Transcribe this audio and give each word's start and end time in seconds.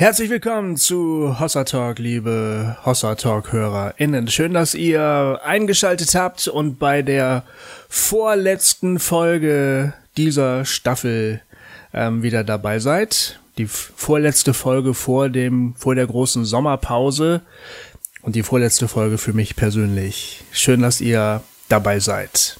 Herzlich 0.00 0.30
willkommen 0.30 0.78
zu 0.78 1.38
Hossa 1.38 1.64
Talk, 1.64 1.98
liebe 1.98 2.78
Hossa 2.86 3.16
Talk 3.16 3.52
HörerInnen. 3.52 4.28
Schön, 4.28 4.54
dass 4.54 4.74
ihr 4.74 5.38
eingeschaltet 5.44 6.14
habt 6.14 6.48
und 6.48 6.78
bei 6.78 7.02
der 7.02 7.44
vorletzten 7.90 8.98
Folge 8.98 9.92
dieser 10.16 10.64
Staffel 10.64 11.42
ähm, 11.92 12.22
wieder 12.22 12.44
dabei 12.44 12.78
seid. 12.78 13.40
Die 13.58 13.66
vorletzte 13.66 14.54
Folge 14.54 14.94
vor 14.94 15.28
dem, 15.28 15.74
vor 15.76 15.94
der 15.94 16.06
großen 16.06 16.46
Sommerpause 16.46 17.42
und 18.22 18.36
die 18.36 18.42
vorletzte 18.42 18.88
Folge 18.88 19.18
für 19.18 19.34
mich 19.34 19.54
persönlich. 19.54 20.44
Schön, 20.50 20.80
dass 20.80 21.02
ihr 21.02 21.42
dabei 21.68 22.00
seid. 22.00 22.58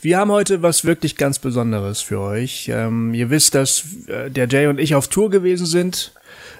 Wir 0.00 0.16
haben 0.16 0.32
heute 0.32 0.62
was 0.62 0.86
wirklich 0.86 1.16
ganz 1.16 1.38
Besonderes 1.38 2.00
für 2.00 2.20
euch. 2.20 2.70
Ähm, 2.72 3.12
ihr 3.12 3.28
wisst, 3.28 3.54
dass 3.54 3.84
äh, 4.06 4.30
der 4.30 4.48
Jay 4.48 4.66
und 4.66 4.80
ich 4.80 4.94
auf 4.94 5.08
Tour 5.08 5.28
gewesen 5.28 5.66
sind 5.66 6.14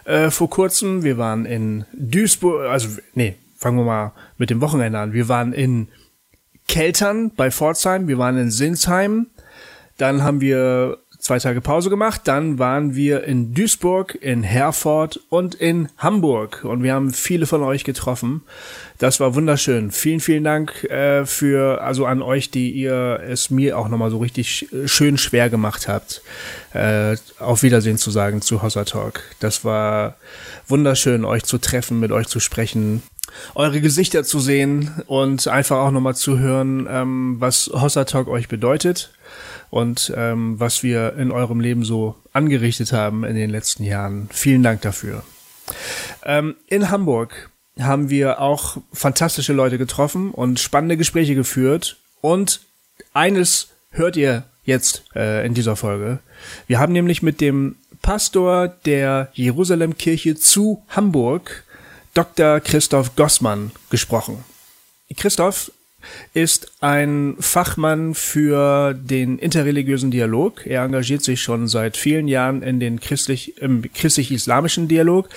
äh, 0.04 0.30
vor 0.30 0.50
kurzem. 0.50 1.04
Wir 1.04 1.18
waren 1.18 1.44
in 1.44 1.84
Duisburg, 1.92 2.66
also 2.66 2.88
nee, 3.14 3.36
fangen 3.56 3.78
wir 3.78 3.84
mal 3.84 4.12
mit 4.38 4.50
dem 4.50 4.60
Wochenende 4.60 4.98
an. 4.98 5.12
Wir 5.12 5.28
waren 5.28 5.52
in 5.52 5.88
Keltern 6.68 7.30
bei 7.34 7.50
Pforzheim, 7.50 8.08
wir 8.08 8.18
waren 8.18 8.38
in 8.38 8.50
Sinsheim, 8.50 9.26
dann 9.98 10.22
haben 10.22 10.40
wir 10.40 10.98
zwei 11.22 11.38
Tage 11.38 11.60
Pause 11.60 11.88
gemacht, 11.88 12.22
dann 12.24 12.58
waren 12.58 12.96
wir 12.96 13.22
in 13.22 13.54
Duisburg, 13.54 14.18
in 14.20 14.42
Herford 14.42 15.20
und 15.28 15.54
in 15.54 15.88
Hamburg 15.96 16.64
und 16.64 16.82
wir 16.82 16.94
haben 16.94 17.12
viele 17.12 17.46
von 17.46 17.62
euch 17.62 17.84
getroffen. 17.84 18.42
Das 18.98 19.20
war 19.20 19.36
wunderschön. 19.36 19.92
Vielen, 19.92 20.18
vielen 20.18 20.42
Dank 20.42 20.82
äh, 20.84 21.24
für, 21.24 21.80
also 21.80 22.06
an 22.06 22.22
euch, 22.22 22.50
die 22.50 22.72
ihr 22.72 23.20
es 23.24 23.50
mir 23.50 23.78
auch 23.78 23.88
nochmal 23.88 24.10
so 24.10 24.18
richtig 24.18 24.68
schön 24.86 25.16
schwer 25.16 25.48
gemacht 25.48 25.86
habt, 25.86 26.22
äh, 26.74 27.16
auf 27.38 27.62
Wiedersehen 27.62 27.98
zu 27.98 28.10
sagen 28.10 28.42
zu 28.42 28.60
Hossa 28.60 28.84
Talk. 28.84 29.20
Das 29.38 29.64
war 29.64 30.16
wunderschön, 30.66 31.24
euch 31.24 31.44
zu 31.44 31.58
treffen, 31.58 32.00
mit 32.00 32.10
euch 32.10 32.26
zu 32.26 32.40
sprechen, 32.40 33.00
eure 33.54 33.80
Gesichter 33.80 34.24
zu 34.24 34.40
sehen 34.40 34.90
und 35.06 35.46
einfach 35.46 35.76
auch 35.78 35.92
nochmal 35.92 36.16
zu 36.16 36.40
hören, 36.40 36.88
ähm, 36.90 37.36
was 37.38 37.70
Hossa 37.72 38.04
Talk 38.04 38.26
euch 38.26 38.48
bedeutet 38.48 39.12
und 39.72 40.12
ähm, 40.14 40.60
was 40.60 40.82
wir 40.82 41.14
in 41.16 41.32
eurem 41.32 41.58
Leben 41.58 41.82
so 41.82 42.14
angerichtet 42.34 42.92
haben 42.92 43.24
in 43.24 43.34
den 43.34 43.48
letzten 43.48 43.84
Jahren. 43.84 44.28
Vielen 44.30 44.62
Dank 44.62 44.82
dafür. 44.82 45.24
Ähm, 46.26 46.56
in 46.66 46.90
Hamburg 46.90 47.48
haben 47.80 48.10
wir 48.10 48.42
auch 48.42 48.76
fantastische 48.92 49.54
Leute 49.54 49.78
getroffen 49.78 50.30
und 50.30 50.60
spannende 50.60 50.98
Gespräche 50.98 51.34
geführt. 51.34 51.96
Und 52.20 52.60
eines 53.14 53.68
hört 53.90 54.18
ihr 54.18 54.44
jetzt 54.62 55.04
äh, 55.16 55.46
in 55.46 55.54
dieser 55.54 55.74
Folge. 55.74 56.18
Wir 56.66 56.78
haben 56.78 56.92
nämlich 56.92 57.22
mit 57.22 57.40
dem 57.40 57.76
Pastor 58.02 58.68
der 58.68 59.30
Jerusalemkirche 59.32 60.36
zu 60.36 60.84
Hamburg, 60.90 61.64
Dr. 62.12 62.60
Christoph 62.60 63.16
Gossmann, 63.16 63.70
gesprochen. 63.88 64.44
Christoph 65.16 65.72
ist 66.34 66.72
ein 66.80 67.36
Fachmann 67.38 68.14
für 68.14 68.94
den 68.94 69.38
interreligiösen 69.38 70.10
Dialog. 70.10 70.66
Er 70.66 70.84
engagiert 70.84 71.22
sich 71.22 71.42
schon 71.42 71.68
seit 71.68 71.96
vielen 71.96 72.28
Jahren 72.28 72.62
in 72.62 72.80
den 72.80 73.00
christlich, 73.00 73.58
im 73.58 73.82
christlich-islamischen 73.92 74.88
Dialog. 74.88 75.28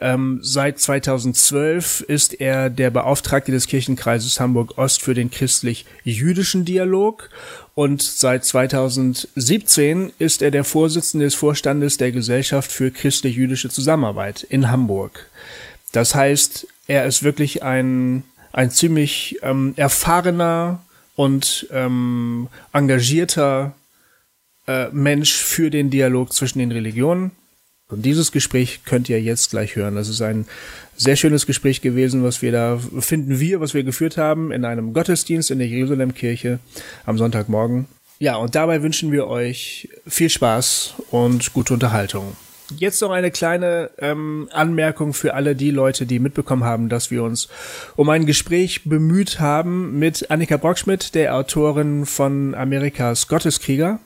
Ähm, 0.00 0.40
seit 0.42 0.80
2012 0.80 2.02
ist 2.02 2.40
er 2.40 2.70
der 2.70 2.90
Beauftragte 2.90 3.52
des 3.52 3.66
Kirchenkreises 3.66 4.40
Hamburg-Ost 4.40 5.02
für 5.02 5.14
den 5.14 5.30
christlich-jüdischen 5.30 6.64
Dialog 6.64 7.30
und 7.74 8.02
seit 8.02 8.44
2017 8.44 10.12
ist 10.18 10.42
er 10.42 10.50
der 10.50 10.64
Vorsitzende 10.64 11.24
des 11.24 11.34
Vorstandes 11.34 11.96
der 11.96 12.12
Gesellschaft 12.12 12.70
für 12.70 12.90
christlich-jüdische 12.90 13.70
Zusammenarbeit 13.70 14.42
in 14.42 14.70
Hamburg. 14.70 15.30
Das 15.92 16.14
heißt, 16.14 16.66
er 16.86 17.06
ist 17.06 17.22
wirklich 17.22 17.62
ein 17.62 18.24
ein 18.52 18.70
ziemlich 18.70 19.38
ähm, 19.42 19.74
erfahrener 19.76 20.80
und 21.16 21.66
ähm, 21.70 22.48
engagierter 22.72 23.74
äh, 24.66 24.88
Mensch 24.90 25.34
für 25.34 25.70
den 25.70 25.90
Dialog 25.90 26.32
zwischen 26.32 26.58
den 26.58 26.72
Religionen. 26.72 27.32
Und 27.88 28.02
dieses 28.06 28.32
Gespräch 28.32 28.84
könnt 28.86 29.10
ihr 29.10 29.20
jetzt 29.20 29.50
gleich 29.50 29.76
hören. 29.76 29.96
Das 29.96 30.08
ist 30.08 30.22
ein 30.22 30.46
sehr 30.96 31.16
schönes 31.16 31.46
Gespräch 31.46 31.82
gewesen, 31.82 32.24
was 32.24 32.40
wir 32.40 32.50
da 32.50 32.78
finden 33.00 33.38
wir, 33.38 33.60
was 33.60 33.74
wir 33.74 33.82
geführt 33.82 34.16
haben 34.16 34.50
in 34.50 34.64
einem 34.64 34.94
Gottesdienst 34.94 35.50
in 35.50 35.58
der 35.58 35.68
Jerusalemkirche 35.68 36.58
am 37.04 37.18
Sonntagmorgen. 37.18 37.86
Ja, 38.18 38.36
und 38.36 38.54
dabei 38.54 38.82
wünschen 38.82 39.12
wir 39.12 39.26
euch 39.26 39.88
viel 40.06 40.30
Spaß 40.30 40.94
und 41.10 41.52
gute 41.52 41.74
Unterhaltung. 41.74 42.36
Jetzt 42.78 43.00
noch 43.02 43.10
eine 43.10 43.30
kleine 43.30 43.90
ähm, 43.98 44.48
Anmerkung 44.52 45.14
für 45.14 45.34
alle 45.34 45.54
die 45.54 45.70
Leute, 45.70 46.06
die 46.06 46.18
mitbekommen 46.18 46.64
haben, 46.64 46.88
dass 46.88 47.10
wir 47.10 47.22
uns 47.22 47.48
um 47.96 48.08
ein 48.08 48.26
Gespräch 48.26 48.84
bemüht 48.84 49.40
haben 49.40 49.98
mit 49.98 50.30
Annika 50.30 50.56
Brockschmidt, 50.56 51.14
der 51.14 51.36
Autorin 51.36 52.06
von 52.06 52.54
Amerikas 52.54 53.28
Gotteskrieger. 53.28 53.98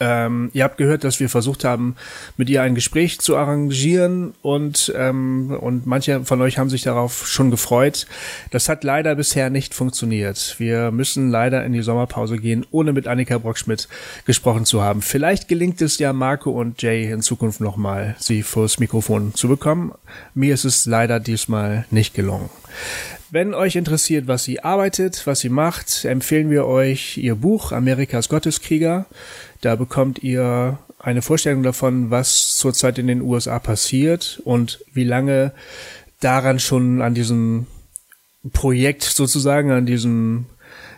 Ähm, 0.00 0.50
ihr 0.54 0.64
habt 0.64 0.78
gehört, 0.78 1.04
dass 1.04 1.20
wir 1.20 1.28
versucht 1.28 1.62
haben, 1.62 1.94
mit 2.38 2.48
ihr 2.48 2.62
ein 2.62 2.74
Gespräch 2.74 3.20
zu 3.20 3.36
arrangieren 3.36 4.32
und, 4.40 4.90
ähm, 4.96 5.56
und 5.60 5.86
manche 5.86 6.24
von 6.24 6.40
euch 6.40 6.56
haben 6.56 6.70
sich 6.70 6.82
darauf 6.82 7.28
schon 7.28 7.50
gefreut. 7.50 8.06
Das 8.50 8.70
hat 8.70 8.82
leider 8.82 9.14
bisher 9.14 9.50
nicht 9.50 9.74
funktioniert. 9.74 10.56
Wir 10.58 10.90
müssen 10.90 11.30
leider 11.30 11.64
in 11.66 11.74
die 11.74 11.82
Sommerpause 11.82 12.38
gehen, 12.38 12.64
ohne 12.70 12.94
mit 12.94 13.06
Annika 13.06 13.36
Brockschmidt 13.36 13.88
gesprochen 14.24 14.64
zu 14.64 14.82
haben. 14.82 15.02
Vielleicht 15.02 15.48
gelingt 15.48 15.82
es 15.82 15.98
ja 15.98 16.14
Marco 16.14 16.50
und 16.50 16.80
Jay 16.80 17.10
in 17.10 17.20
Zukunft 17.20 17.60
nochmal, 17.60 18.16
sie 18.18 18.42
vors 18.42 18.78
Mikrofon 18.78 19.34
zu 19.34 19.48
bekommen. 19.48 19.92
Mir 20.34 20.54
ist 20.54 20.64
es 20.64 20.86
leider 20.86 21.20
diesmal 21.20 21.84
nicht 21.90 22.14
gelungen. 22.14 22.48
Wenn 23.32 23.54
euch 23.54 23.76
interessiert, 23.76 24.26
was 24.26 24.42
sie 24.42 24.64
arbeitet, 24.64 25.24
was 25.24 25.38
sie 25.38 25.50
macht, 25.50 26.04
empfehlen 26.04 26.50
wir 26.50 26.66
euch 26.66 27.16
ihr 27.16 27.36
Buch 27.36 27.70
Amerikas 27.70 28.28
Gotteskrieger. 28.28 29.06
Da 29.60 29.76
bekommt 29.76 30.22
ihr 30.22 30.78
eine 30.98 31.22
Vorstellung 31.22 31.62
davon, 31.62 32.10
was 32.10 32.56
zurzeit 32.56 32.98
in 32.98 33.06
den 33.06 33.22
USA 33.22 33.58
passiert 33.58 34.40
und 34.44 34.80
wie 34.92 35.04
lange 35.04 35.52
daran 36.20 36.58
schon 36.58 37.00
an 37.00 37.14
diesem 37.14 37.66
Projekt 38.52 39.02
sozusagen, 39.02 39.70
an 39.70 39.86
diesem 39.86 40.46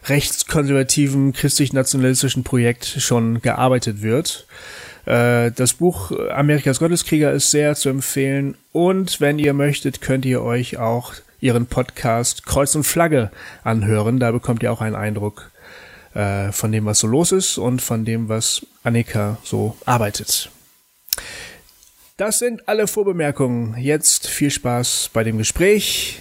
rechtskonservativen, 0.04 1.32
christlich-nationalistischen 1.32 2.42
Projekt 2.42 2.84
schon 2.84 3.40
gearbeitet 3.40 4.02
wird. 4.02 4.46
Äh, 5.06 5.52
das 5.52 5.74
Buch 5.74 6.12
Amerikas 6.30 6.80
Gotteskrieger 6.80 7.32
ist 7.32 7.50
sehr 7.50 7.74
zu 7.74 7.88
empfehlen 7.88 8.56
und 8.72 9.20
wenn 9.20 9.38
ihr 9.38 9.52
möchtet, 9.52 10.00
könnt 10.00 10.24
ihr 10.24 10.42
euch 10.42 10.78
auch 10.78 11.14
ihren 11.40 11.66
Podcast 11.66 12.46
Kreuz 12.46 12.74
und 12.74 12.84
Flagge 12.84 13.30
anhören. 13.64 14.20
Da 14.20 14.30
bekommt 14.30 14.62
ihr 14.62 14.72
auch 14.72 14.80
einen 14.80 14.96
Eindruck 14.96 15.51
äh, 16.14 16.52
von 16.52 16.72
dem, 16.72 16.84
was 16.84 17.00
so 17.00 17.06
los 17.06 17.32
ist 17.32 17.58
und 17.58 17.80
von 17.80 18.04
dem, 18.04 18.28
was 18.28 18.66
Annika 18.82 19.38
so 19.44 19.76
arbeitet. 19.84 20.50
Das 22.16 22.38
sind 22.38 22.68
alle 22.68 22.86
Vorbemerkungen. 22.86 23.76
Jetzt 23.78 24.28
viel 24.28 24.50
Spaß 24.50 25.10
bei 25.12 25.24
dem 25.24 25.38
Gespräch 25.38 26.20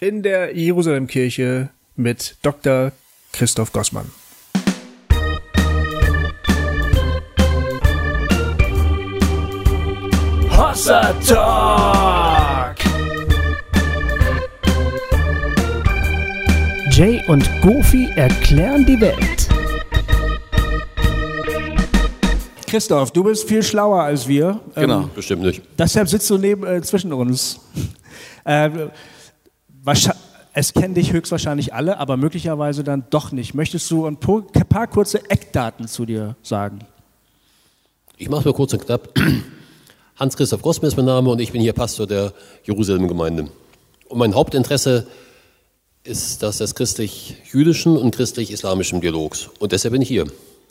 in 0.00 0.22
der 0.22 0.56
Jerusalemkirche 0.56 1.70
mit 1.96 2.36
Dr. 2.42 2.92
Christoph 3.32 3.72
Gossmann. 3.72 4.10
Hossa 10.50 11.14
Talk! 11.26 12.29
Jay 17.00 17.22
und 17.28 17.48
Goofy 17.62 18.10
erklären 18.14 18.84
die 18.84 19.00
Welt. 19.00 19.48
Christoph, 22.66 23.10
du 23.10 23.24
bist 23.24 23.48
viel 23.48 23.62
schlauer 23.62 24.02
als 24.02 24.28
wir. 24.28 24.60
Genau, 24.74 25.04
ähm, 25.04 25.10
bestimmt 25.14 25.40
nicht. 25.40 25.62
Deshalb 25.78 26.10
sitzt 26.10 26.28
du 26.28 26.36
neben, 26.36 26.66
äh, 26.66 26.82
zwischen 26.82 27.14
uns. 27.14 27.58
äh, 28.44 28.68
es 30.52 30.74
kennen 30.74 30.92
dich 30.92 31.14
höchstwahrscheinlich 31.14 31.72
alle, 31.72 31.96
aber 31.96 32.18
möglicherweise 32.18 32.84
dann 32.84 33.04
doch 33.08 33.32
nicht. 33.32 33.54
Möchtest 33.54 33.90
du 33.90 34.04
ein 34.04 34.18
paar 34.18 34.86
kurze 34.86 35.30
Eckdaten 35.30 35.88
zu 35.88 36.04
dir 36.04 36.36
sagen? 36.42 36.80
Ich 38.18 38.28
mache 38.28 38.44
nur 38.44 38.54
kurz 38.54 38.74
und 38.74 38.84
knapp. 38.84 39.08
Hans-Christoph 40.16 40.60
Grossmann 40.60 40.88
ist 40.88 40.98
mein 40.98 41.06
Name 41.06 41.30
und 41.30 41.40
ich 41.40 41.50
bin 41.50 41.62
hier 41.62 41.72
Pastor 41.72 42.06
der 42.06 42.34
Jerusalem-Gemeinde. 42.64 43.48
Und 44.10 44.18
mein 44.18 44.34
Hauptinteresse 44.34 44.96
ist, 44.98 45.29
ist 46.04 46.42
das 46.42 46.58
des 46.58 46.74
christlich-jüdischen 46.74 47.96
und 47.96 48.14
christlich-islamischen 48.14 49.00
Dialogs. 49.00 49.48
Und 49.58 49.72
deshalb 49.72 49.92
bin 49.92 50.02
ich 50.02 50.08
hier. 50.08 50.26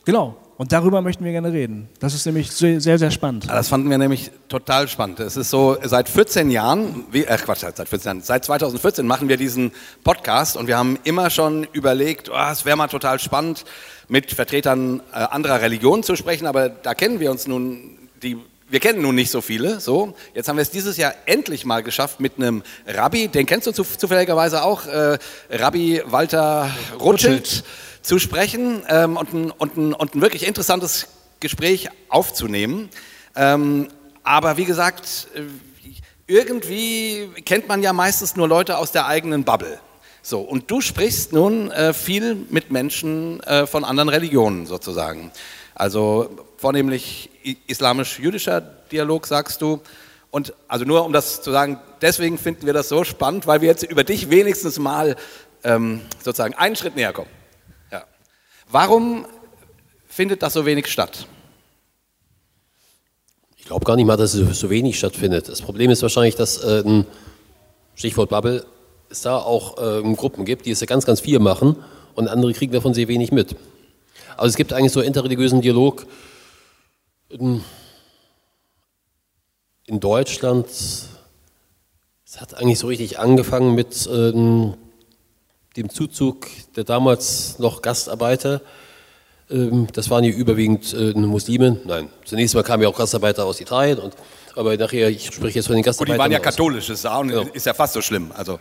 Genau. 0.06 0.36
Und 0.58 0.74
darüber 0.74 1.02
möchten 1.02 1.24
wir 1.24 1.32
gerne 1.32 1.54
reden. 1.54 1.88
Das 2.00 2.14
ist 2.14 2.26
nämlich 2.26 2.52
sehr, 2.52 2.82
sehr 2.82 3.12
spannend. 3.12 3.48
Das 3.48 3.70
fanden 3.70 3.90
wir 3.90 3.98
nämlich 3.98 4.32
total 4.50 4.90
spannend. 4.90 5.22
Es 5.22 5.38
ist 5.38 5.50
so, 5.50 5.78
seit 5.84 6.10
14 6.10 6.52
Jahren, 6.52 7.06
wie, 7.12 7.24
äh 7.24 7.38
Quatsch, 7.38 7.62
seit 7.62 7.88
14 7.88 8.08
Jahren, 8.08 8.22
seit 8.22 8.44
2014 8.44 9.08
machen 9.08 9.30
wir 9.30 9.38
diesen 9.38 9.72
Podcast 10.04 10.58
und 10.58 10.68
wir 10.68 10.78
haben 10.78 11.00
immer 11.06 11.30
schon 11.30 11.66
überlegt, 11.72 12.30
oh, 12.30 12.52
es 12.52 12.66
wäre 12.66 12.76
mal 12.76 12.88
total 12.88 13.20
spannend, 13.20 13.64
mit 14.10 14.32
Vertretern 14.34 15.02
äh, 15.14 15.18
anderer 15.18 15.62
Religionen 15.62 16.04
zu 16.04 16.18
sprechen, 16.18 16.46
aber 16.46 16.68
da 16.68 16.94
kennen 16.94 17.22
wir 17.22 17.32
uns 17.32 17.48
nun 17.48 17.98
die 18.22 18.38
wir 18.70 18.80
kennen 18.80 19.02
nun 19.02 19.16
nicht 19.16 19.32
so 19.32 19.42
viele. 19.42 19.80
So, 19.80 20.14
jetzt 20.34 20.48
haben 20.48 20.58
wir 20.58 20.62
es 20.62 20.72
dieses 20.72 20.98
Jahr 20.98 21.14
endlich 21.26 21.66
mal 21.66 21.84
geschafft 21.84 22.20
mit 22.20 22.38
einem 22.38 22.64
Rabbi, 22.88 23.28
den 23.28 23.46
kennst 23.46 23.68
du 23.68 23.72
zufälligerweise 23.72 24.64
auch, 24.64 24.86
äh, 24.86 25.18
Rabbi 25.50 26.02
Walter 26.06 26.70
Rothschild, 27.00 27.64
zu 28.02 28.18
sprechen 28.20 28.82
ähm, 28.88 29.18
und, 29.18 29.34
ein, 29.34 29.52
und, 29.52 29.78
ein, 29.78 29.94
und 29.94 30.16
ein 30.16 30.22
wirklich 30.22 30.48
interessantes 30.48 31.08
Gespräch 31.40 31.90
aufzunehmen. 32.08 32.90
Ähm, 33.36 33.90
aber 34.24 34.58
wie 34.58 34.66
gesagt, 34.66 35.28
äh, 35.36 35.42
irgendwie 36.28 37.28
kennt 37.46 37.68
man 37.68 37.82
ja 37.82 37.94
meistens 37.94 38.36
nur 38.36 38.48
Leute 38.48 38.78
aus 38.78 38.92
der 38.92 39.08
eigenen 39.08 39.44
Bubble. 39.44 39.80
So, 40.22 40.42
und 40.42 40.70
du 40.70 40.82
sprichst 40.82 41.34
nun 41.34 41.72
äh, 41.72 41.94
viel 41.94 42.36
mit 42.50 42.72
Menschen 42.72 43.42
äh, 43.42 43.66
von 43.66 43.84
anderen 43.84 44.10
Religionen 44.10 44.66
sozusagen. 44.66 45.32
Also 45.76 46.30
vornehmlich 46.60 47.30
islamisch-jüdischer 47.68 48.60
Dialog, 48.92 49.28
sagst 49.28 49.62
du. 49.62 49.82
Und 50.30 50.54
also 50.68 50.84
nur 50.84 51.06
um 51.06 51.14
das 51.14 51.42
zu 51.42 51.52
sagen, 51.52 51.80
deswegen 52.02 52.38
finden 52.38 52.66
wir 52.66 52.74
das 52.74 52.90
so 52.90 53.04
spannend, 53.04 53.48
weil 53.48 53.62
wir 53.62 53.70
jetzt 53.70 53.84
über 53.84 54.04
dich 54.04 54.30
wenigstens 54.30 54.78
mal 54.78 55.16
ähm, 55.64 56.02
sozusagen 56.24 56.54
einen 56.56 56.76
Schritt 56.76 56.96
näher 56.98 57.14
kommen. 57.14 57.30
Ja. 57.92 58.04
Warum 58.70 59.26
findet 60.08 60.44
das 60.44 60.54
so 60.54 60.66
wenig 60.66 60.88
statt? 60.88 61.28
Ich 63.58 63.66
glaube 63.66 63.86
gar 63.86 63.96
nicht 63.96 64.06
mal, 64.06 64.18
dass 64.18 64.34
es 64.34 64.60
so 64.60 64.70
wenig 64.70 64.98
stattfindet. 64.98 65.48
Das 65.48 65.62
Problem 65.62 65.92
ist 65.92 66.02
wahrscheinlich, 66.02 66.36
dass 66.36 66.58
äh, 66.58 67.04
Stichwort 67.96 68.30
Bubble 68.30 68.66
es 69.10 69.22
da 69.22 69.38
auch 69.38 69.78
äh, 69.78 70.14
Gruppen 70.14 70.44
gibt, 70.44 70.66
die 70.66 70.72
es 70.72 70.82
ja 70.82 70.88
ganz, 70.88 71.06
ganz 71.06 71.22
viel 71.22 71.40
machen 71.40 71.78
und 72.16 72.28
andere 72.28 72.52
kriegen 72.54 72.74
davon 72.74 72.94
sehr 72.94 73.08
wenig 73.08 73.32
mit. 73.32 73.56
Also 74.36 74.50
es 74.50 74.56
gibt 74.58 74.74
eigentlich 74.74 74.92
so 74.92 75.02
interreligiösen 75.02 75.62
Dialog 75.62 76.06
in, 77.30 77.64
in 79.86 80.00
Deutschland. 80.00 80.68
Es 80.68 81.10
hat 82.42 82.56
eigentlich 82.56 82.80
so 82.80 82.88
richtig 82.88 83.20
angefangen 83.20 83.76
mit 83.76 84.08
äh, 84.08 84.32
dem 84.32 85.90
Zuzug 85.90 86.48
der 86.76 86.84
damals 86.84 87.60
noch 87.60 87.82
Gastarbeiter. 87.82 88.62
Ähm, 89.50 89.88
das 89.94 90.10
waren 90.10 90.24
hier 90.24 90.36
überwiegend 90.36 90.94
äh, 90.94 91.14
Muslime. 91.14 91.80
Nein, 91.86 92.10
zunächst 92.26 92.56
mal 92.56 92.64
kamen 92.64 92.84
ja 92.84 92.90
auch 92.90 92.98
Gastarbeiter 92.98 93.46
aus 93.46 93.62
Italien. 93.62 94.00
Und, 94.00 94.16
aber 94.56 94.76
nachher, 94.78 95.10
ich 95.10 95.28
spreche 95.28 95.60
jetzt 95.60 95.68
von 95.68 95.76
den 95.76 95.84
Gastarbeitern. 95.84 96.18
Gut, 96.18 96.20
die 96.20 96.20
waren 96.20 96.32
ja 96.32 96.40
katholisch, 96.40 96.90
ist, 96.90 97.06
auch, 97.06 97.24
ja. 97.26 97.42
ist 97.54 97.66
ja 97.66 97.74
fast 97.74 97.94
so 97.94 98.02
schlimm. 98.02 98.32
Also. 98.36 98.60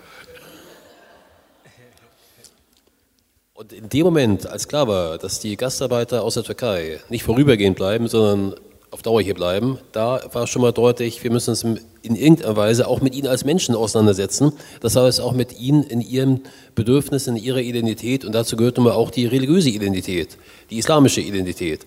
Und 3.58 3.72
in 3.72 3.88
dem 3.88 4.04
Moment, 4.04 4.46
als 4.46 4.68
klar 4.68 4.86
war, 4.86 5.18
dass 5.18 5.40
die 5.40 5.56
Gastarbeiter 5.56 6.22
aus 6.22 6.34
der 6.34 6.44
Türkei 6.44 7.00
nicht 7.08 7.24
vorübergehend 7.24 7.74
bleiben, 7.74 8.06
sondern 8.06 8.54
auf 8.92 9.02
Dauer 9.02 9.20
hier 9.20 9.34
bleiben, 9.34 9.78
da 9.90 10.20
war 10.32 10.46
schon 10.46 10.62
mal 10.62 10.70
deutlich, 10.70 11.24
wir 11.24 11.32
müssen 11.32 11.50
uns 11.50 11.64
in 11.64 12.14
irgendeiner 12.14 12.54
Weise 12.54 12.86
auch 12.86 13.00
mit 13.00 13.16
ihnen 13.16 13.26
als 13.26 13.44
Menschen 13.44 13.74
auseinandersetzen. 13.74 14.52
Das 14.80 14.94
heißt 14.94 15.20
auch 15.20 15.32
mit 15.32 15.58
ihnen 15.58 15.82
in 15.82 16.00
ihren 16.00 16.42
Bedürfnissen, 16.76 17.36
in 17.36 17.42
ihrer 17.42 17.58
Identität 17.58 18.24
und 18.24 18.30
dazu 18.30 18.56
gehört 18.56 18.76
nun 18.76 18.84
mal 18.84 18.92
auch 18.92 19.10
die 19.10 19.26
religiöse 19.26 19.70
Identität, 19.70 20.38
die 20.70 20.78
islamische 20.78 21.20
Identität. 21.20 21.84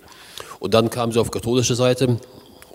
Und 0.59 0.73
dann 0.73 0.89
kamen 0.89 1.13
sie 1.13 1.21
auf 1.21 1.31
katholische 1.31 1.75
Seite, 1.75 2.17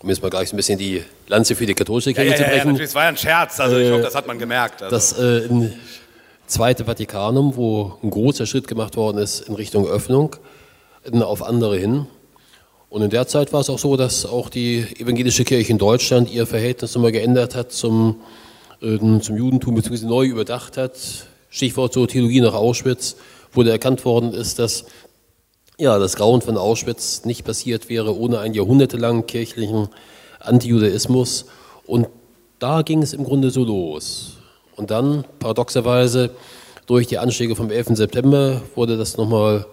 um 0.00 0.08
jetzt 0.08 0.22
mal 0.22 0.30
gleich 0.30 0.54
ein 0.54 0.56
bisschen 0.56 0.78
die 0.78 1.02
Lanze 1.28 1.54
für 1.54 1.66
die 1.66 1.74
katholische 1.74 2.14
Kirche 2.14 2.30
ja, 2.30 2.32
ja, 2.32 2.36
zu 2.38 2.44
brechen. 2.44 2.58
Ja, 2.58 2.64
natürlich, 2.64 2.88
es 2.88 2.94
war 2.94 3.02
ja 3.02 3.08
ein 3.10 3.18
Scherz, 3.18 3.60
also 3.60 3.76
ich 3.76 3.92
hoffe, 3.92 4.04
das 4.04 4.14
hat 4.14 4.26
man 4.26 4.38
gemerkt. 4.38 4.82
Also. 4.82 4.96
Das, 4.96 5.18
äh, 5.18 5.70
Zweite 6.46 6.84
Vatikanum, 6.84 7.56
wo 7.56 7.94
ein 8.04 8.10
großer 8.10 8.46
Schritt 8.46 8.68
gemacht 8.68 8.96
worden 8.96 9.18
ist 9.18 9.40
in 9.40 9.54
Richtung 9.54 9.84
Öffnung 9.86 10.36
auf 11.20 11.42
andere 11.42 11.76
hin. 11.76 12.06
Und 12.88 13.02
in 13.02 13.10
der 13.10 13.26
Zeit 13.26 13.52
war 13.52 13.60
es 13.60 13.68
auch 13.68 13.80
so, 13.80 13.96
dass 13.96 14.24
auch 14.24 14.48
die 14.48 14.86
evangelische 15.00 15.44
Kirche 15.44 15.72
in 15.72 15.78
Deutschland 15.78 16.30
ihr 16.30 16.46
Verhältnis 16.46 16.94
nochmal 16.94 17.10
geändert 17.10 17.56
hat 17.56 17.72
zum, 17.72 18.20
äh, 18.80 18.96
zum 19.18 19.36
Judentum, 19.36 19.74
beziehungsweise 19.74 20.06
neu 20.06 20.26
überdacht 20.26 20.76
hat. 20.76 20.96
Stichwort 21.50 21.92
so 21.92 22.06
Theologie 22.06 22.40
nach 22.40 22.54
Auschwitz, 22.54 23.16
wo 23.52 23.64
da 23.64 23.72
erkannt 23.72 24.04
worden 24.04 24.32
ist, 24.32 24.60
dass 24.60 24.84
ja, 25.78 25.98
das 25.98 26.14
Grauen 26.14 26.42
von 26.42 26.56
Auschwitz 26.56 27.24
nicht 27.24 27.44
passiert 27.44 27.88
wäre 27.88 28.16
ohne 28.16 28.38
einen 28.38 28.54
jahrhundertelangen 28.54 29.26
kirchlichen 29.26 29.88
Antijudaismus. 30.38 31.46
Und 31.86 32.06
da 32.60 32.82
ging 32.82 33.02
es 33.02 33.14
im 33.14 33.24
Grunde 33.24 33.50
so 33.50 33.64
los. 33.64 34.35
Und 34.76 34.90
dann, 34.90 35.24
paradoxerweise, 35.38 36.30
durch 36.86 37.06
die 37.06 37.18
Anschläge 37.18 37.56
vom 37.56 37.70
11. 37.70 37.96
September 37.96 38.60
wurde 38.74 38.96
das 38.96 39.16
nochmal, 39.16 39.66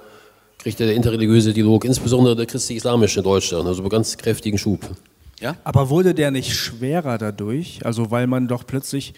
kriegte 0.58 0.86
der 0.86 0.96
interreligiöse 0.96 1.54
Dialog, 1.54 1.86
insbesondere 1.86 2.36
der 2.36 2.46
christlich-islamische 2.46 3.20
in 3.20 3.24
Deutschland, 3.24 3.68
also 3.68 3.82
einen 3.82 3.90
ganz 3.90 4.18
kräftigen 4.18 4.58
Schub. 4.58 4.90
Ja? 5.40 5.56
Aber 5.64 5.90
wurde 5.90 6.14
der 6.14 6.32
nicht 6.32 6.54
schwerer 6.54 7.18
dadurch? 7.18 7.86
Also 7.86 8.12
weil 8.12 8.28
man 8.28 8.48
doch 8.48 8.66
plötzlich, 8.66 9.14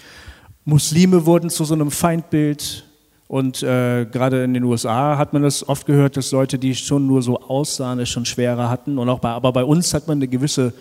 Muslime 0.66 1.26
wurden 1.26 1.50
zu 1.50 1.64
so 1.64 1.76
einem 1.76 1.92
Feindbild 1.92 2.86
und 3.28 3.64
äh, 3.64 4.06
gerade 4.06 4.44
in 4.44 4.54
den 4.54 4.64
USA 4.64 5.18
hat 5.18 5.34
man 5.34 5.44
das 5.44 5.68
oft 5.68 5.86
gehört, 5.86 6.18
dass 6.18 6.32
Leute, 6.32 6.60
die 6.60 6.76
schon 6.76 7.08
nur 7.08 7.22
so 7.22 7.40
aussahen, 7.40 8.00
es 8.00 8.10
schon 8.10 8.26
schwerer 8.26 8.70
hatten. 8.70 8.98
Und 8.98 9.10
auch 9.10 9.20
bei, 9.20 9.30
aber 9.30 9.52
bei 9.52 9.64
uns 9.64 9.94
hat 9.94 10.08
man 10.08 10.20
eine 10.20 10.28
gewisse 10.28 10.74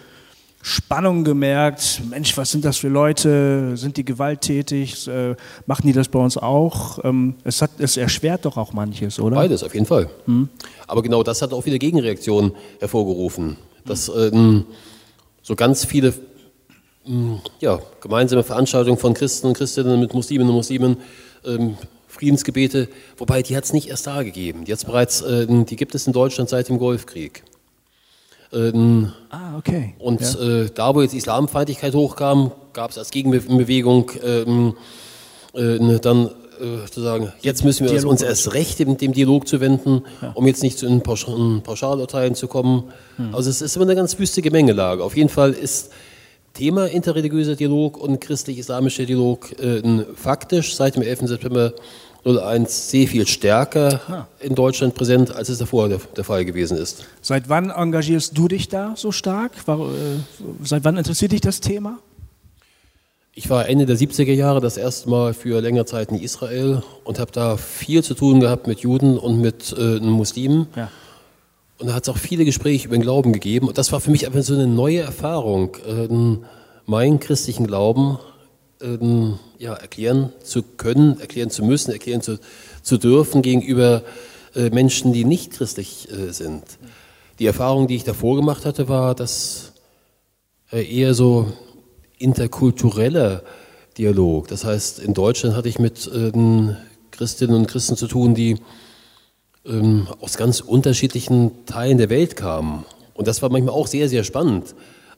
Spannung 0.67 1.25
gemerkt, 1.25 2.01
Mensch, 2.09 2.35
was 2.39 2.51
sind 2.51 2.65
das 2.65 2.79
für 2.79 2.89
Leute, 2.89 3.77
sind 3.77 3.99
die 3.99 4.05
gewalttätig, 4.05 5.07
äh, 5.09 5.37
machen 5.67 5.87
die 5.87 5.93
das 5.93 6.09
bei 6.09 6.19
uns 6.19 6.39
auch? 6.39 7.05
Ähm, 7.05 7.35
es, 7.45 7.61
hat, 7.61 7.73
es 7.77 7.99
erschwert 7.99 8.47
doch 8.47 8.57
auch 8.57 8.73
manches, 8.73 9.21
oder? 9.21 9.37
Beides, 9.37 9.63
auf 9.63 9.75
jeden 9.75 9.85
Fall. 9.85 10.09
Hm. 10.25 10.49
Aber 10.87 11.03
genau 11.03 11.23
das 11.23 11.43
hat 11.43 11.53
auch 11.53 11.67
wieder 11.67 11.79
Gegenreaktionen 11.79 12.53
hervorgerufen, 12.81 13.59
dass 13.85 14.09
ähm, 14.09 14.65
so 15.43 15.55
ganz 15.55 15.85
viele 15.85 16.15
ähm, 17.07 17.41
ja, 17.61 17.79
gemeinsame 18.01 18.43
Veranstaltungen 18.43 18.97
von 18.97 19.13
Christen 19.13 19.49
und 19.49 19.59
Christinnen 19.59 20.01
mit 20.01 20.15
Musliminnen 20.15 20.49
und 20.49 20.57
Muslimen, 20.57 20.97
ähm, 21.45 21.77
Friedensgebete, 22.09 22.89
wobei 23.19 23.43
die 23.43 23.55
hat 23.55 23.65
es 23.65 23.75
nicht 23.75 23.91
erst 23.91 24.07
da 24.07 24.23
gegeben, 24.23 24.65
die, 24.65 24.75
bereits, 24.87 25.21
äh, 25.21 25.47
die 25.47 25.77
gibt 25.77 25.95
es 25.95 26.07
in 26.07 26.15
Deutschland 26.15 26.49
seit 26.49 26.71
dem 26.71 26.79
Golfkrieg. 26.79 27.43
Ähm, 28.55 29.13
ah, 29.31 29.57
okay. 29.59 29.95
Und 29.99 30.21
ja. 30.21 30.63
äh, 30.63 30.71
da, 30.75 30.95
wo 30.95 31.03
jetzt 31.03 31.15
Islamfeindlichkeit 31.15 31.95
hochkam, 31.95 32.53
gab 32.73 32.91
es 32.91 32.99
als 32.99 33.11
Gegenbewegung 33.11 34.11
ähm, 34.23 34.75
äh, 35.55 35.99
dann 35.99 36.31
äh, 36.61 36.89
zu 36.91 37.01
sagen, 37.01 37.33
jetzt 37.41 37.65
müssen 37.65 37.85
wir 37.85 37.93
Dialog 37.93 38.11
uns 38.11 38.23
erst 38.23 38.55
recht 38.55 38.79
dem, 38.79 38.97
dem 38.97 39.13
Dialog 39.13 39.49
zu 39.49 39.61
wenden, 39.61 40.03
ja. 40.23 40.33
um 40.35 40.47
jetzt 40.47 40.63
nicht 40.63 40.79
zu 40.79 40.87
in 40.87 41.03
Pauschal 41.03 41.61
Pauschalurteilen 41.63 42.35
zu 42.35 42.47
kommen. 42.47 42.85
Hm. 43.17 43.35
Also 43.35 43.51
es 43.51 43.61
ist 43.61 43.77
immer 43.77 43.85
eine 43.85 43.97
ganz 43.97 44.19
wüste 44.19 44.43
Gemengelage. 44.43 45.03
Auf 45.03 45.17
jeden 45.17 45.29
Fall 45.29 45.53
ist 45.53 45.91
Thema 46.53 46.87
interreligiöser 46.87 47.57
Dialog 47.57 47.97
und 47.97 48.21
christlich-islamischer 48.21 49.07
Dialog 49.07 49.59
äh, 49.61 49.83
faktisch 50.15 50.77
seit 50.77 50.95
dem 50.95 51.03
11. 51.03 51.23
September 51.23 51.73
01 52.25 52.91
sehr 52.91 53.07
viel 53.07 53.27
stärker 53.27 54.01
Aha. 54.07 54.29
in 54.41 54.55
Deutschland 54.55 54.95
präsent, 54.95 55.35
als 55.35 55.49
es 55.49 55.59
davor 55.59 55.89
der, 55.89 56.01
der, 56.17 56.25
Fall 56.25 56.45
gewesen 56.45 56.77
ist. 56.77 57.05
Seit 57.21 57.49
wann 57.49 57.71
engagierst 57.71 58.37
du 58.37 58.49
dich 58.49 58.69
da 58.69 58.95
so 58.97 59.13
stark? 59.13 59.53
War, 59.67 59.81
äh, 59.81 60.19
seit 60.63 60.85
wann 60.85 60.97
interessiert 60.97 61.33
dich 61.33 61.41
das 61.41 61.61
Thema? 61.61 61.99
Ich 63.35 63.51
war 63.51 63.69
Ende 63.69 63.85
der 63.85 63.97
70er 63.97 64.33
Jahre 64.33 64.61
das 64.61 64.77
erste 64.77 65.11
Mal 65.11 65.35
für 65.35 65.61
längere 65.61 65.87
Zeit 65.87 66.11
in 66.11 66.21
Israel 66.21 66.83
und 67.03 67.19
habe 67.19 67.33
da 67.33 67.57
viel 67.57 68.03
zu 68.05 68.15
tun 68.15 68.41
gehabt 68.41 68.69
mit 68.69 68.81
Juden 68.81 69.19
und 69.19 69.41
mit 69.41 69.75
äh, 69.77 69.99
Muslimen. 69.99 70.69
Ja. 70.77 70.91
Und 71.79 71.89
da 71.89 71.95
hat 71.95 72.05
es 72.05 72.09
auch 72.09 72.17
viele 72.17 72.45
Gespräche 72.45 72.87
über 72.87 72.97
den 72.97 73.03
Glauben 73.03 73.33
gegeben. 73.33 73.67
Und 73.67 73.77
das 73.77 73.91
war 73.91 74.01
für 74.01 74.13
mich 74.13 74.27
einfach 74.27 74.43
so 74.43 74.55
eine 74.55 74.69
neue 74.69 75.01
Erfahrung, 75.01 75.77
äh, 75.87 76.09
meinen 76.87 77.19
christlichen 77.19 77.67
Glauben 77.67 78.19
ähm, 78.81 79.39
ja, 79.65 79.73
erklären 79.73 80.31
zu 80.43 80.63
können, 80.63 81.19
erklären 81.21 81.49
zu 81.49 81.65
müssen, 81.65 81.91
erklären 81.91 82.21
zu, 82.21 82.39
zu 82.83 82.99
dürfen 82.99 83.41
gegenüber 83.41 84.03
äh, 84.55 84.69
Menschen, 84.69 85.15
die 85.15 85.25
nicht 85.25 85.53
christlich 85.53 86.07
äh, 86.11 86.33
sind. 86.33 86.65
Die 87.39 87.47
Erfahrung, 87.47 87.89
die 87.89 87.97
ich 87.97 88.05
davor 88.05 88.37
gemacht 88.37 88.67
hatte, 88.67 88.89
war, 88.89 89.15
dass 89.15 89.73
äh, 90.71 90.85
eher 90.85 91.15
so 91.15 91.51
interkultureller 92.19 93.43
Dialog. 93.97 94.49
Das 94.49 94.67
heißt, 94.67 94.99
in 94.99 95.15
Deutschland 95.15 95.57
hatte 95.57 95.71
ich 95.71 95.79
mit 95.79 96.11
ähm, 96.15 96.77
Christinnen 97.11 97.57
und 97.57 97.67
Christen 97.67 97.97
zu 97.97 98.07
tun, 98.07 98.35
die 98.35 98.59
ähm, 99.65 100.09
aus 100.21 100.37
ganz 100.37 100.61
unterschiedlichen 100.61 101.65
Teilen 101.65 101.97
der 101.97 102.11
Welt 102.11 102.37
kamen. 102.37 102.85
Und 103.15 103.29
das 103.29 103.41
war 103.41 103.49
manchmal 103.49 103.75
auch 103.75 103.87
sehr, 103.87 104.11
sehr 104.11 104.25
spannend. 104.25 104.75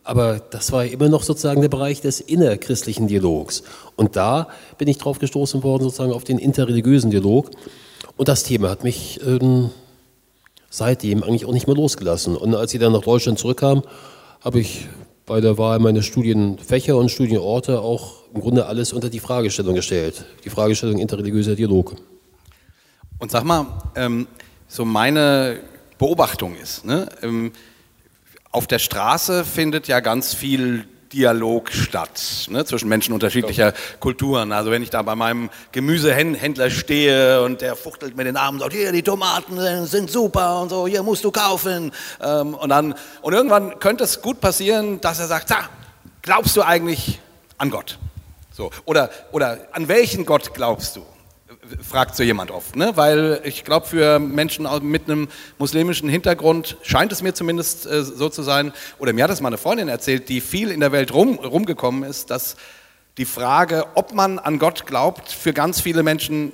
Aber 0.06 0.40
das 0.50 0.70
war 0.70 0.84
immer 0.84 1.08
noch 1.08 1.24
sozusagen 1.24 1.62
der 1.62 1.68
Bereich 1.68 2.00
des 2.00 2.20
innerchristlichen 2.20 3.08
Dialogs. 3.08 3.64
Und 3.96 4.14
da 4.14 4.46
bin 4.78 4.86
ich 4.86 4.98
drauf 4.98 5.18
gestoßen 5.18 5.64
worden, 5.64 5.82
sozusagen 5.82 6.12
auf 6.12 6.22
den 6.22 6.38
interreligiösen 6.38 7.10
Dialog. 7.10 7.50
Und 8.16 8.28
das 8.28 8.44
Thema 8.44 8.70
hat 8.70 8.84
mich 8.84 9.20
ähm, 9.26 9.70
seitdem 10.70 11.24
eigentlich 11.24 11.44
auch 11.44 11.52
nicht 11.52 11.66
mehr 11.66 11.74
losgelassen. 11.74 12.36
Und 12.36 12.54
als 12.54 12.72
ich 12.72 12.78
dann 12.78 12.92
nach 12.92 13.02
Deutschland 13.02 13.40
zurückkam, 13.40 13.82
habe 14.40 14.60
ich 14.60 14.86
bei 15.26 15.40
der 15.40 15.58
Wahl 15.58 15.80
meiner 15.80 16.02
Studienfächer 16.02 16.96
und 16.96 17.10
Studienorte 17.10 17.80
auch 17.80 18.22
im 18.32 18.40
Grunde 18.40 18.66
alles 18.66 18.92
unter 18.92 19.10
die 19.10 19.18
Fragestellung 19.18 19.74
gestellt. 19.74 20.24
Die 20.44 20.50
Fragestellung 20.50 20.98
interreligiöser 20.98 21.56
Dialog. 21.56 21.96
Und 23.18 23.32
sag 23.32 23.42
mal, 23.42 23.66
ähm, 23.96 24.28
so 24.68 24.84
meine 24.84 25.58
Beobachtung 25.98 26.54
ist, 26.54 26.84
ne, 26.84 27.08
ähm, 27.22 27.50
auf 28.56 28.66
der 28.66 28.78
Straße 28.78 29.44
findet 29.44 29.86
ja 29.86 30.00
ganz 30.00 30.32
viel 30.32 30.88
Dialog 31.12 31.70
statt 31.70 32.46
ne, 32.48 32.64
zwischen 32.64 32.88
Menschen 32.88 33.12
unterschiedlicher 33.12 33.74
Kulturen. 34.00 34.50
Also 34.50 34.70
wenn 34.70 34.82
ich 34.82 34.88
da 34.88 35.02
bei 35.02 35.14
meinem 35.14 35.50
Gemüsehändler 35.72 36.70
stehe 36.70 37.42
und 37.42 37.60
der 37.60 37.76
fuchtelt 37.76 38.16
mit 38.16 38.26
den 38.26 38.38
Armen 38.38 38.56
und 38.56 38.60
sagt, 38.60 38.72
hier 38.72 38.92
die 38.92 39.02
Tomaten 39.02 39.84
sind 39.84 40.10
super 40.10 40.62
und 40.62 40.70
so, 40.70 40.86
hier 40.86 41.02
musst 41.02 41.22
du 41.24 41.30
kaufen. 41.30 41.92
Ähm, 42.22 42.54
und, 42.54 42.70
dann, 42.70 42.94
und 43.20 43.34
irgendwann 43.34 43.78
könnte 43.78 44.04
es 44.04 44.22
gut 44.22 44.40
passieren, 44.40 45.02
dass 45.02 45.20
er 45.20 45.26
sagt, 45.26 45.52
glaubst 46.22 46.56
du 46.56 46.62
eigentlich 46.62 47.20
an 47.58 47.70
Gott? 47.70 47.98
So, 48.52 48.70
oder, 48.86 49.10
oder 49.32 49.68
an 49.72 49.86
welchen 49.88 50.24
Gott 50.24 50.54
glaubst 50.54 50.96
du? 50.96 51.04
Fragt 51.82 52.16
so 52.16 52.22
jemand 52.22 52.50
oft, 52.50 52.76
ne? 52.76 52.92
weil 52.96 53.40
ich 53.44 53.64
glaube, 53.64 53.86
für 53.86 54.18
Menschen 54.18 54.66
mit 54.82 55.04
einem 55.04 55.28
muslimischen 55.58 56.08
Hintergrund 56.08 56.76
scheint 56.82 57.12
es 57.12 57.22
mir 57.22 57.34
zumindest 57.34 57.86
äh, 57.86 58.02
so 58.02 58.28
zu 58.28 58.42
sein, 58.42 58.72
oder 58.98 59.12
mir 59.12 59.24
hat 59.24 59.30
es 59.30 59.40
meine 59.40 59.58
Freundin 59.58 59.88
erzählt, 59.88 60.28
die 60.28 60.40
viel 60.40 60.70
in 60.70 60.80
der 60.80 60.92
Welt 60.92 61.12
rum, 61.12 61.38
rumgekommen 61.38 62.02
ist, 62.02 62.30
dass 62.30 62.56
die 63.18 63.24
Frage, 63.24 63.86
ob 63.94 64.12
man 64.12 64.38
an 64.38 64.58
Gott 64.58 64.86
glaubt, 64.86 65.30
für 65.30 65.52
ganz 65.52 65.80
viele 65.80 66.02
Menschen 66.02 66.52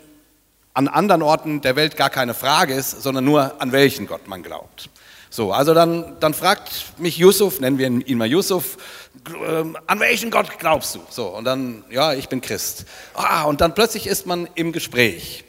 an 0.75 0.89
anderen 0.89 1.23
Orten 1.23 1.61
der 1.61 1.77
Welt 1.77 1.97
gar 1.97 2.11
keine 2.11 2.35
Frage 2.35 2.75
ist, 2.75 3.03
sondern 3.03 3.25
nur 3.25 3.61
an 3.61 3.73
welchen 3.73 4.07
Gott 4.07 4.29
man 4.29 4.43
glaubt. 4.43 4.89
So, 5.29 5.53
also 5.53 5.73
dann, 5.73 6.17
dann 6.21 6.35
fragt 6.35 6.93
mich 6.99 7.17
Yusuf, 7.17 7.59
nennen 7.59 7.79
wir 7.79 7.89
ihn 7.89 8.19
mal 8.19 8.29
Yusuf, 8.29 8.77
an 9.87 10.01
welchen 10.01 10.31
Gott 10.31 10.59
glaubst 10.59 10.95
du? 10.95 11.01
So, 11.09 11.29
und 11.29 11.45
dann, 11.45 11.85
ja, 11.91 12.13
ich 12.13 12.29
bin 12.29 12.41
Christ. 12.41 12.85
Ah, 13.15 13.45
und 13.45 13.61
dann 13.61 13.75
plötzlich 13.75 14.07
ist 14.07 14.27
man 14.27 14.49
im 14.55 14.73
Gespräch. 14.73 15.45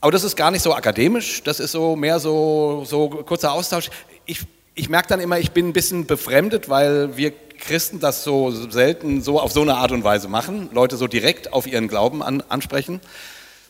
Aber 0.00 0.12
das 0.12 0.24
ist 0.24 0.36
gar 0.36 0.50
nicht 0.50 0.62
so 0.62 0.74
akademisch, 0.74 1.42
das 1.42 1.60
ist 1.60 1.72
so 1.72 1.96
mehr 1.96 2.20
so, 2.20 2.84
so 2.86 3.08
kurzer 3.08 3.52
Austausch. 3.52 3.90
Ich, 4.24 4.40
ich 4.74 4.88
merke 4.88 5.08
dann 5.08 5.20
immer, 5.20 5.38
ich 5.38 5.52
bin 5.52 5.68
ein 5.68 5.72
bisschen 5.72 6.06
befremdet, 6.06 6.68
weil 6.68 7.16
wir 7.16 7.32
Christen 7.58 8.00
das 8.00 8.22
so 8.22 8.50
selten 8.50 9.22
so 9.22 9.40
auf 9.40 9.52
so 9.52 9.62
eine 9.62 9.76
Art 9.76 9.92
und 9.92 10.04
Weise 10.04 10.28
machen, 10.28 10.68
Leute 10.72 10.96
so 10.96 11.06
direkt 11.06 11.52
auf 11.52 11.66
ihren 11.66 11.88
Glauben 11.88 12.22
an, 12.22 12.42
ansprechen. 12.48 13.00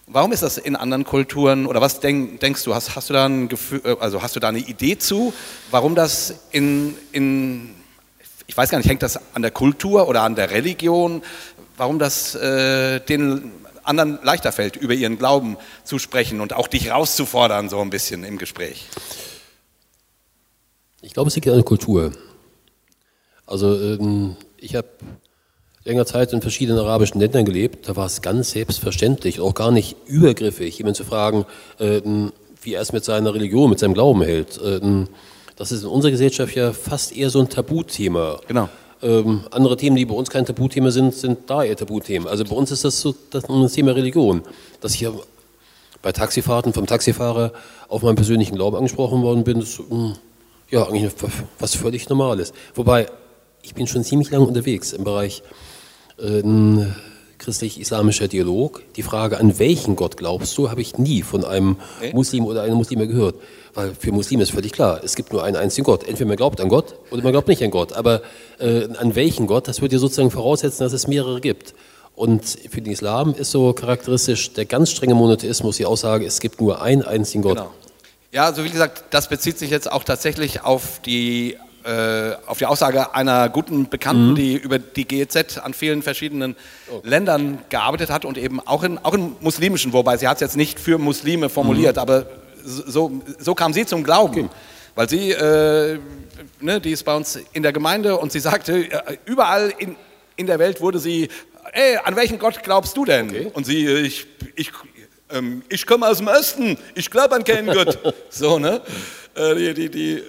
Warum 0.09 0.33
ist 0.33 0.43
das 0.43 0.59
in 0.59 0.77
anderen 0.77 1.05
Kulturen 1.05 1.67
oder 1.67 1.81
was 1.81 2.01
denk, 2.01 2.41
denkst 2.41 2.63
du? 2.65 2.75
Hast, 2.75 2.95
hast, 2.95 3.09
du 3.09 3.15
da 3.15 3.27
ein 3.27 3.49
Gefühl, 3.49 3.83
äh, 3.85 3.97
also 3.99 4.23
hast 4.23 4.37
du 4.37 4.41
da 4.41 4.49
eine 4.49 4.59
Idee 4.59 4.99
zu, 4.99 5.33
warum 5.71 5.95
das 5.95 6.35
in, 6.53 6.97
in, 7.13 7.76
ich 8.47 8.57
weiß 8.57 8.71
gar 8.71 8.79
nicht, 8.79 8.89
hängt 8.89 9.03
das 9.03 9.19
an 9.35 9.43
der 9.43 9.51
Kultur 9.51 10.09
oder 10.09 10.23
an 10.23 10.35
der 10.35 10.51
Religion, 10.51 11.23
warum 11.77 11.99
das 11.99 12.35
äh, 12.35 13.01
den 13.01 13.53
anderen 13.83 14.19
leichter 14.23 14.53
fällt, 14.53 14.77
über 14.77 14.95
ihren 14.95 15.19
Glauben 15.19 15.57
zu 15.85 15.99
sprechen 15.99 16.41
und 16.41 16.53
auch 16.53 16.69
dich 16.69 16.91
rauszufordern, 16.91 17.69
so 17.69 17.81
ein 17.81 17.91
bisschen 17.91 18.25
im 18.25 18.39
Gespräch? 18.39 18.87
Ich 21.03 21.13
glaube, 21.13 21.29
es 21.29 21.35
liegt 21.35 21.49
an 21.49 21.55
der 21.55 21.63
Kultur. 21.63 22.13
Also 23.47 23.81
ähm, 23.81 24.37
ich 24.59 24.75
habe 24.75 24.89
länger 25.85 26.05
Zeit 26.05 26.33
in 26.33 26.43
verschiedenen 26.43 26.81
arabischen 26.81 27.21
Ländern 27.21 27.45
gelebt, 27.45 27.89
da 27.89 27.95
war 27.95 28.07
es 28.07 28.23
ganz 28.23 28.51
selbstverständlich, 28.51 29.39
auch 29.41 29.55
gar 29.55 29.71
nicht 29.71 29.97
übergriffig, 30.07 30.79
jemanden 30.79 30.97
zu 30.97 31.05
fragen, 31.05 31.47
äh, 31.79 32.01
wie 32.63 32.75
er 32.75 32.83
es 32.83 32.93
mit 32.93 33.05
seiner 33.05 33.35
Religion, 33.35 33.71
mit 33.71 33.79
seinem 33.79 33.95
Glauben 33.95 34.23
hält. 34.23 34.61
Äh, 34.61 34.81
das 35.57 35.73
ist 35.73 35.83
in 35.83 35.89
unserer 35.89 36.13
Gesellschaft 36.13 36.55
ja 36.55 36.73
fast 36.73 37.17
eher 37.17 37.31
so 37.31 37.41
ein 37.41 37.49
Tabuthema. 37.49 38.39
Genau. 38.47 38.69
Ähm, 39.03 39.43
andere 39.51 39.77
Themen, 39.77 39.97
die 39.97 40.05
bei 40.05 40.15
uns 40.15 40.31
kein 40.31 40.47
Tabuthema 40.47 40.91
sind, 40.91 41.15
sind 41.15 41.51
da 41.51 41.65
eher 41.65 41.77
Tabuthemen. 41.77 42.29
Also 42.29 42.45
bei 42.45 42.55
uns 42.55 42.71
ist 42.71 42.85
das 42.85 43.01
so 43.01 43.15
das, 43.31 43.45
das 43.45 43.73
Thema 43.73 43.93
Religion, 43.93 44.43
dass 44.81 44.95
ich 44.95 45.01
ja 45.01 45.13
bei 46.03 46.13
Taxifahrten 46.13 46.73
vom 46.73 46.87
Taxifahrer 46.87 47.53
auf 47.89 48.03
meinen 48.03 48.17
persönlichen 48.17 48.55
Glauben 48.55 48.77
angesprochen 48.77 49.23
worden 49.23 49.45
bin, 49.45 49.61
das, 49.61 49.79
hm, 49.79 50.15
ja, 50.71 50.87
eigentlich 50.87 51.13
was 51.59 51.75
völlig 51.75 52.09
Normales. 52.09 52.53
Wobei, 52.75 53.07
ich 53.63 53.75
bin 53.75 53.87
schon 53.87 54.05
ziemlich 54.05 54.31
lange 54.31 54.47
unterwegs 54.47 54.93
im 54.93 55.05
Bereich 55.05 55.43
ein 56.19 56.95
christlich-islamischer 57.39 58.29
Dialog. 58.29 58.83
Die 58.97 59.03
Frage, 59.03 59.39
an 59.39 59.59
welchen 59.59 59.97
Gott 59.97 60.17
glaubst 60.17 60.57
du, 60.57 60.71
habe 60.71 60.81
ich 60.81 60.99
nie 60.99 61.23
von 61.23 61.45
einem 61.45 61.77
Muslim 62.13 62.47
oder 62.47 62.63
einer 62.63 62.75
Muslime 62.75 63.07
gehört. 63.07 63.37
Weil 63.77 63.95
für 63.95 64.11
Muslime 64.11 64.43
ist 64.43 64.53
völlig 64.53 64.73
klar, 64.73 65.03
es 65.05 65.15
gibt 65.17 65.35
nur 65.35 65.45
einen 65.45 65.55
einzigen 65.55 65.85
Gott. 65.85 66.03
Entweder 66.03 66.29
man 66.29 66.39
glaubt 66.39 66.63
an 66.63 66.71
Gott 66.71 66.95
oder 67.11 67.23
man 67.23 67.33
glaubt 67.33 67.47
nicht 67.47 67.63
an 67.63 67.71
Gott. 67.71 67.93
Aber 67.93 68.23
äh, 68.59 68.89
an 68.97 69.15
welchen 69.15 69.47
Gott, 69.47 69.69
das 69.69 69.83
würde 69.83 69.97
ja 69.97 69.99
sozusagen 69.99 70.31
voraussetzen, 70.31 70.83
dass 70.83 70.95
es 70.95 71.07
mehrere 71.07 71.43
gibt. 71.43 71.75
Und 72.15 72.47
für 72.47 72.81
den 72.81 72.91
Islam 72.91 73.35
ist 73.35 73.51
so 73.51 73.75
charakteristisch 73.75 74.55
der 74.55 74.65
ganz 74.65 74.91
strenge 74.91 75.15
Monotheismus 75.15 75.77
die 75.77 75.85
Aussage, 75.85 76.25
es 76.25 76.41
gibt 76.41 76.59
nur 76.59 76.81
einen 76.81 77.03
einzigen 77.03 77.43
Gott. 77.43 77.59
Genau. 77.59 77.71
Ja, 78.33 78.47
also 78.47 78.65
wie 78.65 78.71
gesagt, 78.71 79.05
das 79.11 79.29
bezieht 79.29 79.59
sich 79.59 79.69
jetzt 79.69 79.93
auch 79.93 80.05
tatsächlich 80.05 80.63
auf 80.63 81.01
die 81.05 81.59
äh, 81.85 82.35
auf 82.47 82.57
die 82.57 82.67
Aussage 82.67 83.15
einer 83.15 83.51
guten 83.51 83.91
Bekannten, 83.91 84.31
mhm. 84.31 84.35
die 84.37 84.57
über 84.57 84.79
die 84.79 85.07
GEZ 85.07 85.59
an 85.59 85.75
vielen 85.75 86.03
verschiedenen 86.03 86.57
oh. 86.91 87.01
Ländern 87.05 87.59
gearbeitet 87.69 88.09
hat 88.11 88.25
und 88.25 88.39
eben 88.39 88.59
auch 88.67 88.83
in, 88.83 88.99
auch 88.99 89.15
in 89.15 89.37
muslimischen, 89.41 89.93
wobei 89.93 90.17
sie 90.17 90.27
hat 90.27 90.39
es 90.39 90.41
jetzt 90.41 90.57
nicht 90.57 90.81
für 90.81 90.97
Muslime 90.97 91.49
formuliert, 91.51 91.97
mhm. 91.97 92.03
aber 92.03 92.27
so, 92.67 93.23
so 93.39 93.55
kam 93.55 93.73
sie 93.73 93.87
zum 93.87 94.03
Glauben. 94.03 94.47
Okay. 94.47 94.49
Weil 94.95 95.09
sie, 95.09 95.31
äh, 95.31 95.99
ne, 96.61 96.81
die 96.81 96.91
ist 96.91 97.05
bei 97.05 97.15
uns 97.15 97.39
in 97.53 97.63
der 97.63 97.73
Gemeinde 97.73 98.17
und 98.17 98.33
sie 98.33 98.41
sagte, 98.41 98.91
äh, 98.91 99.19
überall 99.27 99.73
in, 99.79 99.97
in 100.37 100.47
der 100.47 100.59
Welt 100.59 100.81
wurde 100.81 100.99
sie, 100.99 101.29
ey, 101.73 101.99
an 102.03 102.17
welchen 102.17 102.39
Gott 102.39 102.63
glaubst 102.63 102.97
du 102.97 103.05
denn? 103.05 103.29
Okay. 103.29 103.51
Und 103.53 103.67
sie, 103.67 103.87
äh, 103.87 104.01
ich, 104.01 104.27
ich, 104.55 104.73
ähm, 105.31 105.63
ich 105.69 105.87
komme 105.87 106.09
aus 106.09 106.19
dem 106.19 106.29
Osten, 106.29 106.79
ich 106.95 107.11
glaube 107.11 107.35
an 107.35 107.45
keinen 107.45 107.73
Gott. 107.73 107.99
So, 108.31 108.59
ne? 108.59 108.81
Äh, 109.35 109.55
die, 109.55 109.75
die, 109.75 109.91
die 109.91 110.23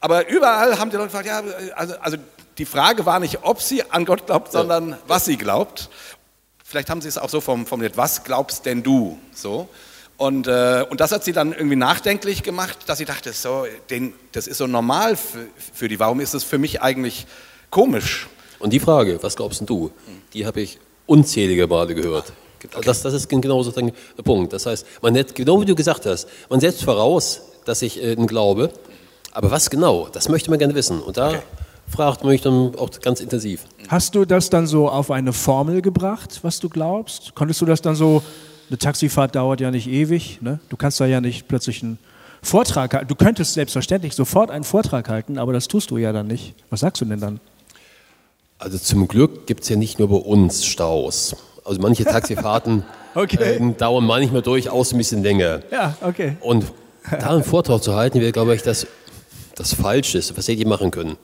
aber 0.00 0.28
überall 0.28 0.78
haben 0.78 0.90
die 0.90 0.96
Leute 0.96 1.08
gefragt, 1.08 1.26
ja, 1.26 1.42
also, 1.74 1.94
also 1.98 2.16
die 2.58 2.64
Frage 2.64 3.04
war 3.06 3.20
nicht, 3.20 3.40
ob 3.42 3.60
sie 3.60 3.82
an 3.90 4.04
Gott 4.04 4.26
glaubt, 4.26 4.52
sondern 4.52 4.96
was 5.06 5.24
sie 5.24 5.36
glaubt. 5.36 5.90
Vielleicht 6.64 6.90
haben 6.90 7.00
sie 7.00 7.08
es 7.08 7.18
auch 7.18 7.28
so 7.28 7.40
formuliert, 7.40 7.96
was 7.96 8.24
glaubst 8.24 8.66
denn 8.66 8.82
du? 8.82 9.18
So. 9.32 9.68
Und, 10.18 10.46
äh, 10.46 10.84
und 10.88 11.00
das 11.00 11.12
hat 11.12 11.24
sie 11.24 11.32
dann 11.32 11.52
irgendwie 11.52 11.76
nachdenklich 11.76 12.42
gemacht, 12.42 12.78
dass 12.86 12.98
sie 12.98 13.04
dachte, 13.04 13.32
so, 13.32 13.66
den, 13.90 14.14
das 14.32 14.46
ist 14.46 14.58
so 14.58 14.66
normal 14.66 15.16
für, 15.16 15.46
für 15.74 15.88
die. 15.88 15.98
Warum 16.00 16.20
ist 16.20 16.34
es 16.34 16.42
für 16.42 16.58
mich 16.58 16.80
eigentlich 16.80 17.26
komisch? 17.70 18.26
Und 18.58 18.72
die 18.72 18.80
Frage, 18.80 19.18
was 19.22 19.36
glaubst 19.36 19.62
du, 19.66 19.90
die 20.32 20.46
habe 20.46 20.62
ich 20.62 20.78
unzählige 21.06 21.66
Male 21.66 21.94
gehört. 21.94 22.32
Okay. 22.64 22.68
Das, 22.84 23.02
das 23.02 23.14
ist 23.14 23.28
genau 23.28 23.62
sozusagen 23.62 23.92
der 24.16 24.22
Punkt. 24.22 24.52
Das 24.52 24.66
heißt, 24.66 24.86
man 25.02 25.16
hat, 25.16 25.34
genau 25.34 25.60
wie 25.60 25.64
du 25.64 25.74
gesagt 25.74 26.06
hast, 26.06 26.28
man 26.50 26.60
setzt 26.60 26.82
voraus, 26.82 27.42
dass 27.64 27.82
ich 27.82 28.02
äh, 28.02 28.16
glaube, 28.16 28.70
aber 29.32 29.50
was 29.50 29.70
genau, 29.70 30.08
das 30.10 30.28
möchte 30.28 30.50
man 30.50 30.58
gerne 30.58 30.74
wissen. 30.74 31.00
Und 31.00 31.16
da 31.16 31.28
okay. 31.28 31.38
fragt 31.94 32.22
man 32.22 32.32
mich 32.32 32.42
dann 32.42 32.74
auch 32.76 32.90
ganz 33.00 33.20
intensiv. 33.20 33.64
Hast 33.88 34.14
du 34.14 34.24
das 34.24 34.50
dann 34.50 34.66
so 34.66 34.88
auf 34.88 35.10
eine 35.10 35.32
Formel 35.32 35.82
gebracht, 35.82 36.40
was 36.42 36.58
du 36.58 36.68
glaubst? 36.68 37.34
Konntest 37.34 37.60
du 37.60 37.66
das 37.66 37.82
dann 37.82 37.94
so, 37.94 38.22
eine 38.68 38.78
Taxifahrt 38.78 39.34
dauert 39.34 39.60
ja 39.60 39.70
nicht 39.70 39.88
ewig, 39.88 40.40
ne? 40.42 40.60
du 40.68 40.76
kannst 40.76 41.00
da 41.00 41.06
ja 41.06 41.20
nicht 41.20 41.48
plötzlich 41.48 41.82
einen 41.82 41.98
Vortrag 42.42 42.94
halten. 42.94 43.08
Du 43.08 43.14
könntest 43.14 43.54
selbstverständlich 43.54 44.14
sofort 44.14 44.50
einen 44.50 44.64
Vortrag 44.64 45.08
halten, 45.08 45.38
aber 45.38 45.52
das 45.52 45.68
tust 45.68 45.90
du 45.90 45.98
ja 45.98 46.12
dann 46.12 46.26
nicht. 46.26 46.54
Was 46.70 46.80
sagst 46.80 47.00
du 47.00 47.04
denn 47.04 47.20
dann? 47.20 47.40
Also 48.58 48.78
zum 48.78 49.08
Glück 49.08 49.46
gibt 49.46 49.62
es 49.62 49.68
ja 49.68 49.76
nicht 49.76 49.98
nur 49.98 50.08
bei 50.08 50.16
uns 50.16 50.64
Staus. 50.64 51.36
Also 51.64 51.80
manche 51.80 52.04
Taxifahrten 52.06 52.84
okay. 53.14 53.56
äh, 53.56 53.72
dauern 53.74 54.04
manchmal 54.04 54.42
durchaus 54.42 54.92
ein 54.92 54.98
bisschen 54.98 55.22
länger. 55.22 55.60
Ja, 55.70 55.96
okay. 56.00 56.36
Und 56.40 56.66
da 57.10 57.30
einen 57.30 57.44
Vortrag 57.44 57.82
zu 57.82 57.94
halten, 57.94 58.20
wäre, 58.20 58.32
glaube 58.32 58.54
ich, 58.54 58.62
das 58.62 58.86
das 59.56 59.72
Falscheste, 59.74 60.36
was 60.36 60.46
hätte 60.48 60.60
ich 60.60 60.66
machen 60.66 60.90
können. 60.90 61.16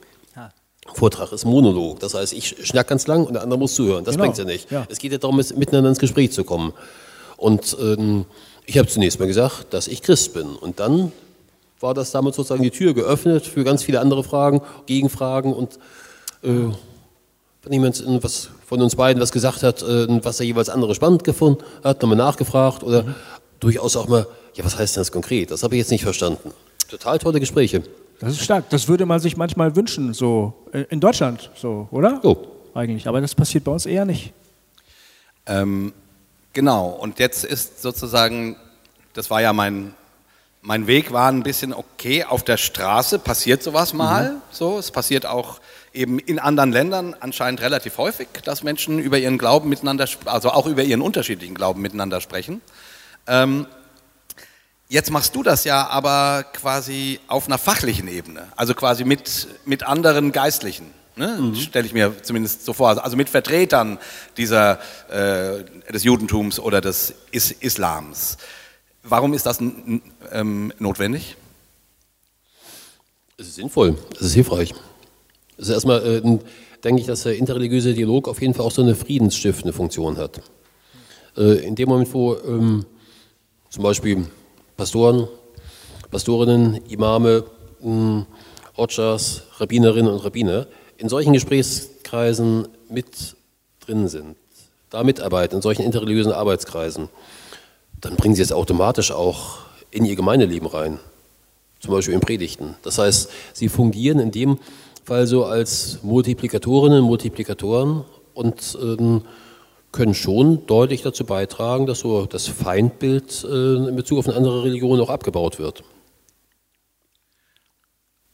Vortrag 0.93 1.31
ist 1.31 1.45
Monolog. 1.45 1.99
Das 1.99 2.13
heißt, 2.13 2.33
ich 2.33 2.67
schnack 2.67 2.87
ganz 2.87 3.07
lang 3.07 3.25
und 3.25 3.33
der 3.33 3.43
andere 3.43 3.57
muss 3.57 3.73
zuhören. 3.73 4.03
Das 4.03 4.15
genau. 4.15 4.25
bringt 4.25 4.37
ja 4.37 4.43
nicht. 4.43 4.69
Ja. 4.69 4.85
Es 4.89 4.99
geht 4.99 5.11
ja 5.11 5.17
darum, 5.17 5.37
miteinander 5.37 5.89
ins 5.89 5.99
Gespräch 5.99 6.31
zu 6.31 6.43
kommen. 6.43 6.73
Und 7.43 7.75
ähm, 7.77 8.23
ich 8.65 8.77
habe 8.77 8.87
zunächst 8.87 9.19
mal 9.19 9.27
gesagt, 9.27 9.73
dass 9.73 9.89
ich 9.89 10.01
Christ 10.01 10.33
bin. 10.33 10.55
Und 10.55 10.79
dann 10.79 11.11
war 11.81 11.93
das 11.93 12.11
damit 12.11 12.35
sozusagen 12.35 12.63
die 12.63 12.71
Tür 12.71 12.93
geöffnet 12.93 13.45
für 13.45 13.65
ganz 13.65 13.83
viele 13.83 13.99
andere 13.99 14.23
Fragen, 14.23 14.61
Gegenfragen 14.85 15.53
und 15.53 15.73
äh, 16.41 16.71
wenn 17.63 17.73
jemand 17.73 18.01
was 18.23 18.49
von 18.65 18.81
uns 18.81 18.95
beiden 18.95 19.21
was 19.21 19.33
gesagt 19.33 19.61
hat, 19.61 19.81
äh, 19.81 20.23
was 20.23 20.39
er 20.39 20.45
jeweils 20.45 20.69
andere 20.69 20.95
spannend 20.95 21.25
gefunden 21.25 21.65
hat, 21.83 22.01
nochmal 22.01 22.17
nachgefragt 22.17 22.81
oder 22.81 23.03
mhm. 23.03 23.15
durchaus 23.59 23.97
auch 23.97 24.07
mal, 24.07 24.25
ja, 24.55 24.63
was 24.63 24.79
heißt 24.79 24.95
denn 24.95 25.01
das 25.01 25.11
konkret? 25.11 25.51
Das 25.51 25.63
habe 25.63 25.75
ich 25.75 25.79
jetzt 25.79 25.91
nicht 25.91 26.03
verstanden. 26.03 26.51
Total 26.89 27.19
tolle 27.19 27.41
Gespräche. 27.41 27.83
Das 28.21 28.31
ist 28.31 28.43
stark. 28.43 28.69
Das 28.69 28.87
würde 28.87 29.05
man 29.05 29.19
sich 29.19 29.35
manchmal 29.35 29.75
wünschen, 29.75 30.13
so 30.13 30.53
in 30.89 31.01
Deutschland, 31.01 31.51
so, 31.55 31.89
oder? 31.91 32.21
Oh. 32.23 32.37
Eigentlich. 32.73 33.05
Aber 33.07 33.19
das 33.19 33.35
passiert 33.35 33.65
bei 33.65 33.71
uns 33.73 33.85
eher 33.85 34.05
nicht. 34.05 34.31
Ähm, 35.45 35.91
genau. 36.53 36.87
Und 36.87 37.19
jetzt 37.19 37.43
ist 37.43 37.81
sozusagen, 37.81 38.55
das 39.13 39.29
war 39.29 39.41
ja 39.41 39.53
mein, 39.53 39.93
mein 40.61 40.87
Weg 40.87 41.11
war 41.11 41.29
ein 41.29 41.43
bisschen 41.43 41.73
okay. 41.73 42.23
Auf 42.23 42.43
der 42.43 42.57
Straße 42.57 43.19
passiert 43.19 43.61
sowas 43.63 43.93
mal. 43.93 44.31
Mhm. 44.33 44.41
So, 44.51 44.79
es 44.79 44.91
passiert 44.91 45.25
auch 45.25 45.59
eben 45.93 46.19
in 46.19 46.39
anderen 46.39 46.71
Ländern 46.71 47.15
anscheinend 47.19 47.61
relativ 47.61 47.97
häufig, 47.97 48.27
dass 48.43 48.63
Menschen 48.63 48.99
über 48.99 49.17
ihren 49.17 49.37
Glauben 49.37 49.69
miteinander, 49.69 50.07
also 50.25 50.51
auch 50.51 50.65
über 50.65 50.83
ihren 50.83 51.01
unterschiedlichen 51.01 51.55
Glauben 51.55 51.81
miteinander 51.81 52.21
sprechen. 52.21 52.61
Ähm, 53.27 53.67
Jetzt 54.93 55.09
machst 55.09 55.33
du 55.33 55.41
das 55.41 55.63
ja 55.63 55.87
aber 55.87 56.45
quasi 56.53 57.19
auf 57.27 57.47
einer 57.47 57.57
fachlichen 57.57 58.07
Ebene, 58.07 58.49
also 58.55 58.75
quasi 58.75 59.05
mit, 59.05 59.47
mit 59.65 59.81
anderen 59.81 60.31
Geistlichen. 60.31 60.93
Ne? 61.15 61.37
Mhm. 61.39 61.55
Stelle 61.55 61.85
ich 61.85 61.93
mir 61.93 62.13
zumindest 62.23 62.65
so 62.65 62.73
vor. 62.73 63.03
Also 63.03 63.15
mit 63.15 63.29
Vertretern 63.29 63.99
dieser, 64.37 64.79
äh, 65.09 65.63
des 65.91 66.03
Judentums 66.03 66.59
oder 66.59 66.81
des 66.81 67.13
Is 67.31 67.51
Islams. 67.51 68.37
Warum 69.03 69.33
ist 69.33 69.45
das 69.45 69.59
ähm, 70.31 70.73
notwendig? 70.79 71.35
Es 73.37 73.47
ist 73.47 73.55
sinnvoll, 73.55 73.97
es 74.15 74.27
ist 74.27 74.33
hilfreich. 74.33 74.73
Es 75.57 75.67
ist 75.67 75.73
erstmal, 75.73 76.05
äh, 76.05 76.21
denke 76.83 77.01
ich, 77.01 77.07
dass 77.07 77.23
der 77.23 77.37
interreligiöse 77.37 77.93
Dialog 77.93 78.27
auf 78.27 78.41
jeden 78.41 78.53
Fall 78.53 78.65
auch 78.65 78.71
so 78.71 78.81
eine 78.81 78.95
friedensstiftende 78.95 79.73
Funktion 79.73 80.17
hat. 80.17 80.41
Äh, 81.37 81.65
in 81.65 81.75
dem 81.75 81.89
Moment, 81.89 82.13
wo 82.13 82.35
ähm, 82.35 82.85
zum 83.69 83.83
Beispiel 83.83 84.25
Pastoren, 84.77 85.27
Pastorinnen, 86.09 86.75
Imame, 86.87 87.43
Odschas, 88.75 89.43
Rabbinerinnen 89.57 90.11
und 90.11 90.23
Rabbiner 90.23 90.67
in 91.03 91.09
solchen 91.09 91.33
Gesprächskreisen 91.33 92.69
mit 92.89 93.35
drin 93.81 94.07
sind, 94.07 94.37
da 94.89 95.03
mitarbeiten, 95.03 95.57
in 95.57 95.61
solchen 95.61 95.83
interreligiösen 95.83 96.31
Arbeitskreisen, 96.31 97.09
dann 97.99 98.15
bringen 98.15 98.35
sie 98.35 98.41
es 98.41 98.53
automatisch 98.53 99.11
auch 99.11 99.57
in 99.91 100.05
ihr 100.05 100.15
Gemeindeleben 100.15 100.65
rein, 100.65 100.99
zum 101.81 101.91
Beispiel 101.91 102.13
in 102.13 102.21
Predigten. 102.21 102.75
Das 102.83 102.99
heißt, 102.99 103.29
sie 103.51 103.67
fungieren 103.67 104.19
in 104.19 104.31
dem 104.31 104.59
Fall 105.03 105.27
so 105.27 105.43
als 105.43 105.99
Multiplikatorinnen, 106.03 107.03
Multiplikatoren 107.03 108.05
und 108.33 108.77
ähm, 108.81 109.23
können 109.91 110.13
schon 110.13 110.65
deutlich 110.67 111.01
dazu 111.01 111.25
beitragen, 111.25 111.85
dass 111.85 111.99
so 111.99 112.25
das 112.27 112.47
Feindbild 112.47 113.43
äh, 113.43 113.89
in 113.89 113.95
Bezug 113.97 114.19
auf 114.19 114.27
eine 114.29 114.37
andere 114.37 114.63
Religion 114.63 115.01
auch 115.01 115.09
abgebaut 115.09 115.59
wird. 115.59 115.83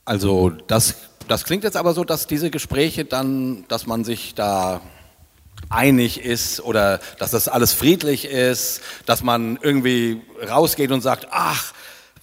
Also 0.10 0.50
das, 0.66 0.96
das 1.28 1.44
klingt 1.44 1.64
jetzt 1.64 1.78
aber 1.78 1.94
so, 1.94 2.04
dass 2.04 2.26
diese 2.26 2.50
Gespräche 2.50 3.06
dann, 3.06 3.66
dass 3.68 3.86
man 3.86 4.04
sich 4.04 4.34
da 4.34 4.82
einig 5.70 6.26
ist 6.26 6.62
oder 6.62 7.00
dass 7.20 7.30
das 7.30 7.48
alles 7.48 7.74
friedlich 7.74 8.26
ist, 8.26 8.82
dass 9.06 9.22
man 9.22 9.60
irgendwie 9.62 10.24
rausgeht 10.50 10.92
und 10.92 11.02
sagt, 11.02 11.28
ach, 11.30 11.74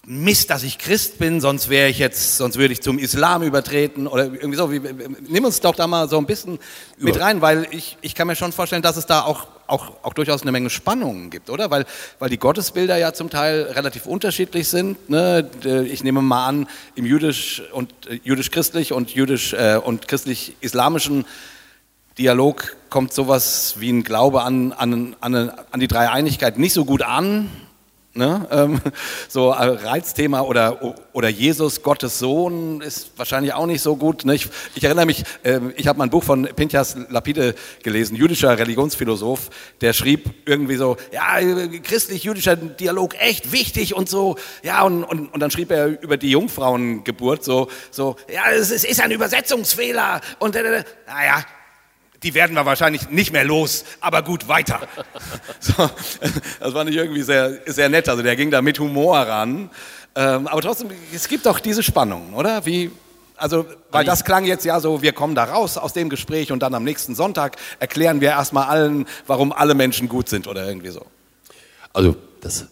Mist, 0.08 0.50
dass 0.50 0.62
ich 0.62 0.78
Christ 0.78 1.18
bin, 1.18 1.40
sonst 1.40 1.68
wäre 1.68 1.88
ich 1.88 1.98
jetzt, 1.98 2.36
sonst 2.36 2.58
würde 2.58 2.72
ich 2.72 2.80
zum 2.80 3.00
Islam 3.00 3.42
übertreten 3.42 4.06
oder 4.06 4.26
irgendwie 4.26 4.54
so. 4.54 4.68
Nimm 4.68 5.44
uns 5.44 5.60
doch 5.60 5.74
da 5.74 5.88
mal 5.88 6.08
so 6.08 6.16
ein 6.16 6.26
bisschen 6.26 6.60
mit 6.96 7.18
rein, 7.18 7.40
weil 7.40 7.66
ich, 7.72 7.98
ich 8.02 8.14
kann 8.14 8.28
mir 8.28 8.36
schon 8.36 8.52
vorstellen, 8.52 8.82
dass 8.82 8.96
es 8.96 9.06
da 9.06 9.22
auch, 9.22 9.48
auch, 9.66 10.04
auch 10.04 10.12
durchaus 10.12 10.42
eine 10.42 10.52
Menge 10.52 10.70
Spannungen 10.70 11.28
gibt, 11.30 11.50
oder? 11.50 11.72
Weil, 11.72 11.86
weil 12.20 12.30
die 12.30 12.38
Gottesbilder 12.38 12.96
ja 12.96 13.14
zum 13.14 13.30
Teil 13.30 13.62
relativ 13.62 14.06
unterschiedlich 14.06 14.68
sind. 14.68 15.10
Ne? 15.10 15.50
Ich 15.90 16.04
nehme 16.04 16.22
mal 16.22 16.46
an, 16.46 16.68
im 16.94 17.04
jüdisch 17.04 17.64
und 17.72 17.92
äh, 18.06 18.20
jüdisch-christlich 18.22 18.92
und 18.92 19.12
jüdisch 19.12 19.54
äh, 19.54 19.80
und 19.82 20.06
christlich-islamischen 20.06 21.24
Dialog 22.16 22.76
kommt 22.90 23.12
sowas 23.12 23.74
wie 23.78 23.90
ein 23.90 24.04
Glaube 24.04 24.42
an, 24.42 24.72
an, 24.72 25.16
an, 25.18 25.50
an 25.72 25.80
die 25.80 25.88
Dreieinigkeit 25.88 26.58
nicht 26.58 26.74
so 26.74 26.84
gut 26.84 27.02
an 27.02 27.50
Ne? 28.16 28.46
Ähm, 28.50 28.80
so 29.28 29.50
äh, 29.50 29.54
Reizthema 29.54 30.40
oder, 30.40 30.96
oder 31.12 31.28
Jesus, 31.28 31.82
Gottes 31.82 32.18
Sohn, 32.18 32.80
ist 32.80 33.10
wahrscheinlich 33.16 33.52
auch 33.54 33.66
nicht 33.66 33.82
so 33.82 33.96
gut. 33.96 34.24
Ne? 34.24 34.34
Ich, 34.34 34.48
ich, 34.74 34.84
erinnere 34.84 35.06
mich, 35.06 35.24
äh, 35.42 35.60
ich 35.76 35.86
habe 35.86 35.98
mal 35.98 36.04
ein 36.04 36.10
Buch 36.10 36.24
von 36.24 36.44
Pinchas 36.44 36.96
Lapide 37.08 37.54
gelesen, 37.82 38.16
jüdischer 38.16 38.58
Religionsphilosoph, 38.58 39.50
der 39.80 39.92
schrieb 39.92 40.30
irgendwie 40.46 40.76
so, 40.76 40.96
ja, 41.12 41.38
christlich-jüdischer 41.82 42.56
Dialog 42.56 43.14
echt 43.20 43.52
wichtig 43.52 43.94
und 43.94 44.08
so. 44.08 44.36
Ja, 44.62 44.82
und, 44.82 45.04
und, 45.04 45.32
und 45.32 45.40
dann 45.40 45.50
schrieb 45.50 45.70
er 45.70 46.02
über 46.02 46.16
die 46.16 46.30
Jungfrauengeburt 46.30 47.44
so, 47.44 47.68
so 47.90 48.16
ja, 48.32 48.50
es 48.50 48.70
ist, 48.70 48.84
ist 48.84 49.00
ein 49.00 49.10
Übersetzungsfehler. 49.10 50.20
Und 50.38 50.56
äh, 50.56 50.84
naja, 51.06 51.44
die 52.26 52.34
werden 52.34 52.54
wir 52.56 52.66
wahrscheinlich 52.66 53.08
nicht 53.10 53.32
mehr 53.32 53.44
los, 53.44 53.84
aber 54.00 54.22
gut, 54.22 54.48
weiter. 54.48 54.80
So, 55.60 55.88
das 56.60 56.72
fand 56.72 56.90
ich 56.90 56.96
irgendwie 56.96 57.22
sehr, 57.22 57.60
sehr 57.66 57.88
nett. 57.88 58.08
Also 58.08 58.22
der 58.22 58.36
ging 58.36 58.50
da 58.50 58.62
mit 58.62 58.78
Humor 58.78 59.18
ran. 59.18 59.70
Ähm, 60.14 60.46
aber 60.46 60.60
trotzdem, 60.60 60.90
es 61.14 61.28
gibt 61.28 61.46
doch 61.46 61.60
diese 61.60 61.82
Spannung, 61.82 62.34
oder? 62.34 62.66
Wie, 62.66 62.90
also, 63.36 63.64
weil 63.90 64.04
das 64.04 64.24
klang 64.24 64.44
jetzt 64.44 64.64
ja 64.64 64.80
so, 64.80 65.02
wir 65.02 65.12
kommen 65.12 65.34
da 65.34 65.44
raus 65.44 65.78
aus 65.78 65.92
dem 65.92 66.08
Gespräch 66.08 66.52
und 66.52 66.62
dann 66.62 66.74
am 66.74 66.84
nächsten 66.84 67.14
Sonntag 67.14 67.56
erklären 67.78 68.20
wir 68.20 68.30
erstmal 68.30 68.66
allen, 68.66 69.06
warum 69.26 69.52
alle 69.52 69.74
Menschen 69.74 70.08
gut 70.08 70.28
sind 70.28 70.46
oder 70.48 70.66
irgendwie 70.66 70.90
so. 70.90 71.06
Also, 71.92 72.16
das 72.40 72.66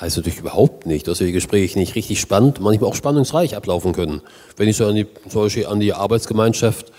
heißt 0.00 0.16
natürlich 0.16 0.38
überhaupt 0.38 0.86
nicht, 0.86 1.08
dass 1.08 1.18
die 1.18 1.32
Gespräche 1.32 1.78
nicht 1.78 1.94
richtig 1.94 2.20
spannend, 2.20 2.60
manchmal 2.60 2.90
auch 2.90 2.96
spannungsreich 2.96 3.56
ablaufen 3.56 3.92
können. 3.92 4.22
Wenn 4.56 4.68
ich 4.68 4.76
so 4.76 4.86
an 4.86 4.94
die, 4.94 5.06
zum 5.28 5.42
Beispiel 5.42 5.66
an 5.66 5.80
die 5.80 5.92
Arbeitsgemeinschaft 5.92 6.90
äh, 6.90 6.92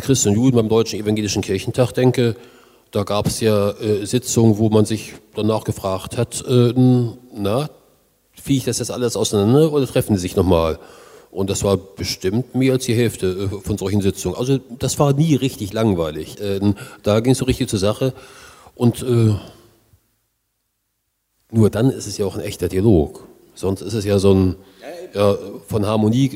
Christen 0.00 0.30
und 0.30 0.34
Juden 0.36 0.56
beim 0.56 0.68
Deutschen 0.68 0.98
Evangelischen 0.98 1.42
Kirchentag 1.42 1.92
denke, 1.92 2.36
da 2.90 3.02
gab 3.02 3.26
es 3.26 3.40
ja 3.40 3.70
äh, 3.70 4.06
Sitzungen, 4.06 4.58
wo 4.58 4.68
man 4.68 4.84
sich 4.84 5.14
danach 5.34 5.64
gefragt 5.64 6.16
hat, 6.16 6.44
äh, 6.46 6.72
na, 7.34 7.68
fiel 8.32 8.58
ich 8.58 8.64
das 8.64 8.78
jetzt 8.78 8.90
alles 8.90 9.16
auseinander 9.16 9.72
oder 9.72 9.86
treffen 9.86 10.14
die 10.14 10.20
sich 10.20 10.36
nochmal? 10.36 10.78
Und 11.30 11.50
das 11.50 11.64
war 11.64 11.76
bestimmt 11.76 12.54
mehr 12.54 12.74
als 12.74 12.84
die 12.84 12.94
Hälfte 12.94 13.50
äh, 13.52 13.60
von 13.60 13.76
solchen 13.78 14.00
Sitzungen. 14.00 14.38
Also 14.38 14.60
das 14.78 14.98
war 14.98 15.12
nie 15.12 15.34
richtig 15.34 15.72
langweilig. 15.72 16.40
Äh, 16.40 16.60
da 17.02 17.20
ging 17.20 17.32
es 17.32 17.38
so 17.38 17.44
richtig 17.44 17.68
zur 17.68 17.80
Sache. 17.80 18.12
Und 18.76 19.02
äh, 19.02 19.34
nur 21.50 21.70
dann 21.70 21.90
ist 21.90 22.06
es 22.06 22.18
ja 22.18 22.26
auch 22.26 22.36
ein 22.36 22.42
echter 22.42 22.68
Dialog. 22.68 23.24
Sonst 23.54 23.80
ist 23.80 23.94
es 23.94 24.04
ja 24.04 24.18
so 24.18 24.34
ein 24.34 24.56
ja, 25.14 25.36
von 25.66 25.86
Harmonie 25.86 26.28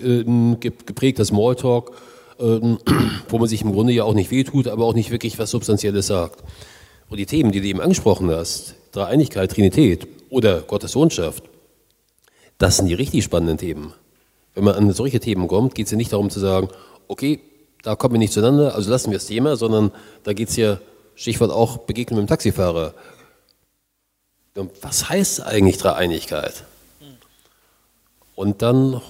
geprägter 0.61 1.25
Smalltalk 1.25 1.93
wo 3.29 3.39
man 3.39 3.49
sich 3.49 3.63
im 3.63 3.73
Grunde 3.73 3.93
ja 3.93 4.05
auch 4.05 4.15
nicht 4.15 4.31
wehtut, 4.31 4.69
aber 4.69 4.85
auch 4.85 4.95
nicht 4.95 5.11
wirklich 5.11 5.39
was 5.39 5.51
Substanzielles 5.51 6.07
sagt. 6.07 6.45
Und 7.11 7.17
die 7.19 7.27
Themen, 7.27 7.53
die 7.53 7.61
du 7.61 7.67
eben 7.67 7.81
angesprochen 7.81 8.31
hast, 8.31 8.75
Dreieinigkeit, 8.93 9.51
Trinität 9.51 10.07
oder 10.31 10.61
Gottes 10.61 10.93
Sohnschaft, 10.93 11.43
das 12.59 12.77
sind 12.77 12.87
die 12.87 12.95
richtig 12.95 13.25
spannenden 13.25 13.59
Themen. 13.59 13.93
Wenn 14.55 14.65
man 14.65 14.75
an 14.75 14.93
solche 14.93 15.21
Themen 15.21 15.49
kommt, 15.49 15.75
geht 15.75 15.87
es 15.87 15.93
ja 15.93 15.97
nicht 15.97 16.13
darum 16.13 16.31
zu 16.31 16.41
sagen, 16.41 16.69
okay, 17.09 17.41
da 17.83 17.97
kommen 17.97 18.15
wir 18.15 18.19
nicht 18.19 18.33
zueinander, 18.33 18.75
also 18.75 18.91
lassen 18.91 19.11
wir 19.11 19.19
das 19.19 19.27
Thema, 19.27 19.57
sondern 19.57 19.93
da 20.25 20.33
geht 20.33 20.49
es 20.49 20.57
ja, 20.57 20.79
Stichwort 21.15 21.51
auch 21.51 21.79
Begegnung 21.79 22.21
mit 22.21 22.29
dem 22.29 22.31
Taxifahrer. 22.31 22.95
Was 24.83 25.09
heißt 25.09 25.43
eigentlich 25.43 25.79
Dreieinigkeit? 25.79 26.65
Und 28.35 28.63
dann 28.63 29.01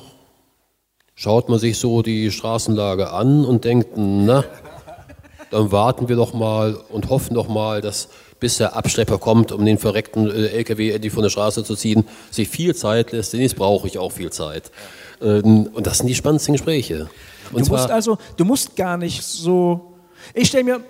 schaut 1.18 1.48
man 1.48 1.58
sich 1.58 1.78
so 1.78 2.02
die 2.02 2.30
Straßenlage 2.30 3.10
an 3.10 3.44
und 3.44 3.64
denkt, 3.64 3.96
na, 3.96 4.44
dann 5.50 5.72
warten 5.72 6.08
wir 6.08 6.14
doch 6.14 6.32
mal 6.32 6.78
und 6.90 7.10
hoffen 7.10 7.34
doch 7.34 7.48
mal, 7.48 7.80
dass 7.80 8.08
bis 8.38 8.58
der 8.58 8.76
Abschlepper 8.76 9.18
kommt, 9.18 9.50
um 9.50 9.64
den 9.64 9.78
verreckten 9.78 10.30
äh, 10.30 10.46
LKW 10.46 10.92
endlich 10.92 11.12
von 11.12 11.24
der 11.24 11.30
Straße 11.30 11.64
zu 11.64 11.74
ziehen, 11.74 12.04
sich 12.30 12.48
viel 12.48 12.72
Zeit 12.76 13.10
lässt, 13.10 13.32
denn 13.32 13.40
jetzt 13.40 13.56
brauche 13.56 13.88
ich 13.88 13.98
auch 13.98 14.12
viel 14.12 14.30
Zeit. 14.30 14.70
Ähm, 15.20 15.68
und 15.72 15.88
das 15.88 15.98
sind 15.98 16.06
die 16.06 16.14
spannendsten 16.14 16.54
Gespräche. 16.54 17.10
Und 17.50 17.66
du 17.66 17.72
musst 17.72 17.90
also, 17.90 18.18
du 18.36 18.44
musst 18.44 18.76
gar 18.76 18.96
nicht 18.96 19.24
so, 19.24 19.94
ich 20.34 20.46
stelle 20.46 20.62
mir, 20.62 20.80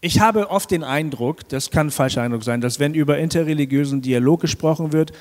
ich 0.00 0.20
habe 0.20 0.48
oft 0.48 0.70
den 0.70 0.82
Eindruck, 0.82 1.46
das 1.50 1.70
kann 1.70 1.88
ein 1.88 1.90
falscher 1.90 2.22
Eindruck 2.22 2.42
sein, 2.42 2.62
dass 2.62 2.80
wenn 2.80 2.94
über 2.94 3.18
interreligiösen 3.18 4.00
Dialog 4.00 4.40
gesprochen 4.40 4.94
wird, 4.94 5.12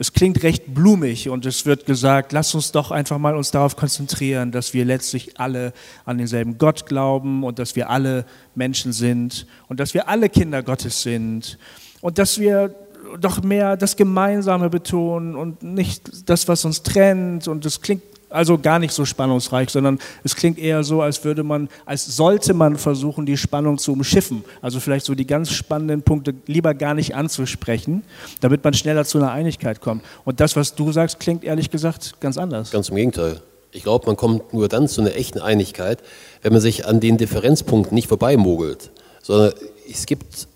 es 0.00 0.14
klingt 0.14 0.42
recht 0.42 0.72
blumig 0.72 1.28
und 1.28 1.44
es 1.44 1.66
wird 1.66 1.84
gesagt, 1.84 2.32
lass 2.32 2.54
uns 2.54 2.72
doch 2.72 2.90
einfach 2.90 3.18
mal 3.18 3.36
uns 3.36 3.50
darauf 3.50 3.76
konzentrieren, 3.76 4.50
dass 4.50 4.72
wir 4.72 4.86
letztlich 4.86 5.38
alle 5.38 5.74
an 6.06 6.16
denselben 6.16 6.56
Gott 6.56 6.86
glauben 6.86 7.44
und 7.44 7.58
dass 7.58 7.76
wir 7.76 7.90
alle 7.90 8.24
Menschen 8.54 8.94
sind 8.94 9.46
und 9.68 9.78
dass 9.78 9.92
wir 9.92 10.08
alle 10.08 10.30
Kinder 10.30 10.62
Gottes 10.62 11.02
sind 11.02 11.58
und 12.00 12.16
dass 12.16 12.38
wir 12.38 12.74
doch 13.20 13.42
mehr 13.42 13.76
das 13.76 13.94
Gemeinsame 13.94 14.70
betonen 14.70 15.36
und 15.36 15.62
nicht 15.62 16.30
das, 16.30 16.48
was 16.48 16.64
uns 16.64 16.82
trennt. 16.82 17.46
Und 17.46 17.66
es 17.66 17.82
klingt 17.82 18.02
also 18.30 18.58
gar 18.58 18.78
nicht 18.78 18.92
so 18.92 19.04
spannungsreich, 19.04 19.70
sondern 19.70 19.98
es 20.24 20.36
klingt 20.36 20.58
eher 20.58 20.84
so, 20.84 21.02
als 21.02 21.24
würde 21.24 21.42
man, 21.42 21.68
als 21.84 22.06
sollte 22.16 22.54
man 22.54 22.76
versuchen, 22.76 23.26
die 23.26 23.36
Spannung 23.36 23.78
zu 23.78 23.92
umschiffen. 23.92 24.44
Also 24.62 24.80
vielleicht 24.80 25.04
so 25.04 25.14
die 25.14 25.26
ganz 25.26 25.50
spannenden 25.50 26.02
Punkte 26.02 26.34
lieber 26.46 26.74
gar 26.74 26.94
nicht 26.94 27.14
anzusprechen, 27.14 28.04
damit 28.40 28.64
man 28.64 28.72
schneller 28.74 29.04
zu 29.04 29.18
einer 29.18 29.32
Einigkeit 29.32 29.80
kommt. 29.80 30.04
Und 30.24 30.40
das, 30.40 30.56
was 30.56 30.74
du 30.74 30.92
sagst, 30.92 31.20
klingt 31.20 31.44
ehrlich 31.44 31.70
gesagt 31.70 32.20
ganz 32.20 32.38
anders. 32.38 32.70
Ganz 32.70 32.88
im 32.88 32.96
Gegenteil. 32.96 33.42
Ich 33.72 33.82
glaube, 33.82 34.06
man 34.06 34.16
kommt 34.16 34.52
nur 34.52 34.68
dann 34.68 34.88
zu 34.88 35.00
einer 35.00 35.14
echten 35.14 35.38
Einigkeit, 35.38 36.02
wenn 36.42 36.52
man 36.52 36.62
sich 36.62 36.86
an 36.86 37.00
den 37.00 37.18
Differenzpunkten 37.18 37.94
nicht 37.94 38.08
vorbeimogelt, 38.08 38.90
sondern 39.22 39.52
es 39.88 40.06
gibt 40.06 40.48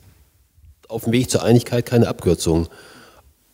auf 0.88 1.04
dem 1.04 1.12
Weg 1.12 1.30
zur 1.30 1.42
Einigkeit 1.42 1.86
keine 1.86 2.08
Abkürzung. 2.08 2.68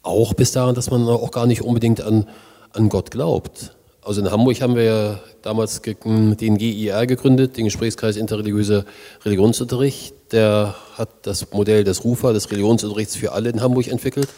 Auch 0.02 0.32
bis 0.32 0.52
dahin, 0.52 0.74
dass 0.74 0.90
man 0.90 1.06
auch 1.08 1.30
gar 1.30 1.46
nicht 1.46 1.62
unbedingt 1.62 2.00
an, 2.00 2.26
an 2.72 2.88
Gott 2.88 3.10
glaubt. 3.10 3.74
Also 4.02 4.22
in 4.22 4.30
Hamburg 4.30 4.60
haben 4.62 4.76
wir 4.76 4.82
ja 4.82 5.20
damals 5.42 5.82
den 5.82 6.58
GIR 6.58 7.06
gegründet, 7.06 7.56
den 7.56 7.64
Gesprächskreis 7.64 8.16
interreligiöser 8.16 8.84
Religionsunterricht. 9.24 10.14
Der 10.32 10.74
hat 10.94 11.08
das 11.22 11.52
Modell 11.52 11.84
des 11.84 12.02
RUFA, 12.02 12.32
des 12.32 12.50
Religionsunterrichts 12.50 13.16
für 13.16 13.32
alle 13.32 13.50
in 13.50 13.60
Hamburg 13.60 13.88
entwickelt, 13.88 14.28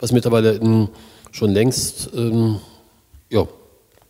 was 0.00 0.12
mittlerweile 0.12 0.88
schon 1.30 1.50
längst 1.50 2.10
ähm, 2.14 2.60
ja, 3.28 3.46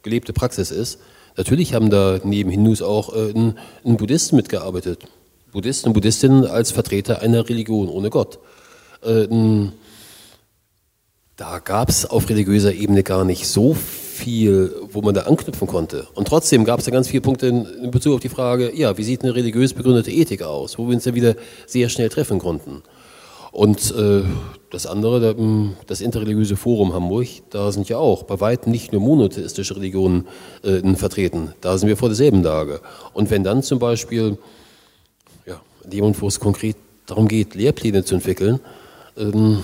gelebte 0.03 0.33
Praxis 0.33 0.71
ist. 0.71 1.01
Natürlich 1.37 1.75
haben 1.75 1.91
da 1.91 2.21
neben 2.23 2.51
Hindus 2.51 2.83
auch 2.83 3.15
äh, 3.15 3.31
ein, 3.31 3.59
ein 3.85 3.97
Buddhisten 3.97 4.37
mitgearbeitet. 4.37 5.07
Buddhisten 5.51 5.89
und 5.89 5.95
Buddhistinnen 5.95 6.47
als 6.47 6.71
Vertreter 6.71 7.23
einer 7.23 7.49
Religion 7.49 7.89
ohne 7.89 8.11
Gott. 8.11 8.39
Äh, 9.03 9.27
da 11.37 11.59
gab 11.59 11.89
es 11.89 12.07
auf 12.07 12.29
religiöser 12.29 12.73
Ebene 12.73 13.03
gar 13.03 13.25
nicht 13.25 13.49
so 13.49 13.75
viel, 13.75 14.02
wo 14.27 15.03
man 15.03 15.15
da 15.15 15.23
anknüpfen 15.23 15.67
konnte. 15.67 16.07
Und 16.15 16.29
trotzdem 16.29 16.65
gab 16.65 16.79
es 16.79 16.85
da 16.85 16.91
ganz 16.91 17.09
viele 17.09 17.21
Punkte 17.21 17.47
in, 17.47 17.65
in, 17.65 17.91
Bezug 17.91 18.15
auf 18.15 18.21
die 18.21 18.29
Frage, 18.29 18.73
ja, 18.75 18.97
wie 18.99 19.05
sieht 19.05 19.23
eine 19.23 19.35
religiös 19.35 19.75
begründete 19.75 20.11
Ethik 20.11 20.43
aus, 20.43 20.79
wo 20.79 20.87
wir 20.87 20.95
uns 20.95 21.05
ja 21.05 21.15
wieder 21.15 21.35
sehr 21.67 21.89
schnell 21.89 22.09
treffen 22.09 22.39
konnten. 22.39 22.83
Und 23.53 23.95
äh, 23.95 24.23
das 24.71 24.87
andere, 24.87 25.35
das 25.87 26.01
interreligiöse 26.01 26.57
Forum 26.57 26.95
Hamburg, 26.95 27.29
da 27.51 27.71
sind 27.71 27.89
ja 27.91 27.99
auch 27.99 28.23
bei 28.23 28.41
weitem 28.41 28.73
nicht 28.73 28.93
nur 28.93 29.03
monotheistische 29.03 29.77
Religionen 29.77 30.27
äh, 30.63 30.95
vertreten. 30.95 31.53
Da 31.61 31.77
sind 31.77 31.89
wir 31.89 31.99
vor 31.99 32.09
derselben 32.09 32.43
Lage. 32.43 32.81
Und 33.13 33.31
wenn 33.31 33.45
dann 33.45 33.63
zum 33.63 33.79
Beispiel, 33.79 34.39
ja, 35.45 35.61
Moment, 35.93 36.23
wo 36.23 36.29
es 36.29 36.41
konkret 36.41 36.77
darum 37.07 37.29
geht, 37.29 37.55
Lehrpläne 37.55 38.05
zu 38.05 38.15
entwickeln, 38.15 38.61
ähm, 39.19 39.63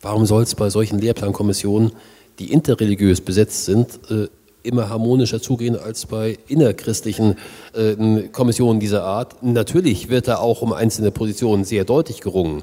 warum 0.00 0.24
soll 0.26 0.44
es 0.44 0.54
bei 0.54 0.70
solchen 0.70 1.00
Lehrplankommissionen, 1.00 1.90
die 2.38 2.52
interreligiös 2.52 3.20
besetzt 3.20 3.64
sind, 3.64 4.00
äh, 4.10 4.28
immer 4.62 4.88
harmonischer 4.88 5.40
zugehen 5.40 5.76
als 5.76 6.06
bei 6.06 6.38
innerchristlichen 6.48 7.36
äh, 7.74 8.28
Kommissionen 8.28 8.80
dieser 8.80 9.04
Art? 9.04 9.42
Natürlich 9.42 10.08
wird 10.08 10.28
da 10.28 10.36
auch 10.38 10.62
um 10.62 10.72
einzelne 10.72 11.10
Positionen 11.10 11.64
sehr 11.64 11.84
deutlich 11.84 12.20
gerungen. 12.20 12.62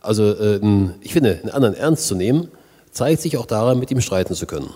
Also 0.00 0.32
äh, 0.32 0.60
ich 1.00 1.12
finde, 1.12 1.38
einen 1.42 1.50
anderen 1.50 1.74
ernst 1.74 2.08
zu 2.08 2.14
nehmen, 2.14 2.48
zeigt 2.90 3.22
sich 3.22 3.36
auch 3.36 3.46
daran, 3.46 3.78
mit 3.78 3.90
ihm 3.90 4.00
streiten 4.00 4.34
zu 4.34 4.46
können. 4.46 4.70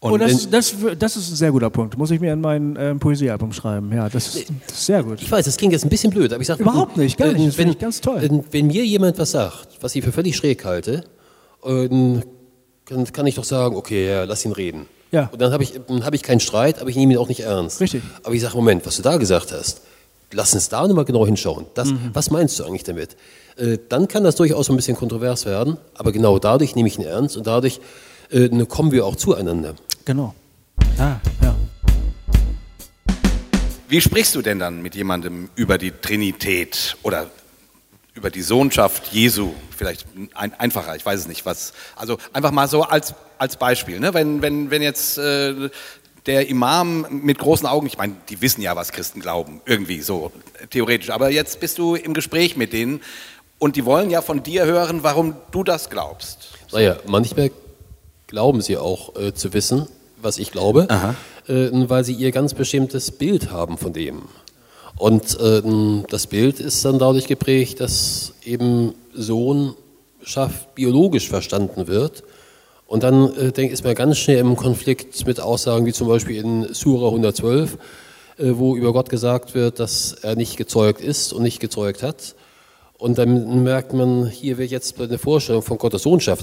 Und 0.00 0.12
oh, 0.12 0.16
das, 0.16 0.48
das, 0.48 0.76
das, 0.96 1.16
ist 1.16 1.32
ein 1.32 1.36
sehr 1.36 1.50
guter 1.50 1.70
Punkt. 1.70 1.98
Muss 1.98 2.12
ich 2.12 2.20
mir 2.20 2.32
in 2.32 2.40
mein 2.40 2.76
äh, 2.76 2.94
Poesiealbum 2.94 3.52
schreiben. 3.52 3.92
Ja, 3.92 4.08
das 4.08 4.36
ist, 4.36 4.48
das 4.68 4.76
ist, 4.76 4.86
sehr 4.86 5.02
gut. 5.02 5.20
Ich 5.20 5.30
weiß, 5.30 5.44
das 5.44 5.56
klingt 5.56 5.72
jetzt 5.72 5.84
ein 5.84 5.88
bisschen 5.88 6.12
blöd, 6.12 6.32
aber 6.32 6.40
ich 6.40 6.46
sage 6.46 6.62
überhaupt 6.62 6.96
nicht, 6.96 7.18
gar 7.18 7.32
nicht. 7.32 7.48
Das 7.48 7.56
finde 7.56 7.72
ich 7.72 7.78
ganz 7.80 8.00
toll. 8.00 8.18
Wenn, 8.20 8.44
wenn, 8.52 8.68
mir 8.68 8.84
jemand 8.84 9.18
was 9.18 9.32
sagt, 9.32 9.66
was 9.80 9.96
ich 9.96 10.04
für 10.04 10.12
völlig 10.12 10.36
schräg 10.36 10.64
halte, 10.64 11.02
dann 11.64 12.22
kann 13.12 13.26
ich 13.26 13.34
doch 13.34 13.44
sagen, 13.44 13.76
okay, 13.76 14.08
ja, 14.08 14.24
lass 14.24 14.44
ihn 14.44 14.52
reden. 14.52 14.86
Ja. 15.10 15.28
Und 15.32 15.40
dann 15.40 15.52
habe 15.52 15.62
ich, 15.62 15.80
hab 16.02 16.14
ich 16.14 16.22
keinen 16.22 16.40
Streit, 16.40 16.80
aber 16.80 16.90
ich 16.90 16.96
nehme 16.96 17.14
ihn 17.14 17.18
auch 17.18 17.28
nicht 17.28 17.40
ernst. 17.40 17.80
Richtig. 17.80 18.02
Aber 18.22 18.34
ich 18.34 18.42
sage, 18.42 18.56
Moment, 18.56 18.84
was 18.86 18.96
du 18.96 19.02
da 19.02 19.16
gesagt 19.16 19.52
hast, 19.52 19.82
lass 20.32 20.54
uns 20.54 20.68
da 20.68 20.86
nochmal 20.86 21.04
genau 21.04 21.24
hinschauen. 21.26 21.66
Das, 21.74 21.88
mhm. 21.88 22.10
Was 22.12 22.30
meinst 22.30 22.58
du 22.58 22.64
eigentlich 22.64 22.84
damit? 22.84 23.16
Äh, 23.56 23.78
dann 23.88 24.08
kann 24.08 24.24
das 24.24 24.36
durchaus 24.36 24.68
ein 24.70 24.76
bisschen 24.76 24.96
kontrovers 24.96 25.46
werden, 25.46 25.78
aber 25.94 26.12
genau 26.12 26.38
dadurch 26.38 26.74
nehme 26.76 26.88
ich 26.88 26.98
ihn 26.98 27.04
ernst 27.04 27.36
und 27.36 27.46
dadurch 27.46 27.80
äh, 28.30 28.48
ne, 28.48 28.66
kommen 28.66 28.92
wir 28.92 29.06
auch 29.06 29.16
zueinander. 29.16 29.74
Genau. 30.04 30.34
Ah, 30.98 31.16
ja. 31.42 31.54
Wie 33.88 34.00
sprichst 34.02 34.34
du 34.34 34.42
denn 34.42 34.58
dann 34.58 34.82
mit 34.82 34.94
jemandem 34.94 35.48
über 35.54 35.78
die 35.78 35.92
Trinität 35.92 36.96
oder 37.02 37.30
über 38.18 38.30
die 38.30 38.42
Sohnschaft 38.42 39.12
Jesu? 39.12 39.52
Vielleicht 39.76 40.06
ein, 40.34 40.52
einfacher, 40.54 40.96
ich 40.96 41.06
weiß 41.06 41.20
es 41.20 41.28
nicht. 41.28 41.46
Was, 41.46 41.72
also 41.96 42.18
einfach 42.32 42.50
mal 42.50 42.68
so 42.68 42.82
als, 42.82 43.14
als 43.38 43.56
Beispiel. 43.56 44.00
Ne? 44.00 44.12
Wenn, 44.12 44.42
wenn, 44.42 44.70
wenn 44.70 44.82
jetzt 44.82 45.18
äh, 45.18 45.70
der 46.26 46.48
Imam 46.48 47.06
mit 47.10 47.38
großen 47.38 47.66
Augen, 47.66 47.86
ich 47.86 47.96
meine, 47.96 48.16
die 48.28 48.42
wissen 48.42 48.60
ja, 48.60 48.76
was 48.76 48.92
Christen 48.92 49.20
glauben, 49.20 49.62
irgendwie 49.64 50.02
so 50.02 50.32
theoretisch, 50.70 51.10
aber 51.10 51.30
jetzt 51.30 51.60
bist 51.60 51.78
du 51.78 51.94
im 51.94 52.12
Gespräch 52.12 52.56
mit 52.56 52.72
denen 52.72 53.00
und 53.58 53.76
die 53.76 53.84
wollen 53.84 54.10
ja 54.10 54.20
von 54.20 54.42
dir 54.42 54.66
hören, 54.66 55.02
warum 55.02 55.36
du 55.52 55.62
das 55.62 55.88
glaubst. 55.88 56.50
Naja, 56.72 56.96
manchmal 57.06 57.50
glauben 58.26 58.60
sie 58.60 58.76
auch 58.76 59.16
äh, 59.16 59.32
zu 59.32 59.52
wissen, 59.52 59.86
was 60.20 60.38
ich 60.38 60.50
glaube, 60.50 60.88
äh, 61.46 61.70
weil 61.88 62.04
sie 62.04 62.14
ihr 62.14 62.32
ganz 62.32 62.52
bestimmtes 62.52 63.12
Bild 63.12 63.50
haben 63.52 63.78
von 63.78 63.92
dem. 63.92 64.22
Und 64.98 65.38
äh, 65.38 65.62
das 66.08 66.26
Bild 66.26 66.58
ist 66.58 66.84
dann 66.84 66.98
dadurch 66.98 67.28
geprägt, 67.28 67.80
dass 67.80 68.32
eben 68.44 68.94
Sohnschaft 69.14 70.74
biologisch 70.74 71.28
verstanden 71.28 71.86
wird. 71.86 72.24
Und 72.86 73.04
dann 73.04 73.32
äh, 73.36 73.52
denk, 73.52 73.70
ist 73.70 73.84
man 73.84 73.94
ganz 73.94 74.18
schnell 74.18 74.38
im 74.38 74.56
Konflikt 74.56 75.24
mit 75.26 75.40
Aussagen 75.40 75.86
wie 75.86 75.92
zum 75.92 76.08
Beispiel 76.08 76.36
in 76.36 76.74
Sura 76.74 77.08
112, 77.08 77.74
äh, 77.74 77.78
wo 78.54 78.74
über 78.76 78.92
Gott 78.92 79.08
gesagt 79.08 79.54
wird, 79.54 79.78
dass 79.78 80.12
er 80.22 80.34
nicht 80.34 80.56
gezeugt 80.56 81.00
ist 81.00 81.32
und 81.32 81.42
nicht 81.42 81.60
gezeugt 81.60 82.02
hat. 82.02 82.34
Und 82.98 83.18
dann 83.18 83.62
merkt 83.62 83.92
man, 83.92 84.26
hier 84.26 84.58
wird 84.58 84.72
jetzt 84.72 85.00
eine 85.00 85.18
Vorstellung 85.18 85.62
von 85.62 85.78
Gottes 85.78 86.02
Sohnschaft 86.02 86.42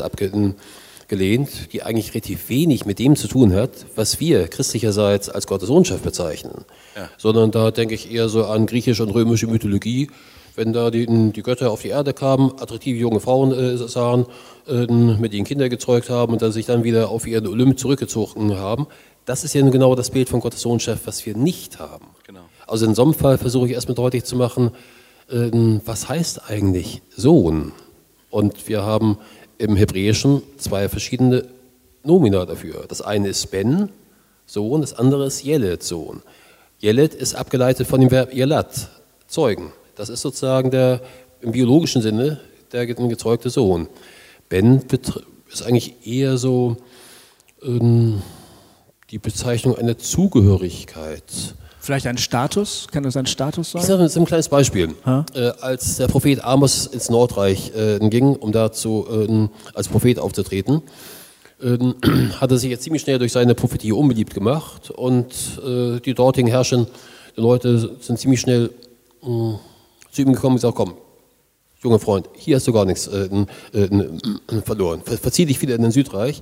abgelehnt, 1.05 1.71
die 1.71 1.83
eigentlich 1.83 2.15
relativ 2.15 2.49
wenig 2.49 2.85
mit 2.85 2.97
dem 2.97 3.15
zu 3.15 3.27
tun 3.27 3.53
hat, 3.53 3.69
was 3.95 4.19
wir 4.19 4.47
christlicherseits 4.47 5.29
als 5.29 5.45
Gottes 5.45 5.67
Sohnschaft 5.67 6.03
bezeichnen. 6.03 6.65
Ja. 6.95 7.09
Sondern 7.19 7.51
da 7.51 7.69
denke 7.69 7.93
ich 7.93 8.11
eher 8.11 8.27
so 8.27 8.45
an 8.45 8.65
griechische 8.65 9.03
und 9.03 9.11
römische 9.11 9.45
Mythologie, 9.45 10.09
wenn 10.55 10.73
da 10.73 10.89
die, 10.89 11.05
die 11.05 11.43
Götter 11.43 11.69
auf 11.69 11.83
die 11.83 11.89
Erde 11.89 12.13
kamen, 12.13 12.53
attraktive 12.59 12.97
junge 12.97 13.19
Frauen 13.19 13.51
äh, 13.51 13.77
sahen, 13.77 14.25
äh, 14.67 14.87
mit 14.87 15.33
ihnen 15.35 15.45
Kinder 15.45 15.69
gezeugt 15.69 16.09
haben 16.09 16.33
und 16.33 16.41
dann 16.41 16.51
sich 16.51 16.65
dann 16.65 16.83
wieder 16.83 17.09
auf 17.09 17.27
ihren 17.27 17.45
Olymp 17.45 17.77
zurückgezogen 17.77 18.57
haben. 18.57 18.87
Das 19.25 19.43
ist 19.43 19.53
ja 19.53 19.61
genau 19.69 19.93
das 19.93 20.09
Bild 20.09 20.29
von 20.29 20.39
Gottes 20.39 20.61
Sohnschaft, 20.61 21.05
was 21.05 21.23
wir 21.27 21.37
nicht 21.37 21.77
haben. 21.77 22.07
Genau. 22.25 22.41
Also 22.65 22.87
in 22.87 22.95
so 22.95 23.03
einem 23.03 23.13
Fall 23.13 23.37
versuche 23.37 23.67
ich 23.67 23.73
erstmal 23.73 23.95
deutlich 23.95 24.23
zu 24.23 24.35
machen, 24.37 24.71
ähm, 25.29 25.81
was 25.85 26.09
heißt 26.09 26.49
eigentlich 26.49 27.03
Sohn? 27.15 27.73
Und 28.31 28.67
wir 28.67 28.81
haben 28.81 29.17
im 29.57 29.75
Hebräischen 29.75 30.41
zwei 30.57 30.89
verschiedene 30.89 31.47
Nomina 32.03 32.45
dafür. 32.45 32.85
Das 32.87 33.01
eine 33.01 33.29
ist 33.29 33.51
Ben, 33.51 33.89
Sohn, 34.45 34.81
das 34.81 34.93
andere 34.93 35.25
ist 35.25 35.43
Yelet, 35.43 35.83
Sohn. 35.83 36.21
Yelet 36.81 37.13
ist 37.13 37.35
abgeleitet 37.35 37.87
von 37.87 37.99
dem 37.99 38.11
Verb 38.11 38.33
Yelat, 38.33 38.89
Zeugen. 39.27 39.71
Das 39.95 40.09
ist 40.09 40.21
sozusagen 40.21 40.71
der 40.71 41.01
im 41.41 41.51
biologischen 41.51 42.01
Sinne 42.01 42.39
der 42.71 42.85
gezeugte 42.85 43.49
Sohn. 43.49 43.87
Ben 44.49 44.81
ist 45.51 45.63
eigentlich 45.63 46.05
eher 46.05 46.37
so 46.37 46.77
ähm, 47.63 48.21
die 49.11 49.19
Bezeichnung 49.19 49.77
einer 49.77 49.97
Zugehörigkeit. 49.97 51.23
Vielleicht 51.85 52.07
ein 52.07 52.17
Status? 52.17 52.87
Kann 52.91 53.03
das 53.03 53.15
ein 53.15 53.27
Status 53.27 53.69
sein? 53.69 53.81
Ich 53.83 53.87
sage 53.87 54.01
jetzt 54.01 54.17
ein 54.17 54.25
kleines 54.25 54.49
Beispiel. 54.49 54.95
Äh, 55.35 55.51
als 55.61 55.97
der 55.97 56.07
Prophet 56.07 56.43
Amos 56.43 56.87
ins 56.87 57.11
Nordreich 57.11 57.73
äh, 57.75 57.99
ging, 58.09 58.35
um 58.35 58.51
dazu 58.51 59.05
äh, 59.07 59.47
als 59.75 59.87
Prophet 59.87 60.17
aufzutreten, 60.17 60.81
ähm, 61.61 61.93
hat 62.41 62.49
er 62.49 62.57
sich 62.57 62.71
jetzt 62.71 62.81
ziemlich 62.81 63.03
schnell 63.03 63.19
durch 63.19 63.31
seine 63.31 63.53
Prophetie 63.53 63.91
unbeliebt 63.91 64.33
gemacht 64.33 64.89
und 64.89 65.27
äh, 65.63 65.99
die 65.99 66.15
dortigen 66.15 66.49
herrschenden 66.49 66.87
Leute 67.35 67.97
sind 67.99 68.17
ziemlich 68.17 68.41
schnell 68.41 68.71
äh, 69.21 69.27
zu 69.27 70.21
ihm 70.23 70.33
gekommen 70.33 70.55
und 70.55 70.61
gesagt, 70.61 70.77
komm, 70.77 70.95
junger 71.83 71.99
Freund, 71.99 72.27
hier 72.33 72.55
hast 72.55 72.65
du 72.65 72.73
gar 72.73 72.85
nichts 72.85 73.05
äh, 73.05 73.29
verloren. 74.65 75.03
Verzieh 75.03 75.45
dich 75.45 75.61
wieder 75.61 75.75
in 75.75 75.83
den 75.83 75.91
Südreich. 75.91 76.41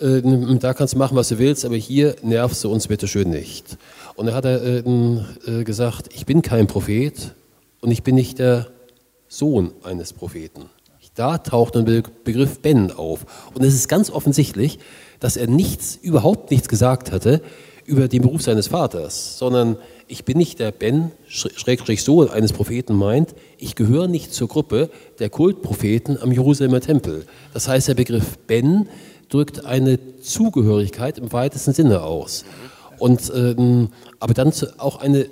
Da 0.00 0.74
kannst 0.74 0.94
du 0.94 0.98
machen, 0.98 1.16
was 1.16 1.28
du 1.30 1.38
willst, 1.38 1.64
aber 1.64 1.74
hier 1.74 2.14
nervst 2.22 2.62
du 2.62 2.70
uns 2.70 2.86
bitte 2.86 3.08
schön 3.08 3.30
nicht. 3.30 3.76
Und 4.18 4.26
da 4.26 4.34
hat 4.34 4.46
er 4.46 4.60
äh, 4.60 4.82
äh, 5.46 5.62
gesagt, 5.62 6.08
ich 6.12 6.26
bin 6.26 6.42
kein 6.42 6.66
Prophet 6.66 7.36
und 7.80 7.92
ich 7.92 8.02
bin 8.02 8.16
nicht 8.16 8.40
der 8.40 8.66
Sohn 9.28 9.70
eines 9.84 10.12
Propheten. 10.12 10.64
Da 11.14 11.38
taucht 11.38 11.76
ein 11.76 11.84
Begriff 11.84 12.58
Ben 12.58 12.90
auf. 12.90 13.26
Und 13.54 13.62
es 13.62 13.74
ist 13.74 13.86
ganz 13.86 14.10
offensichtlich, 14.10 14.80
dass 15.20 15.36
er 15.36 15.46
nichts, 15.46 15.94
überhaupt 16.02 16.50
nichts 16.50 16.68
gesagt 16.68 17.12
hatte 17.12 17.42
über 17.84 18.08
den 18.08 18.22
Beruf 18.22 18.42
seines 18.42 18.66
Vaters, 18.66 19.38
sondern 19.38 19.76
ich 20.08 20.24
bin 20.24 20.36
nicht 20.36 20.58
der 20.58 20.72
Ben, 20.72 21.12
Schrägstrich 21.28 22.02
Sohn 22.02 22.28
eines 22.28 22.52
Propheten 22.52 22.94
meint, 22.94 23.36
ich 23.56 23.76
gehöre 23.76 24.08
nicht 24.08 24.34
zur 24.34 24.48
Gruppe 24.48 24.90
der 25.20 25.30
Kultpropheten 25.30 26.20
am 26.20 26.32
Jerusalemer 26.32 26.80
Tempel. 26.80 27.24
Das 27.54 27.68
heißt, 27.68 27.86
der 27.86 27.94
Begriff 27.94 28.36
Ben 28.48 28.88
drückt 29.28 29.64
eine 29.64 30.18
Zugehörigkeit 30.20 31.18
im 31.18 31.32
weitesten 31.32 31.72
Sinne 31.72 32.02
aus. 32.02 32.44
Und, 32.98 33.32
ähm, 33.34 33.90
aber 34.20 34.34
dann 34.34 34.52
auch 34.78 34.96
eine 34.96 35.28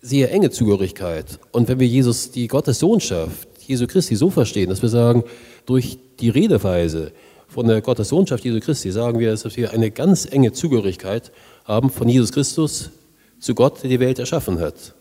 sehr 0.00 0.32
enge 0.32 0.50
Zugehörigkeit. 0.50 1.38
Und 1.52 1.68
wenn 1.68 1.80
wir 1.80 1.86
Jesus, 1.86 2.30
die 2.30 2.48
Gottessohnschaft, 2.48 3.48
Jesu 3.66 3.86
Christi 3.86 4.16
so 4.16 4.30
verstehen, 4.30 4.70
dass 4.70 4.82
wir 4.82 4.88
sagen, 4.88 5.24
durch 5.66 5.98
die 6.18 6.30
Redeweise 6.30 7.12
von 7.48 7.66
der 7.66 7.80
Gottessohnschaft 7.80 8.44
Jesu 8.44 8.60
Christi 8.60 8.90
sagen 8.90 9.18
wir, 9.18 9.30
dass 9.30 9.56
wir 9.56 9.72
eine 9.72 9.90
ganz 9.90 10.26
enge 10.30 10.52
Zugehörigkeit 10.52 11.32
haben 11.64 11.90
von 11.90 12.08
Jesus 12.08 12.32
Christus 12.32 12.90
zu 13.38 13.54
Gott, 13.54 13.82
der 13.82 13.90
die 13.90 14.00
Welt 14.00 14.18
erschaffen 14.18 14.60
hat. 14.60 14.94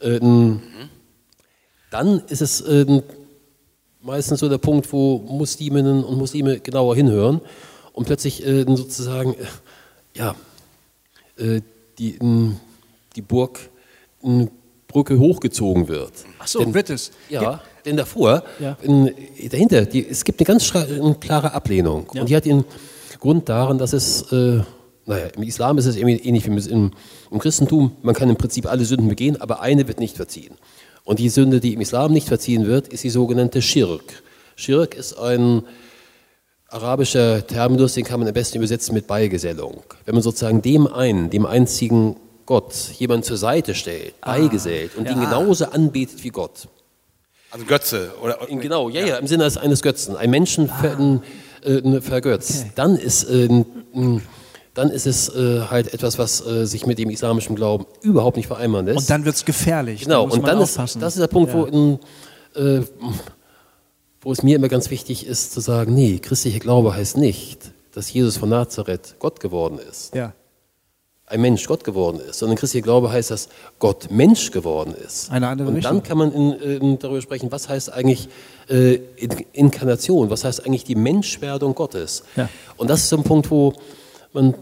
Ähm, 0.00 0.60
dann 1.90 2.22
ist 2.28 2.42
es 2.42 2.66
ähm, 2.68 3.02
meistens 4.02 4.40
so 4.40 4.48
der 4.48 4.58
Punkt, 4.58 4.92
wo 4.92 5.18
Musliminnen 5.18 6.04
und 6.04 6.18
Muslime 6.18 6.60
genauer 6.60 6.96
hinhören 6.96 7.40
und 7.92 8.06
plötzlich 8.06 8.44
äh, 8.46 8.64
sozusagen, 8.68 9.34
äh, 9.34 9.46
ja, 10.14 10.34
äh, 11.38 11.60
die, 11.98 12.18
die 13.14 13.22
Burg 13.22 13.58
Brücke 14.88 15.18
hochgezogen 15.18 15.88
wird. 15.88 16.12
Ach 16.38 16.46
so, 16.46 16.60
denn, 16.60 16.74
wird 16.74 16.90
es. 16.90 17.10
Ja, 17.28 17.42
Ja. 17.42 17.62
denn 17.84 17.96
davor, 17.96 18.42
Ja. 18.58 18.76
in, 18.82 19.12
dahinter, 19.50 19.84
die, 19.84 20.06
es 20.08 20.24
gibt 20.24 20.40
eine 20.40 20.46
ganz 20.46 20.74
eine 20.74 21.14
klare 21.16 21.52
Ablehnung. 21.52 22.06
Ja. 22.14 22.20
Und 22.22 22.30
die 22.30 22.36
hat 22.36 22.44
den 22.44 22.64
Grund 23.20 23.48
darin, 23.48 23.78
dass 23.78 23.92
es, 23.92 24.30
äh, 24.32 24.60
naja, 25.04 25.26
im 25.36 25.42
Islam 25.42 25.78
ist 25.78 25.86
es 25.86 25.96
irgendwie 25.96 26.16
ähnlich 26.16 26.46
wie 26.46 26.70
im, 26.70 26.92
im 27.30 27.38
Christentum. 27.38 27.92
Man 28.02 28.14
kann 28.14 28.28
im 28.30 28.36
Prinzip 28.36 28.66
alle 28.66 28.84
Sünden 28.84 29.08
begehen, 29.08 29.40
aber 29.40 29.60
eine 29.60 29.86
wird 29.88 30.00
nicht 30.00 30.16
verziehen. 30.16 30.54
Und 31.04 31.18
die 31.18 31.28
Sünde, 31.28 31.60
die 31.60 31.74
im 31.74 31.80
Islam 31.80 32.12
nicht 32.12 32.26
verziehen 32.28 32.66
wird, 32.66 32.88
ist 32.88 33.04
die 33.04 33.10
sogenannte 33.10 33.62
Schirk. 33.62 34.22
Schirk 34.56 34.94
ist 34.94 35.14
ein 35.18 35.62
arabischer 36.68 37.46
Terminus, 37.46 37.94
den 37.94 38.04
kann 38.04 38.20
man 38.20 38.28
am 38.28 38.34
besten 38.34 38.58
übersetzen 38.58 38.94
mit 38.94 39.06
Beigesellung. 39.06 39.82
Wenn 40.04 40.14
man 40.14 40.22
sozusagen 40.22 40.62
dem 40.62 40.86
einen, 40.86 41.30
dem 41.30 41.46
einzigen 41.46 42.16
Gott, 42.44 42.72
jemand 42.98 43.24
zur 43.24 43.36
Seite 43.36 43.74
stellt, 43.74 44.20
beigesellt 44.20 44.96
und 44.96 45.08
ihn 45.08 45.20
genauso 45.20 45.66
anbetet 45.66 46.22
wie 46.22 46.28
Gott. 46.30 46.68
Also 47.50 47.64
Götze. 47.66 48.10
Oder, 48.22 48.48
In- 48.48 48.60
Genau, 48.60 48.88
ja, 48.88 49.04
ja, 49.04 49.16
im 49.16 49.26
Sinne 49.26 49.44
eines- 49.44 49.56
eines 49.56 49.82
Götzen. 49.82 50.16
Ein 50.16 50.30
Menschen 50.30 50.68
ver, 50.68 51.20
äh, 51.64 52.00
vergötzt. 52.00 52.66
Dann 52.74 52.96
ist, 52.96 53.24
äh, 53.24 53.48
dann 54.74 54.90
ist 54.90 55.06
es 55.06 55.28
äh, 55.34 55.62
halt 55.70 55.94
etwas, 55.94 56.18
was 56.18 56.44
äh, 56.46 56.66
sich 56.66 56.86
mit 56.86 56.98
dem 56.98 57.10
islamischen 57.10 57.56
Glauben 57.56 57.86
überhaupt 58.02 58.36
nicht 58.36 58.46
vereinbaren 58.46 58.86
lässt. 58.86 58.98
Und 58.98 59.10
dann 59.10 59.24
wird 59.24 59.36
es 59.36 59.44
gefährlich. 59.44 60.02
Genau, 60.02 60.20
da 60.22 60.26
muss 60.26 60.34
und 60.36 60.42
man 60.42 60.50
dann 60.52 60.60
ist, 60.62 60.70
aufpassen. 60.70 61.00
das 61.00 61.14
ist 61.14 61.20
der 61.20 61.28
Punkt, 61.28 61.52
wo, 61.52 61.64
in, 61.64 61.98
äh, 62.54 62.82
wo 64.26 64.32
es 64.32 64.42
mir 64.42 64.56
immer 64.56 64.68
ganz 64.68 64.90
wichtig 64.90 65.24
ist 65.24 65.52
zu 65.52 65.60
sagen, 65.60 65.94
nee, 65.94 66.18
christlicher 66.18 66.58
Glaube 66.58 66.92
heißt 66.92 67.16
nicht, 67.16 67.70
dass 67.92 68.12
Jesus 68.12 68.36
von 68.36 68.48
Nazareth 68.48 69.14
Gott 69.20 69.38
geworden 69.38 69.78
ist, 69.78 70.16
Ja. 70.16 70.32
ein 71.26 71.40
Mensch 71.40 71.64
Gott 71.68 71.84
geworden 71.84 72.18
ist, 72.18 72.40
sondern 72.40 72.58
christlicher 72.58 72.82
Glaube 72.82 73.12
heißt, 73.12 73.30
dass 73.30 73.48
Gott 73.78 74.10
Mensch 74.10 74.50
geworden 74.50 74.96
ist. 74.96 75.30
Eine 75.30 75.46
andere 75.46 75.68
Und 75.68 75.84
dann 75.84 76.02
kann 76.02 76.18
man 76.18 76.32
in, 76.32 76.52
in, 76.54 76.98
darüber 76.98 77.22
sprechen, 77.22 77.52
was 77.52 77.68
heißt 77.68 77.92
eigentlich 77.92 78.28
äh, 78.68 78.94
in, 79.14 79.30
Inkarnation, 79.52 80.28
was 80.28 80.42
heißt 80.42 80.66
eigentlich 80.66 80.82
die 80.82 80.96
Menschwerdung 80.96 81.76
Gottes. 81.76 82.24
Ja. 82.34 82.48
Und 82.76 82.90
das 82.90 83.02
ist 83.02 83.10
so 83.10 83.18
ein 83.18 83.22
Punkt, 83.22 83.48
wo 83.52 83.74
man 84.32 84.54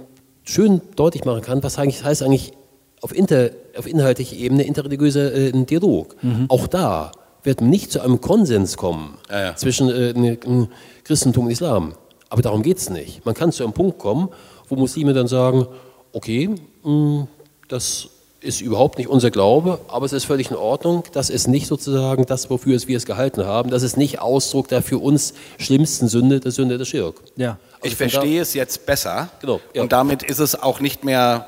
schön 0.42 0.82
deutlich 0.94 1.24
machen 1.24 1.40
kann, 1.40 1.62
was 1.62 1.78
eigentlich 1.78 2.04
heißt 2.04 2.22
eigentlich 2.22 2.52
auf, 3.00 3.16
inter, 3.16 3.48
auf 3.78 3.86
inhaltlicher 3.86 4.36
Ebene 4.36 4.64
interreligiöser 4.64 5.32
äh, 5.34 5.52
Dialog. 5.52 6.22
Mhm. 6.22 6.50
Auch 6.50 6.66
da 6.66 7.12
wird 7.44 7.60
man 7.60 7.70
nicht 7.70 7.92
zu 7.92 8.00
einem 8.00 8.20
Konsens 8.20 8.76
kommen 8.76 9.16
Ja, 9.30 9.40
ja. 9.42 9.56
zwischen 9.56 9.88
äh, 9.90 10.12
ne- 10.14 10.68
Christentum 11.04 11.46
und 11.46 11.50
Islam. 11.52 11.94
Aber 12.30 12.42
darum 12.42 12.62
geht 12.62 12.78
es 12.78 12.90
nicht. 12.90 13.24
Man 13.24 13.34
kann 13.34 13.52
zu 13.52 13.62
einem 13.62 13.72
Punkt 13.74 13.98
kommen, 13.98 14.28
wo 14.68 14.76
Muslime 14.76 15.12
dann 15.12 15.28
sagen, 15.28 15.66
okay, 16.12 16.50
mh, 16.82 17.26
das 17.68 18.08
ist 18.40 18.60
überhaupt 18.60 18.98
nicht 18.98 19.08
unser 19.08 19.30
Glaube, 19.30 19.78
aber 19.88 20.04
es 20.04 20.12
ist 20.12 20.24
völlig 20.24 20.50
in 20.50 20.56
Ordnung. 20.56 21.04
Das 21.12 21.30
ist 21.30 21.46
nicht 21.48 21.66
sozusagen 21.66 22.26
das, 22.26 22.50
wofür 22.50 22.76
es 22.76 22.88
wir 22.88 22.96
es 22.96 23.06
gehalten 23.06 23.46
haben. 23.46 23.70
Das 23.70 23.82
ist 23.82 23.96
nicht 23.96 24.20
Ausdruck 24.20 24.68
der 24.68 24.82
für 24.82 24.98
uns 24.98 25.32
schlimmsten 25.58 26.08
Sünde, 26.08 26.40
der 26.40 26.50
Sünde 26.52 26.76
des 26.76 26.88
Schirk. 26.88 27.16
Ja. 27.36 27.58
Ich 27.82 27.92
Also 27.92 28.04
da- 28.04 28.10
verstehe 28.10 28.40
es 28.42 28.52
jetzt 28.54 28.84
besser. 28.86 29.28
Genau, 29.40 29.60
ja. 29.72 29.82
Und 29.82 29.92
damit 29.92 30.22
ist 30.22 30.40
es 30.40 30.60
auch 30.60 30.80
nicht 30.80 31.04
mehr, 31.04 31.46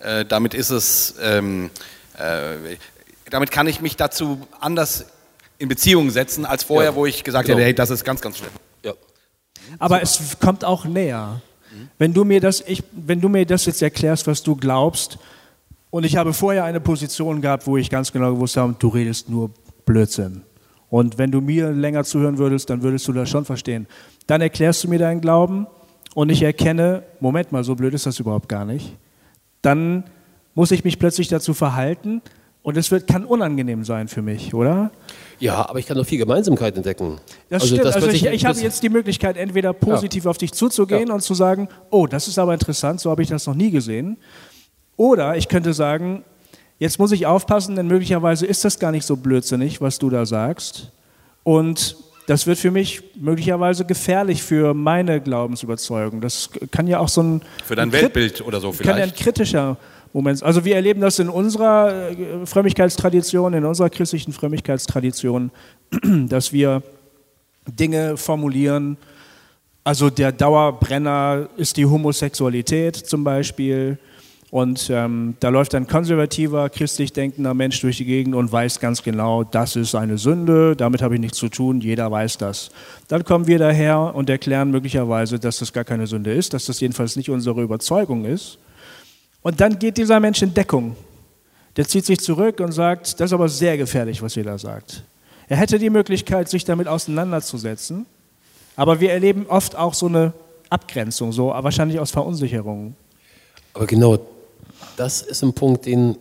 äh, 0.00 0.24
damit 0.24 0.54
ist 0.54 0.70
es, 0.70 1.16
ähm, 1.22 1.68
äh, 2.16 2.76
damit 3.30 3.50
kann 3.50 3.66
ich 3.66 3.80
mich 3.82 3.96
dazu 3.96 4.38
anders 4.60 5.04
in 5.58 5.68
Beziehung 5.68 6.10
setzen 6.10 6.44
als 6.44 6.64
vorher, 6.64 6.90
Ja, 6.90 6.96
wo 6.96 7.06
ich 7.06 7.24
gesagt 7.24 7.46
genau. 7.46 7.58
hätte, 7.58 7.66
hey, 7.66 7.74
das 7.74 7.90
ist 7.90 8.04
ganz, 8.04 8.20
ganz 8.20 8.38
schlimm. 8.38 8.50
Ja. 8.84 8.92
Aber 9.78 10.02
es 10.02 10.38
kommt 10.40 10.64
auch 10.64 10.84
näher. 10.84 11.40
Wenn 11.98 12.14
du 12.14 12.24
mir 12.24 12.40
das, 12.40 12.62
ich, 12.66 12.82
wenn 12.92 13.20
du 13.20 13.28
mir 13.28 13.44
das 13.44 13.66
jetzt 13.66 13.82
erklärst, 13.82 14.26
was 14.26 14.42
du 14.42 14.56
glaubst, 14.56 15.18
und 15.90 16.04
ich 16.04 16.16
habe 16.16 16.32
vorher 16.32 16.64
eine 16.64 16.80
Position 16.80 17.40
gehabt, 17.40 17.66
wo 17.66 17.76
ich 17.76 17.88
ganz 17.88 18.12
genau 18.12 18.34
gewusst 18.34 18.56
habe, 18.56 18.74
du 18.78 18.88
redest 18.88 19.28
nur 19.28 19.50
Blödsinn. 19.86 20.42
Und 20.90 21.18
wenn 21.18 21.30
du 21.30 21.40
mir 21.40 21.70
länger 21.70 22.04
zuhören 22.04 22.38
würdest, 22.38 22.70
dann 22.70 22.82
würdest 22.82 23.08
du 23.08 23.12
das 23.12 23.28
schon 23.28 23.44
verstehen. 23.44 23.86
Dann 24.26 24.40
erklärst 24.40 24.84
du 24.84 24.88
mir 24.88 24.98
deinen 24.98 25.20
Glauben 25.20 25.66
und 26.14 26.30
ich 26.30 26.42
erkenne, 26.42 27.04
Moment 27.20 27.52
mal, 27.52 27.64
so 27.64 27.74
blöd 27.74 27.94
ist 27.94 28.06
das 28.06 28.18
überhaupt 28.18 28.48
gar 28.48 28.64
nicht. 28.64 28.96
Dann 29.62 30.04
muss 30.54 30.70
ich 30.70 30.84
mich 30.84 30.98
plötzlich 30.98 31.28
dazu 31.28 31.54
verhalten 31.54 32.22
und 32.62 32.76
es 32.76 32.90
wird, 32.90 33.06
kann 33.06 33.24
unangenehm 33.24 33.84
sein 33.84 34.08
für 34.08 34.22
mich, 34.22 34.54
oder? 34.54 34.90
Ja, 35.40 35.68
aber 35.68 35.78
ich 35.78 35.86
kann 35.86 35.96
noch 35.96 36.06
viel 36.06 36.18
Gemeinsamkeit 36.18 36.76
entdecken. 36.76 37.18
Das 37.48 37.66
stimmt. 37.66 37.84
dass 37.84 37.94
Also 37.96 38.08
ich, 38.08 38.24
ich 38.26 38.44
habe 38.44 38.58
jetzt 38.60 38.82
die 38.82 38.88
Möglichkeit, 38.88 39.36
entweder 39.36 39.72
positiv 39.72 40.26
auf 40.26 40.38
dich 40.38 40.52
zuzugehen 40.52 41.08
Ja. 41.08 41.14
und 41.14 41.20
zu 41.22 41.34
sagen, 41.34 41.68
oh, 41.90 42.06
das 42.06 42.28
ist 42.28 42.38
aber 42.38 42.52
interessant, 42.54 43.00
so 43.00 43.10
habe 43.10 43.22
ich 43.22 43.28
das 43.28 43.46
noch 43.46 43.54
nie 43.54 43.70
gesehen. 43.70 44.16
Oder 44.96 45.36
ich 45.36 45.48
könnte 45.48 45.72
sagen, 45.74 46.24
jetzt 46.78 46.98
muss 46.98 47.12
ich 47.12 47.26
aufpassen, 47.26 47.76
denn 47.76 47.86
möglicherweise 47.86 48.46
ist 48.46 48.64
das 48.64 48.78
gar 48.78 48.90
nicht 48.90 49.04
so 49.06 49.16
blödsinnig, 49.16 49.80
was 49.80 49.98
du 49.98 50.10
da 50.10 50.26
sagst. 50.26 50.90
Und 51.44 51.96
das 52.26 52.46
wird 52.46 52.58
für 52.58 52.70
mich 52.70 53.02
möglicherweise 53.16 53.84
gefährlich 53.86 54.42
für 54.42 54.74
meine 54.74 55.20
Glaubensüberzeugung. 55.20 56.20
Das 56.20 56.50
kann 56.70 56.86
ja 56.86 56.98
auch 56.98 57.08
so 57.08 57.22
ein 57.22 57.42
Für 57.64 57.74
dein 57.74 57.90
Weltbild 57.92 58.42
oder 58.46 58.60
so 58.60 58.70
kann 58.72 58.84
ja 58.86 58.92
ein 58.92 58.96
vielleicht. 59.10 59.16
kritischer 59.16 59.76
Moment. 60.12 60.42
Also 60.42 60.64
wir 60.64 60.74
erleben 60.74 61.00
das 61.00 61.18
in 61.18 61.28
unserer 61.28 62.10
äh, 62.10 62.46
Frömmigkeitstradition, 62.46 63.54
in 63.54 63.64
unserer 63.64 63.90
christlichen 63.90 64.32
Frömmigkeitstradition, 64.32 65.50
dass 66.28 66.52
wir 66.52 66.82
Dinge 67.66 68.16
formulieren. 68.16 68.96
Also 69.84 70.10
der 70.10 70.32
Dauerbrenner 70.32 71.48
ist 71.56 71.76
die 71.76 71.86
Homosexualität 71.86 72.96
zum 72.96 73.24
Beispiel. 73.24 73.98
Und 74.50 74.88
ähm, 74.90 75.34
da 75.40 75.50
läuft 75.50 75.74
ein 75.74 75.86
konservativer, 75.86 76.70
christlich 76.70 77.12
denkender 77.12 77.52
Mensch 77.52 77.80
durch 77.82 77.98
die 77.98 78.06
Gegend 78.06 78.34
und 78.34 78.50
weiß 78.50 78.80
ganz 78.80 79.02
genau, 79.02 79.44
das 79.44 79.76
ist 79.76 79.94
eine 79.94 80.16
Sünde, 80.16 80.74
damit 80.74 81.02
habe 81.02 81.14
ich 81.16 81.20
nichts 81.20 81.36
zu 81.36 81.50
tun, 81.50 81.82
jeder 81.82 82.10
weiß 82.10 82.38
das. 82.38 82.70
Dann 83.08 83.24
kommen 83.24 83.46
wir 83.46 83.58
daher 83.58 84.14
und 84.14 84.30
erklären 84.30 84.70
möglicherweise, 84.70 85.38
dass 85.38 85.58
das 85.58 85.74
gar 85.74 85.84
keine 85.84 86.06
Sünde 86.06 86.32
ist, 86.32 86.54
dass 86.54 86.64
das 86.64 86.80
jedenfalls 86.80 87.16
nicht 87.16 87.28
unsere 87.28 87.62
Überzeugung 87.62 88.24
ist. 88.24 88.58
Und 89.48 89.58
dann 89.62 89.78
geht 89.78 89.96
dieser 89.96 90.20
Mensch 90.20 90.42
in 90.42 90.52
Deckung. 90.52 90.94
Der 91.78 91.88
zieht 91.88 92.04
sich 92.04 92.18
zurück 92.20 92.60
und 92.60 92.72
sagt, 92.72 93.18
das 93.18 93.30
ist 93.30 93.32
aber 93.32 93.48
sehr 93.48 93.78
gefährlich, 93.78 94.20
was 94.20 94.36
ihr 94.36 94.44
da 94.44 94.58
sagt. 94.58 95.04
Er 95.48 95.56
hätte 95.56 95.78
die 95.78 95.88
Möglichkeit, 95.88 96.50
sich 96.50 96.66
damit 96.66 96.86
auseinanderzusetzen, 96.86 98.04
aber 98.76 99.00
wir 99.00 99.10
erleben 99.10 99.46
oft 99.48 99.74
auch 99.74 99.94
so 99.94 100.04
eine 100.04 100.34
Abgrenzung, 100.68 101.32
so 101.32 101.46
wahrscheinlich 101.46 101.98
aus 101.98 102.10
Verunsicherung. 102.10 102.94
Aber 103.72 103.86
genau 103.86 104.18
das 104.98 105.22
ist 105.22 105.42
ein 105.42 105.54
Punkt, 105.54 105.86
den 105.86 106.18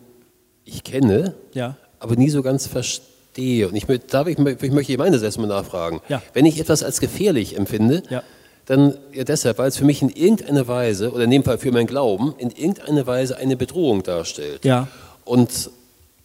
ich 0.63 0.85
kenne, 0.85 1.33
Ja. 1.53 1.75
aber 1.99 2.15
nie 2.15 2.29
so 2.29 2.41
ganz 2.41 2.65
verstehe. 2.65 3.67
Und 3.67 3.75
ich, 3.75 3.85
darf 4.07 4.27
ich, 4.27 4.39
ich 4.39 4.71
möchte 4.71 4.83
hier 4.83 4.97
meine 4.99 5.19
selbst 5.19 5.37
mal 5.37 5.47
nachfragen. 5.47 5.99
Ja. 6.07 6.21
Wenn 6.31 6.45
ich 6.45 6.61
etwas 6.61 6.81
als 6.81 7.01
gefährlich 7.01 7.57
empfinde, 7.57 8.03
Ja. 8.09 8.23
Dann 8.67 8.97
ja 9.13 9.23
deshalb, 9.23 9.57
weil 9.57 9.69
es 9.69 9.77
für 9.77 9.85
mich 9.85 10.01
in 10.01 10.09
irgendeiner 10.09 10.67
Weise, 10.67 11.11
oder 11.11 11.23
in 11.23 11.31
dem 11.31 11.43
Fall 11.43 11.57
für 11.57 11.71
meinen 11.71 11.87
Glauben, 11.87 12.35
in 12.37 12.51
irgendeiner 12.51 13.07
Weise 13.07 13.37
eine 13.37 13.55
Bedrohung 13.55 14.03
darstellt. 14.03 14.65
Ja. 14.65 14.87
Und 15.23 15.71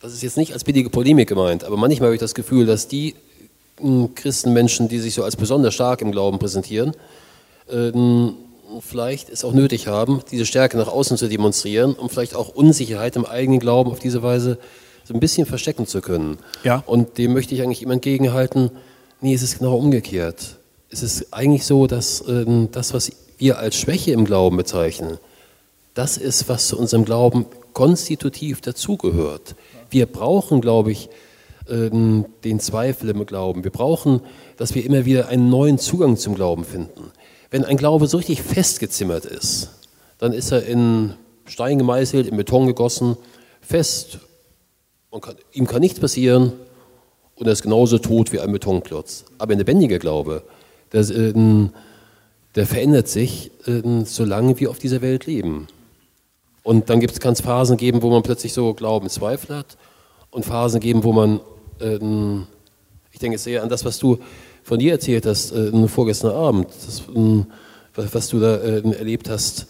das 0.00 0.12
ist 0.12 0.22
jetzt 0.22 0.36
nicht 0.36 0.52
als 0.52 0.64
billige 0.64 0.90
Polemik 0.90 1.28
gemeint, 1.28 1.62
aber 1.64 1.76
manchmal 1.76 2.08
habe 2.08 2.16
ich 2.16 2.20
das 2.20 2.34
Gefühl, 2.34 2.66
dass 2.66 2.88
die 2.88 3.14
mh, 3.80 4.10
Christenmenschen, 4.16 4.88
die 4.88 4.98
sich 4.98 5.14
so 5.14 5.22
als 5.22 5.36
besonders 5.36 5.72
stark 5.72 6.02
im 6.02 6.10
Glauben 6.10 6.40
präsentieren, 6.40 6.92
ähm, 7.70 8.34
vielleicht 8.80 9.28
es 9.28 9.44
auch 9.44 9.52
nötig 9.52 9.86
haben, 9.86 10.22
diese 10.32 10.44
Stärke 10.44 10.76
nach 10.76 10.88
außen 10.88 11.16
zu 11.16 11.28
demonstrieren, 11.28 11.94
um 11.94 12.10
vielleicht 12.10 12.34
auch 12.34 12.48
Unsicherheit 12.48 13.14
im 13.14 13.24
eigenen 13.24 13.60
Glauben 13.60 13.92
auf 13.92 14.00
diese 14.00 14.22
Weise 14.24 14.58
so 15.04 15.14
ein 15.14 15.20
bisschen 15.20 15.46
verstecken 15.46 15.86
zu 15.86 16.00
können. 16.00 16.38
Ja. 16.64 16.82
Und 16.86 17.18
dem 17.18 17.34
möchte 17.34 17.54
ich 17.54 17.62
eigentlich 17.62 17.82
immer 17.82 17.94
entgegenhalten, 17.94 18.70
nee, 19.20 19.34
es 19.34 19.42
ist 19.42 19.58
genau 19.58 19.76
umgekehrt. 19.76 20.56
Es 20.92 21.02
ist 21.02 21.32
eigentlich 21.32 21.64
so, 21.64 21.86
dass 21.86 22.22
ähm, 22.28 22.68
das, 22.70 22.92
was 22.92 23.10
wir 23.38 23.58
als 23.58 23.76
Schwäche 23.76 24.12
im 24.12 24.26
Glauben 24.26 24.58
bezeichnen, 24.58 25.16
das 25.94 26.18
ist, 26.18 26.50
was 26.50 26.68
zu 26.68 26.78
unserem 26.78 27.06
Glauben 27.06 27.46
konstitutiv 27.72 28.60
dazugehört. 28.60 29.56
Wir 29.88 30.04
brauchen, 30.04 30.60
glaube 30.60 30.92
ich, 30.92 31.08
ähm, 31.66 32.26
den 32.44 32.60
Zweifel 32.60 33.08
im 33.08 33.24
Glauben. 33.24 33.64
Wir 33.64 33.70
brauchen, 33.70 34.20
dass 34.58 34.74
wir 34.74 34.84
immer 34.84 35.06
wieder 35.06 35.28
einen 35.28 35.48
neuen 35.48 35.78
Zugang 35.78 36.18
zum 36.18 36.34
Glauben 36.34 36.64
finden. 36.64 37.10
Wenn 37.50 37.64
ein 37.64 37.78
Glaube 37.78 38.06
so 38.06 38.18
richtig 38.18 38.42
festgezimmert 38.42 39.24
ist, 39.24 39.70
dann 40.18 40.34
ist 40.34 40.52
er 40.52 40.66
in 40.66 41.14
Stein 41.46 41.78
gemeißelt, 41.78 42.26
in 42.26 42.36
Beton 42.36 42.66
gegossen, 42.66 43.16
fest. 43.62 44.18
Kann, 45.20 45.36
ihm 45.52 45.66
kann 45.66 45.80
nichts 45.80 46.00
passieren 46.00 46.52
und 47.36 47.46
er 47.46 47.52
ist 47.52 47.62
genauso 47.62 47.98
tot 47.98 48.32
wie 48.32 48.40
ein 48.40 48.52
Betonklotz. 48.52 49.24
Aber 49.38 49.52
ein 49.52 49.58
lebendiger 49.58 49.98
Glaube, 49.98 50.42
der, 50.92 51.04
der 52.54 52.66
verändert 52.66 53.08
sich, 53.08 53.50
solange 54.04 54.60
wir 54.60 54.70
auf 54.70 54.78
dieser 54.78 55.00
Welt 55.02 55.26
leben. 55.26 55.68
Und 56.62 56.90
dann 56.90 57.00
kann 57.00 57.32
es 57.32 57.40
Phasen 57.40 57.76
geben, 57.76 58.02
wo 58.02 58.10
man 58.10 58.22
plötzlich 58.22 58.52
so 58.52 58.74
Glauben 58.74 59.08
Zweifel 59.08 59.56
hat 59.56 59.76
und 60.30 60.44
Phasen 60.44 60.80
geben, 60.80 61.02
wo 61.04 61.12
man, 61.12 61.40
ähm, 61.80 62.46
ich 63.10 63.18
denke 63.18 63.38
sehr 63.38 63.62
an 63.62 63.68
das, 63.68 63.84
was 63.84 63.98
du 63.98 64.18
von 64.62 64.78
dir 64.78 64.92
erzählt 64.92 65.26
hast, 65.26 65.52
äh, 65.52 65.88
vorgestern 65.88 66.32
Abend, 66.32 66.68
das, 66.86 67.02
ähm, 67.14 67.46
was, 67.94 68.28
du 68.28 68.38
da 68.38 68.56
äh, 68.56 68.80
erlebt 68.92 69.28
hast, 69.28 69.66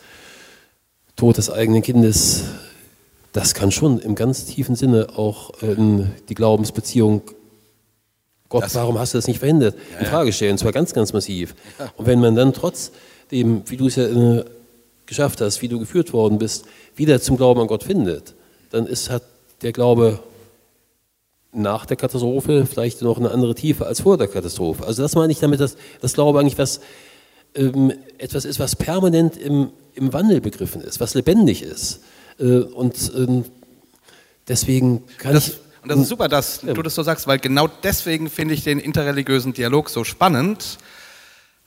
Tod 1.16 1.38
des 1.38 1.50
eigenen 1.50 1.82
Kindes, 1.82 2.44
das 3.32 3.54
kann 3.54 3.70
schon 3.70 3.98
im 3.98 4.14
ganz 4.14 4.44
tiefen 4.44 4.76
Sinne 4.76 5.08
auch 5.16 5.52
die 5.62 6.34
Glaubensbeziehung 6.34 7.22
Gott, 8.52 8.64
das, 8.64 8.74
warum 8.74 8.98
hast 8.98 9.14
du 9.14 9.18
das 9.18 9.26
nicht 9.26 9.38
verhindert? 9.38 9.74
Ja, 9.94 10.00
in 10.00 10.06
Frage 10.06 10.32
stellen, 10.32 10.52
und 10.52 10.58
zwar 10.58 10.72
ganz, 10.72 10.92
ganz 10.92 11.14
massiv. 11.14 11.54
Und 11.96 12.06
wenn 12.06 12.20
man 12.20 12.34
dann 12.34 12.52
trotzdem, 12.52 13.62
wie 13.66 13.76
du 13.78 13.86
es 13.86 13.96
ja 13.96 14.04
äh, 14.04 14.44
geschafft 15.06 15.40
hast, 15.40 15.62
wie 15.62 15.68
du 15.68 15.78
geführt 15.78 16.12
worden 16.12 16.38
bist, 16.38 16.66
wieder 16.94 17.18
zum 17.20 17.38
Glauben 17.38 17.62
an 17.62 17.66
Gott 17.66 17.82
findet, 17.82 18.34
dann 18.70 18.86
ist, 18.86 19.08
hat 19.08 19.22
der 19.62 19.72
Glaube 19.72 20.20
nach 21.52 21.86
der 21.86 21.96
Katastrophe 21.96 22.66
vielleicht 22.66 23.00
noch 23.00 23.18
eine 23.18 23.30
andere 23.30 23.54
Tiefe 23.54 23.86
als 23.86 24.02
vor 24.02 24.18
der 24.18 24.28
Katastrophe. 24.28 24.86
Also 24.86 25.02
das 25.02 25.14
meine 25.14 25.32
ich 25.32 25.38
damit, 25.38 25.60
dass 25.60 25.76
das 26.02 26.12
Glaube 26.12 26.38
eigentlich 26.38 26.58
was, 26.58 26.80
ähm, 27.54 27.92
etwas 28.18 28.44
ist, 28.44 28.60
was 28.60 28.76
permanent 28.76 29.38
im, 29.38 29.70
im 29.94 30.12
Wandel 30.12 30.42
begriffen 30.42 30.82
ist, 30.82 31.00
was 31.00 31.14
lebendig 31.14 31.62
ist. 31.62 32.00
Äh, 32.38 32.58
und 32.58 33.12
ähm, 33.16 33.44
deswegen 34.46 35.04
kann 35.16 35.32
das, 35.32 35.48
ich 35.48 35.54
und 35.82 35.88
das 35.88 35.98
ist 35.98 36.08
super, 36.08 36.28
dass 36.28 36.60
du 36.60 36.80
das 36.80 36.94
so 36.94 37.02
sagst, 37.02 37.26
weil 37.26 37.38
genau 37.38 37.66
deswegen 37.66 38.30
finde 38.30 38.54
ich 38.54 38.62
den 38.62 38.78
interreligiösen 38.78 39.52
Dialog 39.52 39.90
so 39.90 40.04
spannend, 40.04 40.78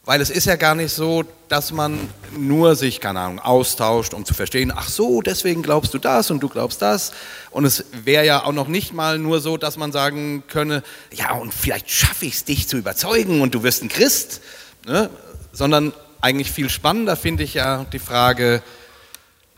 weil 0.05 0.21
es 0.21 0.29
ist 0.29 0.45
ja 0.45 0.55
gar 0.55 0.73
nicht 0.73 0.93
so, 0.93 1.23
dass 1.49 1.73
man 1.73 1.99
nur 2.37 2.75
sich, 2.75 3.01
keine 3.01 3.19
Ahnung, 3.19 3.39
austauscht, 3.39 4.13
um 4.13 4.23
zu 4.23 4.33
verstehen, 4.33 4.71
ach 4.73 4.87
so, 4.87 5.21
deswegen 5.21 5.63
glaubst 5.63 5.93
du 5.93 5.97
das 5.97 6.31
und 6.31 6.41
du 6.41 6.47
glaubst 6.47 6.81
das. 6.81 7.11
Und 7.49 7.65
es 7.65 7.85
wäre 7.91 8.25
ja 8.25 8.43
auch 8.43 8.53
noch 8.53 8.67
nicht 8.67 8.93
mal 8.93 9.17
nur 9.17 9.41
so, 9.41 9.57
dass 9.57 9.77
man 9.77 9.91
sagen 9.91 10.43
könne, 10.47 10.83
ja, 11.11 11.33
und 11.33 11.53
vielleicht 11.53 11.89
schaffe 11.89 12.25
ich 12.25 12.35
es, 12.35 12.45
dich 12.45 12.67
zu 12.67 12.77
überzeugen 12.77 13.41
und 13.41 13.55
du 13.55 13.63
wirst 13.63 13.83
ein 13.83 13.89
Christ. 13.89 14.41
Ne? 14.85 15.09
Sondern 15.51 15.91
eigentlich 16.21 16.51
viel 16.51 16.69
spannender 16.69 17.15
finde 17.15 17.43
ich 17.43 17.55
ja 17.55 17.85
die 17.91 17.99
Frage, 17.99 18.61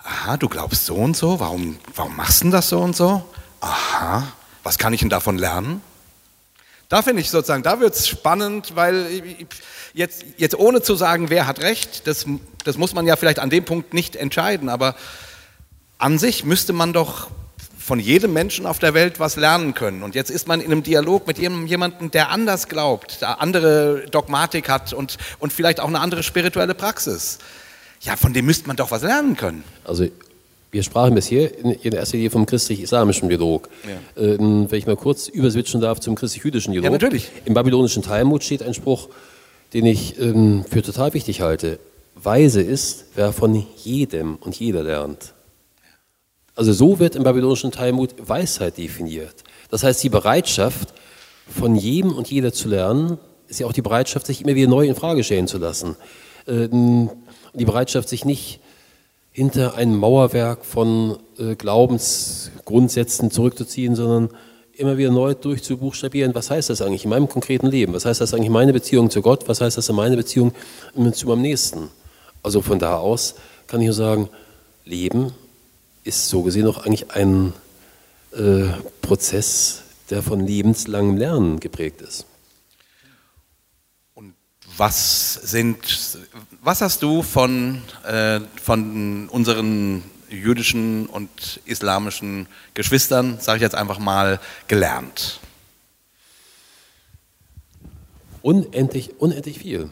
aha, 0.02 0.38
du 0.38 0.48
glaubst 0.48 0.86
so 0.86 0.96
und 0.96 1.16
so, 1.16 1.42
warum, 1.42 1.78
warum 1.94 2.16
machst 2.16 2.40
du 2.40 2.46
denn 2.46 2.52
das 2.52 2.70
so 2.70 2.80
und 2.80 2.96
so? 2.96 3.22
Aha, 3.60 4.32
was 4.68 4.78
kann 4.78 4.92
ich 4.92 5.00
denn 5.00 5.10
davon 5.10 5.38
lernen? 5.38 5.82
Da 6.90 7.02
finde 7.02 7.22
ich 7.22 7.30
sozusagen, 7.30 7.64
da 7.64 7.80
wird 7.80 7.96
es 7.96 8.06
spannend, 8.06 8.76
weil 8.76 9.08
jetzt, 9.94 10.26
jetzt 10.36 10.60
ohne 10.60 10.82
zu 10.82 10.96
sagen, 10.96 11.30
wer 11.30 11.48
hat 11.48 11.62
recht, 11.62 12.06
das, 12.06 12.26
das 12.66 12.76
muss 12.76 12.94
man 12.94 13.08
ja 13.08 13.16
vielleicht 13.16 13.40
an 13.40 13.50
dem 13.50 13.64
Punkt 13.64 13.94
nicht 13.94 14.18
entscheiden, 14.18 14.68
aber 14.68 14.98
an 16.00 16.20
sich 16.20 16.44
müsste 16.44 16.74
man 16.74 16.92
doch 16.92 17.30
von 17.80 18.02
jedem 18.02 18.34
Menschen 18.34 18.66
auf 18.66 18.78
der 18.78 18.94
Welt 18.94 19.22
was 19.22 19.38
lernen 19.38 19.74
können. 19.74 20.04
Und 20.04 20.16
jetzt 20.16 20.30
ist 20.30 20.50
man 20.50 20.60
in 20.60 20.70
einem 20.70 20.84
Dialog 20.84 21.28
mit 21.28 21.38
jemandem, 21.38 22.12
der 22.12 22.30
anders 22.30 22.68
glaubt, 22.68 23.22
der 23.22 23.40
andere 23.40 24.06
Dogmatik 24.12 24.68
hat 24.68 24.92
und, 24.92 25.16
und 25.40 25.54
vielleicht 25.54 25.80
auch 25.80 25.88
eine 25.88 26.02
andere 26.02 26.24
spirituelle 26.24 26.76
Praxis. 26.76 27.38
Ja, 28.02 28.18
von 28.18 28.34
dem 28.34 28.46
müsste 28.46 28.68
man 28.68 28.76
doch 28.76 28.92
was 28.92 29.04
lernen 29.04 29.38
können. 29.38 29.64
Also 29.86 30.08
wir 30.72 30.84
sprachen 30.84 31.16
bisher 31.16 31.58
in, 31.58 31.72
in 31.72 31.94
erster 31.94 32.18
Linie 32.18 32.30
vom 32.30 32.46
christlich-islamischen 32.46 33.30
Dialog. 33.30 33.70
Ja. 33.86 34.22
Äh, 34.22 34.38
wenn 34.38 34.78
ich 34.78 34.88
mal 34.88 34.98
kurz 34.98 35.28
überswitchen 35.28 35.82
darf 35.82 36.00
zum 36.00 36.16
christlich-jüdischen 36.16 36.74
Dialog. 36.74 36.86
Ja, 36.86 36.92
natürlich. 36.92 37.30
Im 37.46 37.54
babylonischen 37.54 38.04
Talmud 38.04 38.44
steht 38.44 38.64
ein 38.64 38.74
Spruch, 38.74 39.10
den 39.74 39.86
ich 39.86 40.20
ähm, 40.20 40.66
für 40.70 40.82
total 40.82 41.14
wichtig 41.14 41.42
halte. 41.42 41.80
Weise 42.16 42.62
ist, 42.62 43.06
wer 43.16 43.32
von 43.32 43.66
jedem 43.78 44.36
und 44.36 44.60
jeder 44.60 44.84
lernt. 44.84 45.34
Also 46.56 46.74
so 46.74 47.00
wird 47.00 47.16
im 47.16 47.24
babylonischen 47.24 47.72
Talmud 47.72 48.16
Weisheit 48.18 48.78
definiert. 48.78 49.44
Das 49.70 49.84
heißt, 49.84 50.04
die 50.04 50.10
Bereitschaft, 50.10 50.94
von 51.48 51.76
jedem 51.76 52.12
und 52.12 52.30
jeder 52.30 52.52
zu 52.52 52.68
lernen, 52.68 53.20
ist 53.48 53.60
ja 53.60 53.68
auch 53.68 53.74
die 53.74 53.82
Bereitschaft, 53.82 54.26
sich 54.26 54.42
immer 54.42 54.56
wieder 54.56 54.68
neu 54.68 54.86
in 54.86 54.96
Frage 54.96 55.24
stellen 55.24 55.48
zu 55.48 55.60
lassen. 55.60 55.96
Ähm, 56.48 57.10
die 57.54 57.66
Bereitschaft, 57.66 58.10
sich 58.10 58.26
nicht 58.26 58.60
hinter 59.38 59.76
ein 59.76 59.96
Mauerwerk 59.96 60.66
von 60.66 61.20
äh, 61.38 61.54
Glaubensgrundsätzen 61.54 63.30
zurückzuziehen, 63.30 63.96
sondern 63.96 64.32
immer 64.74 64.98
wieder 64.98 65.12
neu 65.12 65.36
durchzubuchstabieren, 65.36 66.34
was 66.34 66.50
heißt 66.50 66.72
das 66.72 66.82
eigentlich 66.82 67.04
in 67.04 67.12
meinem 67.12 67.30
konkreten 67.30 67.68
Leben? 67.68 67.94
Was 67.94 68.06
heißt 68.06 68.20
das 68.20 68.34
eigentlich 68.34 68.48
in 68.48 68.54
meiner 68.54 68.74
Beziehung 68.74 69.12
zu 69.12 69.22
Gott? 69.22 69.48
Was 69.48 69.62
heißt 69.62 69.78
das 69.78 69.90
in 69.90 69.96
meiner 69.96 70.16
Beziehung 70.16 70.54
zu 71.14 71.28
meinem 71.28 71.44
Nächsten? 71.44 71.90
Also 72.42 72.64
von 72.64 72.80
da 72.80 72.98
aus 72.98 73.36
kann 73.68 73.80
ich 73.80 73.86
nur 73.86 73.94
sagen, 73.94 74.28
Leben 74.86 75.34
ist 76.04 76.30
so 76.30 76.42
gesehen 76.42 76.66
auch 76.66 76.80
eigentlich 76.84 77.12
ein 77.12 77.54
äh, 78.36 78.70
Prozess, 79.04 79.84
der 80.10 80.24
von 80.24 80.48
lebenslangem 80.48 81.16
Lernen 81.16 81.60
geprägt 81.60 82.02
ist. 82.02 82.26
Was 84.78 85.34
sind, 85.34 85.78
was 86.62 86.82
hast 86.82 87.02
du 87.02 87.24
von, 87.24 87.82
äh, 88.06 88.40
von 88.62 89.28
unseren 89.30 90.04
jüdischen 90.30 91.08
und 91.08 91.62
islamischen 91.66 92.48
Geschwistern, 92.76 93.40
sage 93.40 93.58
ich 93.58 93.64
jetzt 93.64 93.76
einfach 93.76 93.98
mal, 93.98 94.40
gelernt? 94.68 95.40
Unendlich, 98.44 99.20
unendlich 99.20 99.60
viel. 99.60 99.90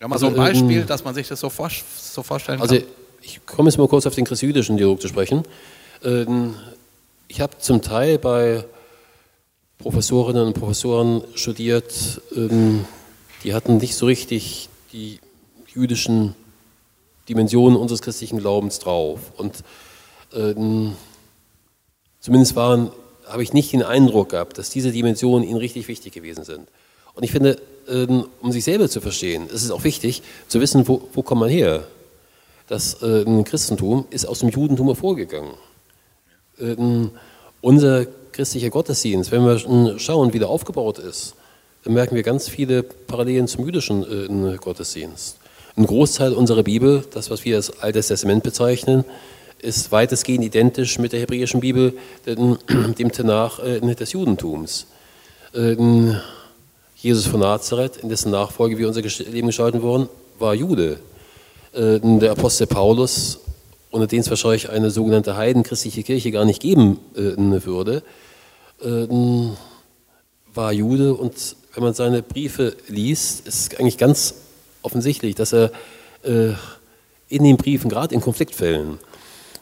Ja, 0.00 0.08
mal 0.08 0.14
also, 0.14 0.28
so 0.28 0.34
ein 0.34 0.40
also, 0.40 0.60
Beispiel, 0.60 0.80
ähm, 0.82 0.86
dass 0.86 1.04
man 1.04 1.14
sich 1.14 1.26
das 1.26 1.40
so, 1.40 1.50
vor, 1.50 1.70
so 1.70 2.22
vorstellen 2.22 2.60
also, 2.60 2.76
kann. 2.76 2.84
Also 2.84 2.94
ich 3.20 3.44
komme 3.46 3.68
jetzt 3.68 3.78
mal 3.78 3.88
kurz 3.88 4.06
auf 4.06 4.14
den 4.14 4.24
christjüdischen 4.24 4.76
Dialog 4.76 5.00
zu 5.00 5.08
sprechen. 5.08 5.42
Ähm, 6.04 6.54
ich 7.26 7.40
habe 7.40 7.58
zum 7.58 7.82
Teil 7.82 8.18
bei 8.18 8.64
Professorinnen 9.78 10.46
und 10.46 10.54
Professoren 10.54 11.24
studiert, 11.34 12.20
ähm, 12.36 12.84
die 13.44 13.54
hatten 13.54 13.76
nicht 13.76 13.94
so 13.94 14.06
richtig 14.06 14.68
die 14.92 15.20
jüdischen 15.72 16.34
Dimensionen 17.28 17.76
unseres 17.76 18.02
christlichen 18.02 18.38
Glaubens 18.38 18.78
drauf. 18.78 19.20
Und 19.36 19.62
ähm, 20.32 20.96
zumindest 22.20 22.56
waren, 22.56 22.90
habe 23.26 23.42
ich 23.42 23.52
nicht 23.52 23.72
den 23.72 23.82
Eindruck 23.82 24.30
gehabt, 24.30 24.58
dass 24.58 24.70
diese 24.70 24.92
Dimensionen 24.92 25.46
ihnen 25.46 25.58
richtig 25.58 25.88
wichtig 25.88 26.12
gewesen 26.12 26.44
sind. 26.44 26.68
Und 27.14 27.22
ich 27.22 27.30
finde, 27.30 27.60
ähm, 27.88 28.26
um 28.40 28.50
sich 28.50 28.64
selber 28.64 28.88
zu 28.88 29.00
verstehen, 29.00 29.46
ist 29.46 29.62
es 29.62 29.70
auch 29.70 29.84
wichtig 29.84 30.22
zu 30.48 30.60
wissen, 30.60 30.88
wo, 30.88 31.08
wo 31.12 31.22
kommt 31.22 31.40
man 31.40 31.50
her. 31.50 31.86
Das 32.66 33.02
äh, 33.02 33.24
Christentum 33.44 34.06
ist 34.10 34.26
aus 34.26 34.40
dem 34.40 34.48
Judentum 34.48 34.86
hervorgegangen. 34.86 35.52
Ähm, 36.58 37.10
unser 37.60 38.06
christlicher 38.32 38.70
Gottesdienst, 38.70 39.30
wenn 39.30 39.44
wir 39.44 39.98
schauen, 39.98 40.32
wie 40.32 40.38
der 40.38 40.48
aufgebaut 40.48 40.98
ist, 40.98 41.34
merken 41.86 42.16
wir 42.16 42.22
ganz 42.22 42.48
viele 42.48 42.82
Parallelen 42.82 43.48
zum 43.48 43.64
jüdischen 43.66 44.52
äh, 44.52 44.56
Gottesdienst. 44.56 45.38
Ein 45.76 45.86
Großteil 45.86 46.32
unserer 46.32 46.62
Bibel, 46.62 47.04
das, 47.12 47.30
was 47.30 47.44
wir 47.44 47.56
als 47.56 47.80
Altes 47.80 48.08
Testament 48.08 48.42
bezeichnen, 48.42 49.04
ist 49.58 49.92
weitestgehend 49.92 50.44
identisch 50.44 50.98
mit 50.98 51.12
der 51.12 51.20
hebräischen 51.20 51.60
Bibel, 51.60 51.94
dem 52.26 53.12
Tenach 53.12 53.58
äh, 53.58 53.80
des 53.80 54.12
Judentums. 54.12 54.86
Ähm, 55.54 56.16
Jesus 56.96 57.26
von 57.26 57.40
Nazareth, 57.40 57.98
in 57.98 58.08
dessen 58.08 58.30
Nachfolge 58.30 58.78
wir 58.78 58.88
unser 58.88 59.02
Leben 59.02 59.48
gestalten 59.48 59.82
wurden, 59.82 60.08
war 60.38 60.54
Jude. 60.54 60.98
Äh, 61.72 62.00
der 62.00 62.32
Apostel 62.32 62.66
Paulus, 62.66 63.40
ohne 63.90 64.06
den 64.06 64.20
es 64.20 64.30
wahrscheinlich 64.30 64.70
eine 64.70 64.90
sogenannte 64.90 65.36
heidenchristliche 65.36 66.02
Kirche 66.02 66.30
gar 66.30 66.44
nicht 66.44 66.62
geben 66.62 66.98
äh, 67.14 67.36
würde, 67.66 68.02
war 70.52 70.72
Jude 70.72 71.14
und 71.14 71.56
wenn 71.74 71.82
man 71.82 71.94
seine 71.94 72.22
Briefe 72.22 72.76
liest, 72.88 73.46
ist 73.46 73.72
es 73.72 73.78
eigentlich 73.78 73.98
ganz 73.98 74.34
offensichtlich, 74.82 75.34
dass 75.34 75.52
er 75.52 75.72
äh, 76.22 76.52
in 77.28 77.42
den 77.42 77.56
Briefen, 77.56 77.90
gerade 77.90 78.14
in 78.14 78.20
Konfliktfällen, 78.20 78.98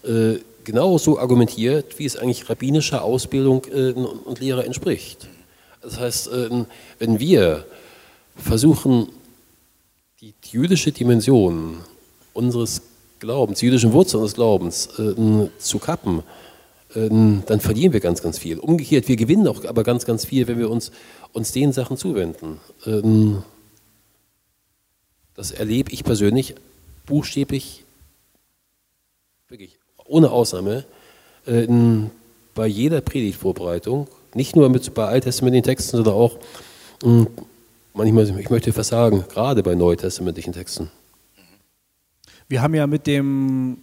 äh, 0.04 0.34
genauso 0.64 1.18
argumentiert, 1.18 1.98
wie 1.98 2.04
es 2.04 2.16
eigentlich 2.16 2.48
rabbinischer 2.48 3.02
Ausbildung 3.02 3.64
äh, 3.72 3.92
und 3.92 4.40
Lehre 4.40 4.64
entspricht. 4.64 5.28
Das 5.80 5.98
heißt, 5.98 6.28
äh, 6.28 6.64
wenn 6.98 7.18
wir 7.18 7.64
versuchen, 8.36 9.08
die 10.20 10.34
jüdische 10.50 10.92
Dimension 10.92 11.78
unseres 12.32 12.82
Glaubens, 13.18 13.60
die 13.60 13.66
jüdischen 13.66 13.92
Wurzeln 13.92 14.22
unseres 14.22 14.34
Glaubens 14.34 14.88
äh, 14.98 15.48
zu 15.58 15.78
kappen, 15.78 16.22
äh, 16.94 17.08
dann 17.08 17.60
verlieren 17.60 17.92
wir 17.92 18.00
ganz, 18.00 18.22
ganz 18.22 18.38
viel. 18.38 18.58
Umgekehrt, 18.58 19.08
wir 19.08 19.16
gewinnen 19.16 19.48
auch 19.48 19.64
aber 19.64 19.82
ganz, 19.82 20.04
ganz 20.04 20.24
viel, 20.24 20.46
wenn 20.46 20.58
wir 20.58 20.70
uns, 20.70 20.92
uns 21.32 21.52
den 21.52 21.72
Sachen 21.72 21.96
zuwenden. 21.96 22.60
Ähm, 22.86 23.42
das 25.34 25.50
erlebe 25.50 25.90
ich 25.92 26.04
persönlich 26.04 26.54
buchstäblich, 27.06 27.84
wirklich 29.48 29.78
ohne 30.04 30.30
Ausnahme, 30.30 30.84
äh, 31.46 31.66
bei 32.54 32.66
jeder 32.66 33.00
Predigtvorbereitung, 33.00 34.08
nicht 34.34 34.56
nur 34.56 34.68
mit, 34.68 34.92
bei 34.94 35.06
alttestamentlichen 35.06 35.64
Texten, 35.64 35.96
sondern 35.96 36.14
auch, 36.14 36.38
hm, 37.02 37.26
manchmal, 37.94 38.38
ich 38.38 38.50
möchte 38.50 38.72
fast 38.72 38.90
sagen, 38.90 39.24
gerade 39.28 39.62
bei 39.62 39.74
neutestamentlichen 39.74 40.52
Texten. 40.52 40.90
Wir 42.48 42.60
haben 42.60 42.74
ja 42.74 42.86
mit 42.86 43.06
dem, 43.06 43.78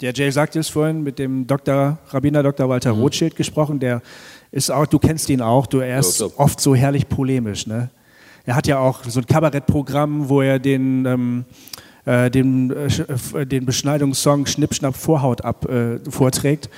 der 0.00 0.12
Jay 0.12 0.30
sagte 0.30 0.58
es 0.58 0.68
vorhin, 0.68 1.02
mit 1.02 1.18
dem 1.18 1.46
Dr. 1.46 1.98
Rabbiner 2.08 2.42
Dr. 2.42 2.68
Walter 2.68 2.94
mhm. 2.94 3.02
Rothschild 3.02 3.36
gesprochen, 3.36 3.78
der 3.78 4.02
ist 4.52 4.70
auch, 4.70 4.86
du 4.86 4.98
kennst 4.98 5.28
ihn 5.30 5.40
auch, 5.40 5.66
du, 5.66 5.78
er 5.78 5.98
ist 5.98 6.20
oft 6.22 6.60
so 6.60 6.74
herrlich 6.74 7.08
polemisch, 7.08 7.66
ne? 7.66 7.90
Er 8.46 8.56
hat 8.56 8.66
ja 8.66 8.78
auch 8.78 9.04
so 9.04 9.20
ein 9.20 9.26
Kabarettprogramm, 9.26 10.28
wo 10.28 10.40
er 10.40 10.58
den, 10.58 11.04
ähm, 11.04 11.44
äh, 12.04 12.30
den, 12.30 12.70
äh, 12.70 13.46
den 13.46 13.66
Beschneidungssong 13.66 14.46
Schnipp, 14.46 14.74
Schnapp, 14.74 14.96
Vorhaut 14.96 15.44
ab 15.44 15.68
äh, 15.68 15.98
vorträgt. 16.10 16.70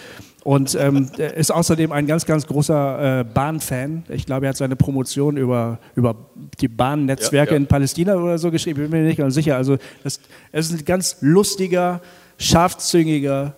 Und 0.45 0.75
ähm, 0.75 1.09
ist 1.37 1.53
außerdem 1.53 1.93
ein 1.93 2.07
ganz, 2.07 2.27
ganz 2.27 2.47
großer 2.47 3.21
äh, 3.21 3.25
Bahnfan. 3.25 4.05
Ich 4.09 4.27
glaube, 4.27 4.47
er 4.47 4.51
hat 4.51 4.57
seine 4.57 4.77
Promotion 4.77 5.37
über, 5.37 5.79
über 5.95 6.17
die 6.61 6.69
Bahnnetzwerke 6.69 7.53
Ja, 7.53 7.57
ja. 7.57 7.63
in 7.63 7.69
Palästina 7.69 8.17
oder 8.17 8.39
so 8.39 8.51
geschrieben. 8.51 8.83
Ich 8.83 8.91
bin 8.91 9.01
mir 9.01 9.07
nicht 9.07 9.19
ganz 9.19 9.35
sicher. 9.35 9.57
Also, 9.57 9.79
das, 10.03 10.21
er 10.51 10.61
ist 10.61 10.73
ein 10.73 10.85
ganz 10.85 11.19
lustiger, 11.21 12.01
scharfzüngiger 12.39 13.55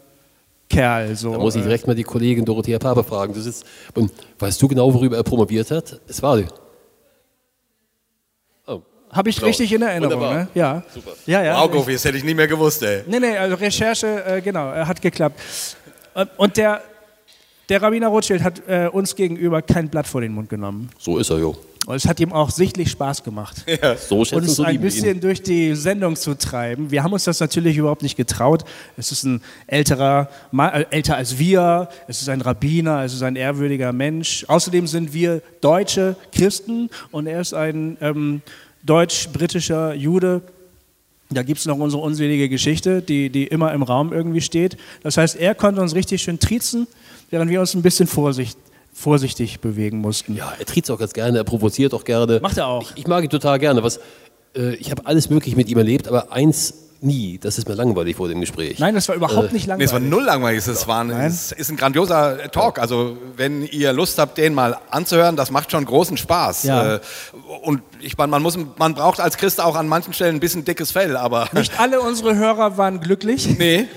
Kerl. 0.69 1.15
So. 1.17 1.33
Da 1.33 1.39
muss 1.39 1.55
ich 1.55 1.61
Äh, 1.61 1.65
direkt 1.65 1.87
mal 1.87 1.95
die 1.95 2.03
Kollegin 2.05 2.45
Dorothea 2.45 2.79
Pape 2.79 3.05
fragen. 3.05 3.33
Du 3.35 3.41
sitzt, 3.41 3.65
und 3.95 4.11
weißt 4.39 4.61
du 4.61 4.69
genau, 4.69 4.93
worüber 4.93 5.17
er 5.17 5.23
promoviert 5.23 5.71
hat? 5.71 6.01
Es 6.09 6.23
war 6.23 6.37
die. 6.39 6.47
Oh, 8.67 8.81
Habe 9.11 9.31
ich 9.31 9.37
Genau. 9.37 9.47
richtig 9.49 9.73
in 9.73 9.83
Erinnerung, 9.83 10.21
ne? 10.21 10.49
Ja. 10.55 10.83
Super. 10.93 11.13
Ja, 11.27 11.43
ja. 11.43 11.61
Wow, 11.63 11.71
Gofi, 11.71 11.93
das 11.93 12.05
hätte 12.05 12.17
ich 12.19 12.25
nie 12.25 12.35
mehr 12.35 12.49
gewusst, 12.49 12.83
ey. 12.83 13.03
Nee, 13.07 13.21
nee, 13.21 13.37
also 13.37 13.57
Recherche, 13.57 14.25
äh, 14.25 14.41
genau, 14.41 14.73
äh, 14.73 14.85
hat 14.85 15.01
geklappt. 15.01 15.39
Und- 16.15 16.31
Und 16.37 16.57
der, 16.57 16.83
der 17.69 17.83
Rabbiner 17.83 18.09
Rothschild 18.09 18.43
hat 18.43 18.63
äh, 18.69 18.89
uns 18.93 19.15
gegenüber 19.17 19.63
kein 19.63 19.89
Blatt 19.89 20.07
vor 20.07 20.21
den 20.21 20.33
Mund 20.33 20.49
genommen. 20.49 20.91
so 20.99 21.19
ist 21.19 21.31
er, 21.31 21.39
jo. 21.39 21.57
Und 21.87 21.97
es 21.97 22.07
hat 22.07 22.19
ihm 22.19 22.33
auch 22.33 22.51
sichtlich 22.51 22.91
Spaß 22.91 23.23
gemacht. 23.25 23.65
So 24.09 24.19
und 24.19 24.27
schätzen 24.27 24.45
es 24.47 24.57
so 24.57 24.63
ein 24.63 24.81
bisschen 24.81 25.17
ihn. 25.17 25.21
durch 25.21 25.43
die 25.43 25.75
Sendung 25.75 26.17
zu 26.17 26.37
treiben. 26.37 26.91
Wir 26.91 27.03
haben 27.03 27.13
uns 27.13 27.25
das 27.25 27.41
natürlich 27.41 27.77
überhaupt 27.77 28.03
nicht 28.03 28.17
getraut. 28.17 28.65
Es 28.97 29.13
ist 29.13 29.25
ein 29.25 29.43
älterer, 29.67 30.29
äh, 30.57 30.85
älter 30.91 31.17
als 31.17 31.39
wir. 31.39 31.89
Es 32.09 32.23
ist 32.23 32.29
ein 32.29 32.41
Rabbiner. 32.41 33.05
Es 33.05 33.13
ist 33.13 33.23
ein 33.23 33.37
ehrwürdiger 33.37 33.93
Mensch. 33.93 34.45
Außerdem 34.49 34.87
sind 34.87 35.13
wir 35.13 35.43
deutsche 35.61 36.17
Christen 36.33 36.89
und 37.11 37.27
er 37.27 37.41
ist 37.41 37.53
ein 37.53 37.99
ähm, 38.01 38.41
deutsch-britischer 38.83 39.95
Jude. 39.95 40.43
Da 41.31 41.43
gibt 41.43 41.61
es 41.61 41.67
noch 41.67 41.79
unsere 41.79 42.03
unselige 42.03 42.49
Geschichte, 42.49 43.03
die, 43.03 43.29
die 43.31 43.47
immer 43.47 43.73
im 43.73 43.83
Raum 43.83 44.13
irgendwie 44.13 44.41
steht. 44.41 44.77
Das 45.03 45.17
heißt, 45.17 45.37
er 45.37 45.55
konnte 45.55 45.81
uns 45.81 45.95
richtig 45.95 46.23
schön 46.23 46.39
triezen, 46.39 46.87
während 47.35 47.51
wir 47.51 47.59
uns 47.61 47.75
ein 47.75 47.83
bisschen 47.83 48.07
vorsicht, 48.07 48.57
vorsichtig 48.93 49.59
bewegen 49.59 49.99
mussten. 49.99 50.37
Ja, 50.37 50.53
er 50.57 50.65
tritt 50.67 50.89
auch 50.89 50.99
ganz 51.01 51.13
gerne, 51.13 51.39
er 51.39 51.45
provoziert 51.45 51.93
auch 51.93 52.05
gerne. 52.05 52.39
Macht 52.41 52.59
er 52.59 52.69
auch. 52.69 52.83
Ich, 52.93 52.93
ich 53.03 53.07
mag 53.09 53.25
ihn 53.25 53.31
total 53.31 53.59
gerne. 53.59 53.83
Was, 53.83 53.99
äh, 54.57 54.75
ich 54.77 54.93
habe 54.93 55.05
alles 55.07 55.31
Mögliche 55.31 55.57
mit 55.57 55.69
ihm 55.69 55.79
erlebt, 55.79 56.07
aber 56.07 56.31
eins 56.33 56.75
nie. 57.01 57.39
Das 57.39 57.59
ist 57.59 57.67
mir 57.69 57.75
langweilig 57.75 58.15
vor 58.17 58.29
dem 58.29 58.41
Gespräch. 58.41 58.79
Nein, 58.79 58.95
das 58.95 59.09
war 59.09 59.17
überhaupt 59.17 59.53
nicht 59.53 59.65
Nee, 59.67 59.71
langweilig. 59.71 59.87
es 59.89 59.93
war 59.93 59.99
null 60.01 60.23
langweilig. 60.25 60.65
Es 60.67 60.87
war 60.87 61.01
ein, 61.01 61.11
es 61.11 61.51
ist 61.51 61.71
ein 61.71 61.77
grandioser 61.77 62.51
Talk. 62.53 62.79
Also, 62.79 63.17
wenn 63.37 63.65
ihr 63.67 63.93
Lust 63.93 64.17
habt, 64.19 64.39
den 64.39 64.55
mal 64.55 64.79
anzuhören, 64.91 65.35
das 65.35 65.51
macht 65.51 65.73
schon 65.73 65.85
großen 65.85 66.17
Spaß. 66.17 66.63
Ja. 66.63 66.95
Äh, 66.95 67.01
Und 67.65 67.83
ich 68.01 68.17
meine, 68.17 68.31
man, 68.31 68.43
muss, 68.43 68.57
man 68.79 68.95
braucht 68.95 69.19
als 69.19 69.37
Christ 69.39 69.61
auch 69.61 69.75
an 69.75 69.89
manchen 69.89 70.13
Stellen 70.15 70.37
ein 70.37 70.41
bisschen 70.41 70.65
dickes 70.65 70.93
Fell, 70.93 71.17
aber. 71.17 71.49
Nicht 71.53 71.79
alle 71.81 72.01
unsere 72.01 72.37
Hörer 72.37 72.79
waren 72.79 73.01
glücklich. 73.01 73.59
Nee. 73.59 73.87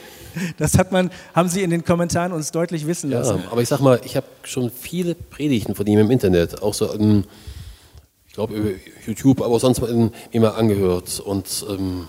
Das 0.58 0.78
hat 0.78 0.92
man, 0.92 1.10
haben 1.34 1.50
sie 1.50 1.64
in 1.64 1.70
den 1.70 1.84
Kommentaren 1.86 2.32
uns 2.32 2.52
deutlich 2.52 2.88
wissen 2.88 3.12
Ja, 3.12 3.20
lassen. 3.20 3.44
aber 3.52 3.62
ich 3.62 3.70
sag 3.70 3.80
mal, 3.80 4.00
ich 4.04 4.16
habe 4.16 4.26
schon 4.44 4.70
viele 4.72 5.16
Predigten 5.16 5.76
von 5.76 5.86
ihm 5.88 6.00
im 6.00 6.12
Internet, 6.12 6.62
auch 6.62 6.74
so, 6.74 6.94
ähm, 6.94 7.24
ich 8.28 8.34
glaube 8.34 8.54
über 8.56 8.70
YouTube, 9.06 9.42
aber 9.42 9.56
auch 9.56 9.60
sonst 9.60 9.82
mal 9.82 9.90
in- 9.90 10.12
immer 10.32 10.56
angehört. 10.56 11.20
Und 11.20 11.66
ähm, 11.70 12.08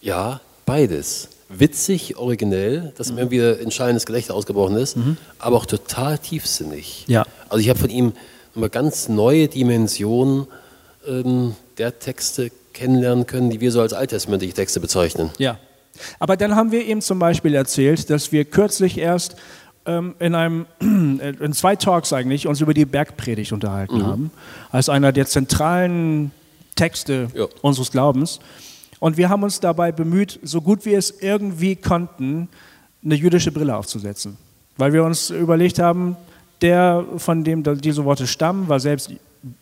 ja, 0.00 0.40
beides. 0.66 1.28
Witzig, 1.48 2.16
originell, 2.16 2.92
dass 2.96 3.10
Mhm. 3.10 3.14
mir 3.16 3.30
wieder 3.30 3.60
entscheidendes 3.60 4.06
Gelächter 4.06 4.34
ausgebrochen 4.34 4.76
ist, 4.76 4.96
aber 5.38 5.56
auch 5.56 5.66
total 5.66 6.18
tiefsinnig. 6.18 7.04
Ja. 7.08 7.24
Also 7.50 7.60
ich 7.60 7.68
habe 7.68 7.78
von 7.78 7.90
ihm 7.90 8.12
nochmal 8.54 8.70
ganz 8.70 9.08
neue 9.08 9.48
Dimensionen 9.48 10.46
ähm, 11.06 11.54
der 11.76 11.98
Texte 11.98 12.50
kennenlernen 12.72 13.26
können, 13.26 13.50
die 13.50 13.60
wir 13.60 13.70
so 13.70 13.82
als 13.82 13.92
alttestamentliche 13.92 14.54
Texte 14.54 14.80
bezeichnen. 14.80 15.30
Ja. 15.38 15.58
Aber 16.18 16.36
dann 16.36 16.56
haben 16.56 16.72
wir 16.72 16.84
ihm 16.84 17.00
zum 17.00 17.18
Beispiel 17.18 17.54
erzählt, 17.54 18.08
dass 18.10 18.32
wir 18.32 18.44
kürzlich 18.44 18.98
erst 18.98 19.36
ähm, 19.86 20.14
in 20.18 20.34
einem, 20.34 20.66
in 20.80 21.52
zwei 21.52 21.76
Talks 21.76 22.12
eigentlich, 22.12 22.46
uns 22.46 22.60
über 22.60 22.74
die 22.74 22.84
Bergpredigt 22.84 23.52
unterhalten 23.52 24.06
haben, 24.06 24.30
als 24.70 24.88
einer 24.88 25.12
der 25.12 25.26
zentralen 25.26 26.30
Texte 26.76 27.28
Ja. 27.34 27.46
unseres 27.60 27.90
Glaubens. 27.90 28.40
Und 29.00 29.16
wir 29.16 29.28
haben 29.28 29.42
uns 29.42 29.58
dabei 29.60 29.90
bemüht, 29.92 30.38
so 30.42 30.60
gut 30.60 30.84
wir 30.84 30.96
es 30.96 31.10
irgendwie 31.20 31.74
konnten, 31.76 32.48
eine 33.04 33.16
jüdische 33.16 33.50
Brille 33.50 33.76
aufzusetzen. 33.76 34.36
Weil 34.76 34.92
wir 34.92 35.02
uns 35.04 35.30
überlegt 35.30 35.78
haben, 35.80 36.16
der, 36.62 37.04
von 37.16 37.42
dem 37.42 37.64
diese 37.80 38.04
Worte 38.04 38.26
stammen, 38.28 38.68
war 38.68 38.78
selbst 38.78 39.10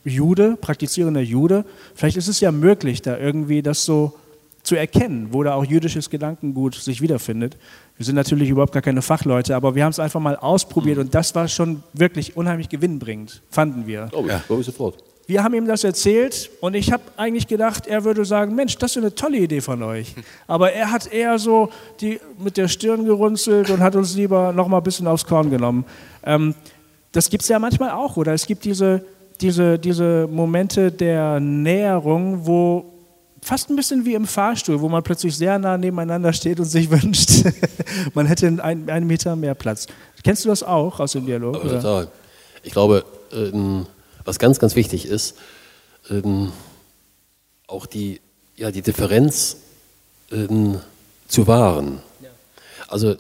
Jude, 0.04 0.58
praktizierender 0.60 1.22
Jude. 1.22 1.64
Vielleicht 1.94 2.18
ist 2.18 2.28
es 2.28 2.40
ja 2.40 2.52
möglich, 2.52 3.00
da 3.00 3.16
irgendwie 3.16 3.62
das 3.62 3.86
so 3.86 4.12
zu 4.70 4.76
erkennen, 4.76 5.30
wo 5.32 5.42
da 5.42 5.54
auch 5.54 5.64
jüdisches 5.64 6.10
Gedankengut 6.10 6.76
sich 6.76 7.00
wiederfindet. 7.00 7.56
Wir 7.96 8.06
sind 8.06 8.14
natürlich 8.14 8.50
überhaupt 8.50 8.72
gar 8.72 8.82
keine 8.82 9.02
Fachleute, 9.02 9.56
aber 9.56 9.74
wir 9.74 9.82
haben 9.82 9.90
es 9.90 9.98
einfach 9.98 10.20
mal 10.20 10.36
ausprobiert 10.36 10.98
und 10.98 11.12
das 11.12 11.34
war 11.34 11.48
schon 11.48 11.82
wirklich 11.92 12.36
unheimlich 12.36 12.68
gewinnbringend, 12.68 13.42
fanden 13.50 13.88
wir. 13.88 14.06
Glaube 14.12 14.28
ich, 14.28 14.46
glaube 14.46 14.60
ich 14.60 14.66
sofort. 14.66 15.02
Wir 15.26 15.42
haben 15.42 15.54
ihm 15.54 15.66
das 15.66 15.82
erzählt 15.82 16.50
und 16.60 16.74
ich 16.74 16.92
habe 16.92 17.02
eigentlich 17.16 17.48
gedacht, 17.48 17.88
er 17.88 18.04
würde 18.04 18.24
sagen, 18.24 18.54
Mensch, 18.54 18.78
das 18.78 18.92
ist 18.92 18.98
eine 18.98 19.12
tolle 19.12 19.38
Idee 19.38 19.60
von 19.60 19.82
euch. 19.82 20.14
Aber 20.46 20.72
er 20.72 20.92
hat 20.92 21.12
eher 21.12 21.40
so 21.40 21.70
die, 22.00 22.20
mit 22.38 22.56
der 22.56 22.68
Stirn 22.68 23.04
gerunzelt 23.04 23.70
und 23.70 23.80
hat 23.80 23.96
uns 23.96 24.14
lieber 24.14 24.52
noch 24.52 24.68
mal 24.68 24.76
ein 24.76 24.84
bisschen 24.84 25.08
aufs 25.08 25.26
Korn 25.26 25.50
genommen. 25.50 25.84
Ähm, 26.24 26.54
das 27.10 27.28
gibt 27.28 27.42
es 27.42 27.48
ja 27.48 27.58
manchmal 27.58 27.90
auch, 27.90 28.16
oder? 28.16 28.34
Es 28.34 28.46
gibt 28.46 28.64
diese, 28.64 29.04
diese, 29.40 29.80
diese 29.80 30.28
Momente 30.30 30.92
der 30.92 31.40
Näherung, 31.40 32.46
wo 32.46 32.99
fast 33.42 33.70
ein 33.70 33.76
bisschen 33.76 34.04
wie 34.04 34.14
im 34.14 34.26
Fahrstuhl, 34.26 34.80
wo 34.80 34.88
man 34.88 35.02
plötzlich 35.02 35.36
sehr 35.36 35.58
nah 35.58 35.76
nebeneinander 35.76 36.32
steht 36.32 36.60
und 36.60 36.66
sich 36.66 36.90
wünscht, 36.90 37.44
man 38.14 38.26
hätte 38.26 38.46
einen, 38.46 38.90
einen 38.90 39.06
Meter 39.06 39.36
mehr 39.36 39.54
Platz. 39.54 39.86
Kennst 40.22 40.44
du 40.44 40.48
das 40.48 40.62
auch 40.62 41.00
aus 41.00 41.12
dem 41.12 41.26
Dialog? 41.26 41.56
Aber 41.56 41.64
oder? 41.64 41.76
total. 41.76 42.08
Ich 42.62 42.72
glaube, 42.72 43.04
ähm, 43.32 43.86
was 44.24 44.38
ganz, 44.38 44.58
ganz 44.58 44.76
wichtig 44.76 45.06
ist, 45.06 45.36
ähm, 46.10 46.52
auch 47.66 47.86
die, 47.86 48.20
ja, 48.56 48.70
die 48.70 48.82
Differenz 48.82 49.56
ähm, 50.30 50.80
zu 51.28 51.46
wahren. 51.46 52.00
Also 52.88 53.14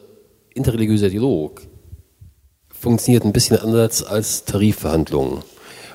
interreligiöser 0.52 1.08
Dialog 1.08 1.62
funktioniert 2.68 3.24
ein 3.24 3.32
bisschen 3.32 3.58
anders 3.58 4.02
als 4.02 4.44
Tarifverhandlungen, 4.44 5.42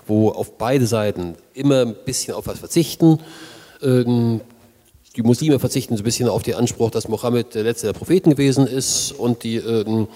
wo 0.07 0.29
auf 0.29 0.57
beide 0.57 0.87
Seiten 0.87 1.35
immer 1.53 1.81
ein 1.81 1.95
bisschen 2.05 2.35
auf 2.35 2.47
was 2.47 2.59
verzichten. 2.59 3.19
Ähm, 3.81 4.41
die 5.15 5.21
Muslime 5.21 5.59
verzichten 5.59 5.95
so 5.95 6.01
ein 6.01 6.05
bisschen 6.05 6.27
auf 6.27 6.43
den 6.43 6.55
Anspruch, 6.55 6.91
dass 6.91 7.07
Mohammed 7.07 7.55
der 7.55 7.63
letzte 7.63 7.87
der 7.87 7.93
Propheten 7.93 8.31
gewesen 8.31 8.67
ist 8.67 9.11
und 9.13 9.43
die, 9.43 9.57
ähm, 9.57 10.07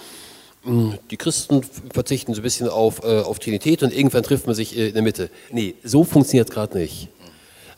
die 1.09 1.17
Christen 1.17 1.61
verzichten 1.93 2.33
so 2.33 2.41
ein 2.41 2.43
bisschen 2.43 2.67
auf, 2.67 3.03
äh, 3.03 3.21
auf 3.21 3.39
Trinität 3.39 3.81
und 3.81 3.93
irgendwann 3.93 4.23
trifft 4.23 4.45
man 4.45 4.55
sich 4.55 4.77
äh, 4.77 4.89
in 4.89 4.93
der 4.93 5.03
Mitte. 5.03 5.29
Nee, 5.51 5.75
so 5.83 6.03
funktioniert 6.03 6.49
es 6.49 6.53
gerade 6.53 6.77
nicht. 6.77 7.07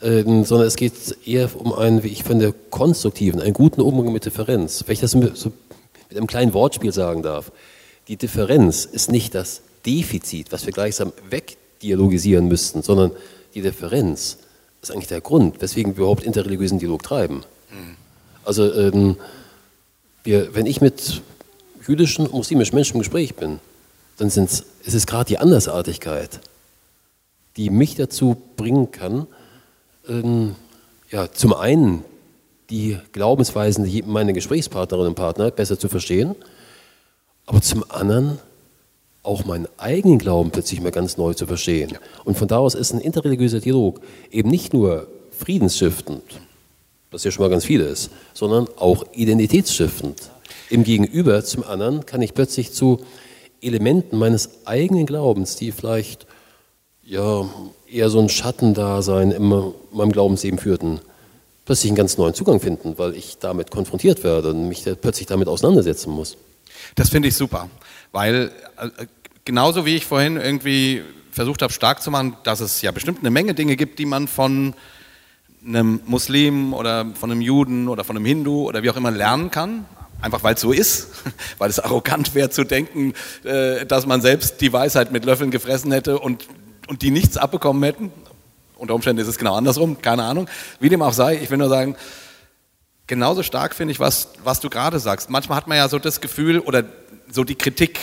Ähm, 0.02 0.44
sondern 0.44 0.66
es 0.66 0.74
geht 0.74 0.94
eher 1.24 1.48
um 1.54 1.72
einen, 1.72 2.02
wie 2.02 2.08
ich 2.08 2.24
finde, 2.24 2.52
konstruktiven, 2.70 3.40
einen 3.40 3.52
guten 3.52 3.80
Umgang 3.80 4.12
mit 4.12 4.24
Differenz. 4.24 4.82
Wenn 4.84 4.94
ich 4.94 5.00
das 5.00 5.14
mit, 5.14 5.36
so 5.36 5.52
mit 6.12 6.18
einem 6.18 6.26
kleinen 6.26 6.52
Wortspiel 6.52 6.92
sagen 6.92 7.22
darf. 7.22 7.52
Die 8.08 8.16
Differenz 8.16 8.84
ist 8.84 9.10
nicht 9.10 9.34
das 9.34 9.62
Defizit, 9.86 10.52
was 10.52 10.66
wir 10.66 10.72
gleichsam 10.72 11.12
wegdialogisieren 11.30 12.48
müssten, 12.48 12.82
sondern 12.82 13.12
die 13.54 13.62
Differenz 13.62 14.38
ist 14.82 14.90
eigentlich 14.90 15.08
der 15.08 15.20
Grund, 15.20 15.62
weswegen 15.62 15.96
wir 15.96 16.02
überhaupt 16.02 16.24
interreligiösen 16.24 16.78
Dialog 16.78 17.02
treiben. 17.02 17.44
Also 18.44 18.72
ähm, 18.74 19.16
wir, 20.24 20.54
wenn 20.54 20.66
ich 20.66 20.80
mit 20.80 21.22
jüdischen 21.86 22.26
und 22.26 22.34
muslimischen 22.34 22.74
Menschen 22.74 22.94
im 22.94 23.00
Gespräch 23.00 23.34
bin, 23.34 23.60
dann 24.18 24.30
sind's, 24.30 24.64
ist 24.84 24.94
es 24.94 25.06
gerade 25.06 25.26
die 25.26 25.38
Andersartigkeit, 25.38 26.40
die 27.56 27.70
mich 27.70 27.94
dazu 27.94 28.36
bringen 28.56 28.90
kann, 28.90 29.26
ähm, 30.08 30.56
ja, 31.10 31.30
zum 31.30 31.54
einen 31.54 32.04
die 32.70 32.98
Glaubensweisen 33.12 33.88
meiner 34.06 34.32
Gesprächspartnerinnen 34.32 35.10
und 35.10 35.14
Partner 35.14 35.50
besser 35.50 35.78
zu 35.78 35.88
verstehen, 35.88 36.34
aber 37.46 37.60
zum 37.60 37.84
anderen 37.90 38.38
auch 39.22 39.44
meinen 39.44 39.68
eigenen 39.76 40.18
Glauben 40.18 40.50
plötzlich 40.50 40.80
mal 40.80 40.90
ganz 40.90 41.16
neu 41.16 41.34
zu 41.34 41.46
verstehen. 41.46 41.96
Und 42.24 42.36
von 42.36 42.48
da 42.48 42.58
aus 42.58 42.74
ist 42.74 42.92
ein 42.92 43.00
interreligiöser 43.00 43.60
Dialog 43.60 44.00
eben 44.30 44.50
nicht 44.50 44.74
nur 44.74 45.06
friedensstiftend, 45.30 46.22
was 47.10 47.24
ja 47.24 47.30
schon 47.30 47.44
mal 47.44 47.50
ganz 47.50 47.64
viel 47.64 47.80
ist, 47.80 48.10
sondern 48.34 48.66
auch 48.76 49.04
identitätsstiftend. 49.12 50.30
Im 50.70 50.84
Gegenüber 50.84 51.44
zum 51.44 51.64
anderen 51.64 52.06
kann 52.06 52.22
ich 52.22 52.34
plötzlich 52.34 52.72
zu 52.72 53.00
Elementen 53.60 54.18
meines 54.18 54.50
eigenen 54.64 55.06
Glaubens, 55.06 55.56
die 55.56 55.70
vielleicht 55.70 56.26
ja, 57.04 57.48
eher 57.90 58.10
so 58.10 58.20
ein 58.20 58.28
Schattendasein 58.28 59.30
in 59.32 59.72
meinem 59.92 60.12
Glaubensleben 60.12 60.58
führten, 60.58 61.00
plötzlich 61.64 61.90
einen 61.90 61.96
ganz 61.96 62.18
neuen 62.18 62.34
Zugang 62.34 62.58
finden, 62.60 62.94
weil 62.96 63.14
ich 63.14 63.38
damit 63.38 63.70
konfrontiert 63.70 64.24
werde 64.24 64.50
und 64.50 64.68
mich 64.68 64.84
plötzlich 65.00 65.26
damit 65.26 65.48
auseinandersetzen 65.48 66.10
muss. 66.10 66.36
Das 66.94 67.10
finde 67.10 67.28
ich 67.28 67.36
super, 67.36 67.68
weil 68.12 68.52
äh, 68.78 69.06
genauso 69.44 69.86
wie 69.86 69.96
ich 69.96 70.06
vorhin 70.06 70.36
irgendwie 70.36 71.02
versucht 71.30 71.62
habe 71.62 71.72
stark 71.72 72.02
zu 72.02 72.10
machen, 72.10 72.36
dass 72.44 72.60
es 72.60 72.82
ja 72.82 72.90
bestimmt 72.90 73.20
eine 73.20 73.30
Menge 73.30 73.54
Dinge 73.54 73.76
gibt, 73.76 73.98
die 73.98 74.06
man 74.06 74.28
von 74.28 74.74
einem 75.66 76.00
Muslim 76.06 76.74
oder 76.74 77.06
von 77.14 77.30
einem 77.30 77.40
Juden 77.40 77.88
oder 77.88 78.04
von 78.04 78.16
einem 78.16 78.26
Hindu 78.26 78.68
oder 78.68 78.82
wie 78.82 78.90
auch 78.90 78.96
immer 78.96 79.10
lernen 79.10 79.50
kann, 79.50 79.86
Einfach 80.22 80.44
weil 80.44 80.54
es 80.54 80.60
so 80.60 80.70
ist, 80.70 81.08
weil 81.58 81.68
es 81.68 81.80
arrogant 81.80 82.34
wäre 82.36 82.48
zu 82.48 82.62
denken, 82.62 83.12
äh, 83.42 83.84
dass 83.84 84.06
man 84.06 84.22
selbst 84.22 84.60
die 84.60 84.72
Weisheit 84.72 85.10
mit 85.10 85.24
Löffeln 85.24 85.50
gefressen 85.50 85.90
hätte 85.90 86.20
und, 86.20 86.46
und 86.86 87.02
die 87.02 87.10
nichts 87.10 87.36
abbekommen 87.36 87.82
hätten. 87.82 88.12
Unter 88.76 88.94
Umständen 88.94 89.20
ist 89.20 89.28
es 89.28 89.36
genau 89.36 89.56
andersrum, 89.56 90.00
keine 90.00 90.22
Ahnung. 90.22 90.48
Wie 90.78 90.88
dem 90.88 91.02
auch 91.02 91.12
sei, 91.12 91.36
ich 91.42 91.50
will 91.50 91.58
nur 91.58 91.68
sagen, 91.68 91.96
genauso 93.06 93.42
stark 93.42 93.74
finde 93.74 93.92
ich, 93.92 94.00
was, 94.00 94.28
was 94.44 94.60
du 94.60 94.70
gerade 94.70 94.98
sagst. 94.98 95.30
Manchmal 95.30 95.56
hat 95.56 95.66
man 95.66 95.76
ja 95.76 95.88
so 95.88 95.98
das 95.98 96.20
Gefühl 96.20 96.58
oder 96.58 96.84
so 97.30 97.44
die 97.44 97.54
Kritik 97.54 97.98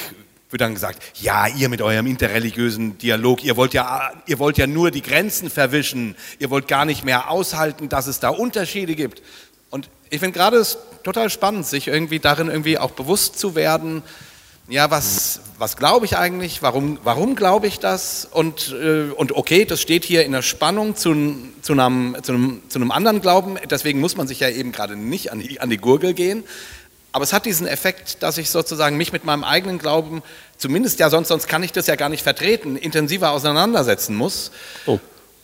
wird 0.50 0.62
dann 0.62 0.74
gesagt, 0.74 1.04
ja, 1.22 1.47
ihr 1.47 1.70
mit 1.70 1.82
eurem 1.82 2.08
interreligiösen 2.08 2.97
Dialog, 2.97 3.43
ihr 3.43 3.56
wollt 3.56 3.74
ja, 3.74 4.12
ihr 4.26 4.39
wollt 4.39 4.58
ja 4.58 4.66
nur 4.66 4.89
die 4.89 5.04
Grenzen 5.04 5.50
verwischen, 5.50 6.16
ihr 6.39 6.50
wollt 6.50 6.68
gar 6.68 6.86
nicht 6.86 7.06
mehr 7.06 7.30
aushalten, 7.30 7.88
dass 7.88 8.08
es 8.08 8.20
da 8.20 8.30
Unterschiede 8.30 8.95
gibt. 8.95 9.22
Und 9.70 9.89
ich 10.10 10.20
finde 10.20 10.38
gerade 10.38 10.58
es 10.58 10.80
total 11.04 11.30
spannend, 11.30 11.68
sich 11.68 11.88
irgendwie 11.88 12.20
darin 12.20 12.47
irgendwie 12.47 12.80
auch 12.80 12.91
bewusst 12.91 13.38
zu 13.38 13.54
werden, 13.54 14.02
ja, 14.70 14.91
was, 14.91 15.41
was 15.57 15.78
glaube 15.78 16.05
ich 16.05 16.17
eigentlich, 16.17 16.61
warum, 16.61 16.99
warum 17.03 17.36
glaube 17.36 17.67
ich 17.67 17.80
das 17.80 18.28
und, 18.30 18.74
äh, 18.80 19.09
und 19.11 19.32
okay, 19.36 19.65
das 19.65 19.82
steht 19.82 20.05
hier 20.05 20.26
in 20.26 20.32
der 20.32 20.41
Spannung 20.41 20.95
zu, 20.95 21.13
zu, 21.61 21.74
einem, 21.74 22.15
zu, 22.22 22.34
einem, 22.34 22.61
zu 22.70 22.80
einem 22.80 22.91
anderen 22.91 23.22
Glauben, 23.22 23.57
deswegen 23.70 23.99
muss 23.99 24.15
man 24.15 24.28
sich 24.28 24.39
ja 24.39 24.49
eben 24.49 24.72
gerade 24.72 24.95
nicht 24.95 25.32
an 25.32 25.39
die, 25.39 25.59
an 25.59 25.70
die 25.70 25.78
Gurgel 25.78 26.13
gehen, 26.13 26.43
aber 27.11 27.24
es 27.24 27.34
hat 27.34 27.45
diesen 27.45 27.65
Effekt, 27.65 28.22
dass 28.22 28.38
ich 28.38 28.49
sozusagen 28.51 28.95
mich 28.95 29.11
mit 29.11 29.26
meinem 29.26 29.43
eigenen 29.43 29.80
Glauben, 29.80 30.22
zumindest 30.57 30.99
ja 30.99 31.09
sonst, 31.09 31.30
sonst 31.30 31.47
kann 31.47 31.63
ich 31.63 31.72
das 31.72 31.88
ja 31.88 31.95
gar 31.95 32.09
nicht 32.09 32.22
vertreten, 32.22 32.76
intensiver 32.76 33.32
auseinandersetzen 33.32 34.15
muss. 34.15 34.51
Oh. 34.86 34.99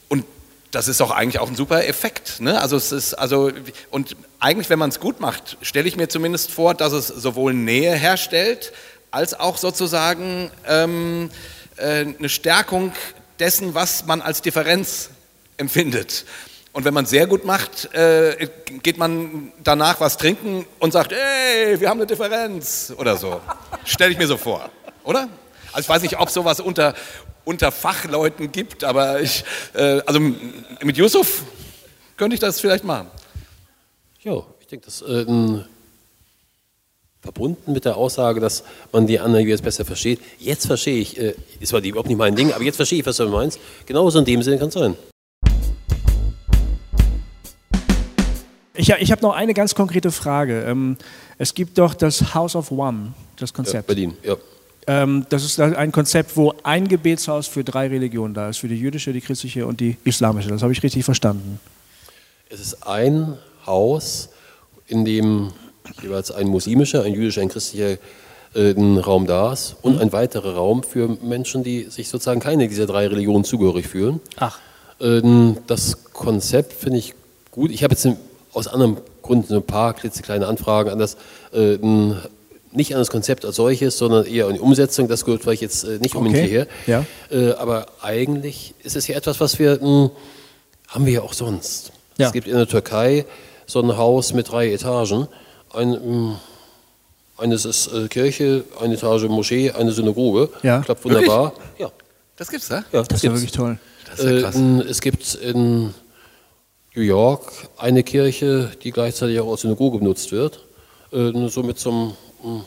Und 0.07 0.25
das 0.69 0.87
ist 0.87 0.99
doch 0.99 1.09
eigentlich 1.09 1.39
auch 1.39 1.49
ein 1.49 1.55
super 1.55 1.87
Effekt. 1.87 2.39
Ne? 2.39 2.61
Also 2.61 2.75
es 2.75 2.91
ist, 2.91 3.15
also, 3.15 3.51
und 3.89 4.15
eigentlich, 4.39 4.69
wenn 4.69 4.77
man 4.77 4.89
es 4.89 4.99
gut 4.99 5.19
macht, 5.19 5.57
stelle 5.61 5.87
ich 5.87 5.95
mir 5.95 6.07
zumindest 6.07 6.51
vor, 6.51 6.75
dass 6.75 6.93
es 6.93 7.07
sowohl 7.07 7.55
Nähe 7.55 7.95
herstellt, 7.95 8.71
als 9.15 9.39
auch 9.39 9.55
sozusagen 9.55 10.51
ähm, 10.67 11.29
äh, 11.77 12.01
eine 12.01 12.27
Stärkung 12.27 12.91
dessen, 13.39 13.73
was 13.73 14.05
man 14.05 14.21
als 14.21 14.41
Differenz 14.41 15.09
empfindet. 15.55 16.25
Und 16.73 16.83
wenn 16.83 16.93
man 16.93 17.05
sehr 17.05 17.25
gut 17.25 17.45
macht, 17.45 17.93
äh, 17.93 18.49
geht 18.83 18.97
man 18.97 19.53
danach 19.63 20.01
was 20.01 20.17
trinken 20.17 20.65
und 20.79 20.91
sagt, 20.91 21.13
hey, 21.13 21.79
wir 21.79 21.89
haben 21.89 21.99
eine 21.99 22.07
Differenz 22.07 22.93
oder 22.97 23.15
so. 23.15 23.39
Stelle 23.85 24.11
ich 24.11 24.17
mir 24.17 24.27
so 24.27 24.35
vor, 24.35 24.69
oder? 25.05 25.29
Also 25.71 25.85
ich 25.85 25.89
weiß 25.89 26.01
nicht, 26.01 26.19
ob 26.19 26.29
sowas 26.29 26.59
unter, 26.59 26.93
unter 27.45 27.71
Fachleuten 27.71 28.51
gibt, 28.51 28.83
aber 28.83 29.21
ich, 29.21 29.45
äh, 29.75 30.01
also 30.05 30.19
mit 30.19 30.97
Yusuf 30.97 31.43
könnte 32.17 32.33
ich 32.33 32.41
das 32.41 32.59
vielleicht 32.59 32.83
machen. 32.83 33.09
Ja, 34.23 34.43
ich 34.59 34.67
denke, 34.67 34.87
das 34.87 35.01
äh, 35.03 35.63
verbunden 37.25 37.73
mit 37.73 37.85
der 37.85 37.97
Aussage, 37.97 38.39
dass 38.39 38.63
man 38.91 39.07
die 39.07 39.19
anderen 39.19 39.47
jetzt 39.47 39.63
besser 39.63 39.83
versteht. 39.83 40.19
Jetzt 40.39 40.67
verstehe 40.67 40.99
ich, 40.99 41.19
äh, 41.19 41.33
ist 41.59 41.69
zwar 41.69 41.83
überhaupt 41.83 42.07
nicht 42.07 42.17
mein 42.17 42.35
Ding, 42.35 42.53
aber 42.53 42.63
jetzt 42.63 42.77
verstehe 42.77 42.99
ich, 42.99 43.05
was 43.05 43.17
du 43.17 43.27
meinst. 43.27 43.59
Genauso 43.85 44.19
in 44.19 44.25
dem 44.25 44.41
Sinne 44.43 44.59
kann 44.59 44.69
es 44.69 44.75
sein. 44.75 44.95
Ich, 48.75 48.89
ich 48.89 49.11
habe 49.11 49.21
noch 49.21 49.33
eine 49.33 49.53
ganz 49.53 49.73
konkrete 49.73 50.11
Frage. 50.11 50.63
Ähm, 50.63 50.97
es 51.37 51.53
gibt 51.53 51.77
doch 51.77 51.93
das 51.93 52.35
House 52.35 52.55
of 52.55 52.71
One, 52.71 53.13
das 53.37 53.53
Konzept. 53.53 53.89
Ja, 53.89 53.93
Berlin, 53.93 54.17
ja. 54.23 54.35
Ähm, 54.87 55.25
das 55.29 55.43
ist 55.43 55.59
ein 55.59 55.91
Konzept, 55.91 56.37
wo 56.37 56.53
ein 56.61 56.87
Gebetshaus 56.87 57.47
für 57.47 57.63
drei 57.63 57.87
Religionen 57.87 58.35
da 58.35 58.49
ist, 58.49 58.57
für 58.57 58.67
die 58.67 58.77
jüdische, 58.77 59.13
die 59.13 59.21
christliche 59.21 59.65
und 59.65 59.79
die 59.79 59.97
islamische. 60.03 60.49
Das 60.49 60.61
habe 60.61 60.73
ich 60.73 60.83
richtig 60.83 61.03
verstanden. 61.03 61.59
Es 62.49 62.59
ist 62.59 62.85
ein 62.85 63.35
Haus, 63.65 64.29
in 64.85 65.05
dem 65.05 65.51
jeweils 66.01 66.31
ein 66.31 66.47
muslimischer, 66.47 67.03
ein 67.03 67.13
jüdischer, 67.13 67.41
ein 67.41 67.49
christlicher 67.49 67.97
äh, 68.53 68.73
Raum 68.99 69.27
da 69.27 69.53
ist 69.53 69.75
und 69.81 69.95
mhm. 69.95 70.01
ein 70.01 70.13
weiterer 70.13 70.55
Raum 70.55 70.83
für 70.83 71.07
Menschen, 71.21 71.63
die 71.63 71.83
sich 71.89 72.09
sozusagen 72.09 72.39
keine 72.39 72.67
dieser 72.67 72.85
drei 72.85 73.07
Religionen 73.07 73.43
zugehörig 73.43 73.87
fühlen. 73.87 74.21
Ach. 74.37 74.59
Ähm, 74.99 75.57
das 75.67 76.05
Konzept 76.13 76.73
finde 76.73 76.99
ich 76.99 77.13
gut. 77.51 77.71
Ich 77.71 77.83
habe 77.83 77.93
jetzt 77.93 78.07
aus 78.53 78.67
anderen 78.67 78.97
Gründen 79.21 79.47
so 79.47 79.55
ein 79.55 79.63
paar 79.63 79.93
klitzekleine 79.93 80.47
Anfragen 80.47 80.89
an 80.89 80.99
das, 80.99 81.17
äh, 81.53 81.77
nicht 82.71 82.93
an 82.93 82.99
das 82.99 83.09
Konzept 83.09 83.45
als 83.45 83.57
solches, 83.57 83.97
sondern 83.97 84.25
eher 84.25 84.47
an 84.47 84.53
die 84.53 84.59
Umsetzung. 84.59 85.07
Das 85.07 85.25
gehört 85.25 85.41
vielleicht 85.41 85.61
jetzt 85.61 85.83
äh, 85.83 85.99
nicht 85.99 86.15
unbedingt 86.15 86.43
okay. 86.43 86.47
hierher. 86.47 86.67
Ja. 86.87 87.05
Äh, 87.29 87.53
aber 87.53 87.87
eigentlich 88.01 88.73
ist 88.83 88.95
es 88.95 89.07
ja 89.07 89.15
etwas, 89.15 89.39
was 89.39 89.59
wir, 89.59 89.79
haben 90.87 91.05
wir 91.05 91.13
ja 91.13 91.21
auch 91.21 91.33
sonst. 91.33 91.91
Ja. 92.17 92.27
Es 92.27 92.33
gibt 92.33 92.47
in 92.47 92.55
der 92.55 92.67
Türkei 92.67 93.25
so 93.65 93.81
ein 93.81 93.97
Haus 93.97 94.33
mit 94.33 94.51
drei 94.51 94.71
Etagen. 94.71 95.27
Ein, 95.75 96.37
eines 97.37 97.65
ist 97.65 97.87
äh, 97.87 98.07
Kirche, 98.07 98.63
eine 98.79 98.95
Etage 98.95 99.27
Moschee, 99.27 99.71
eine 99.71 99.91
Synagoge. 99.91 100.49
Ja. 100.63 100.81
Klappt 100.81 101.03
wunderbar. 101.03 101.53
Wirklich? 101.53 101.79
Ja. 101.79 101.91
Das 102.37 102.49
gibt's, 102.49 102.69
ne? 102.69 102.83
Ja, 102.91 102.99
das, 102.99 103.07
das 103.07 103.17
ist 103.17 103.23
ja 103.23 103.31
wirklich 103.31 103.51
toll. 103.51 103.77
Das 104.09 104.19
ist 104.19 104.25
ja 104.25 104.41
krass. 104.41 104.55
Äh, 104.55 104.89
es 104.89 105.01
gibt 105.01 105.35
in 105.35 105.93
New 106.95 107.01
York 107.01 107.51
eine 107.77 108.03
Kirche, 108.03 108.71
die 108.83 108.91
gleichzeitig 108.91 109.39
auch 109.39 109.51
als 109.51 109.61
Synagoge 109.61 109.99
benutzt 109.99 110.31
wird. 110.31 110.65
Äh, 111.11 111.31
so 111.49 111.63
mit 111.63 111.79
so 111.79 111.91
einem, 111.91 112.13
hm, 112.41 112.61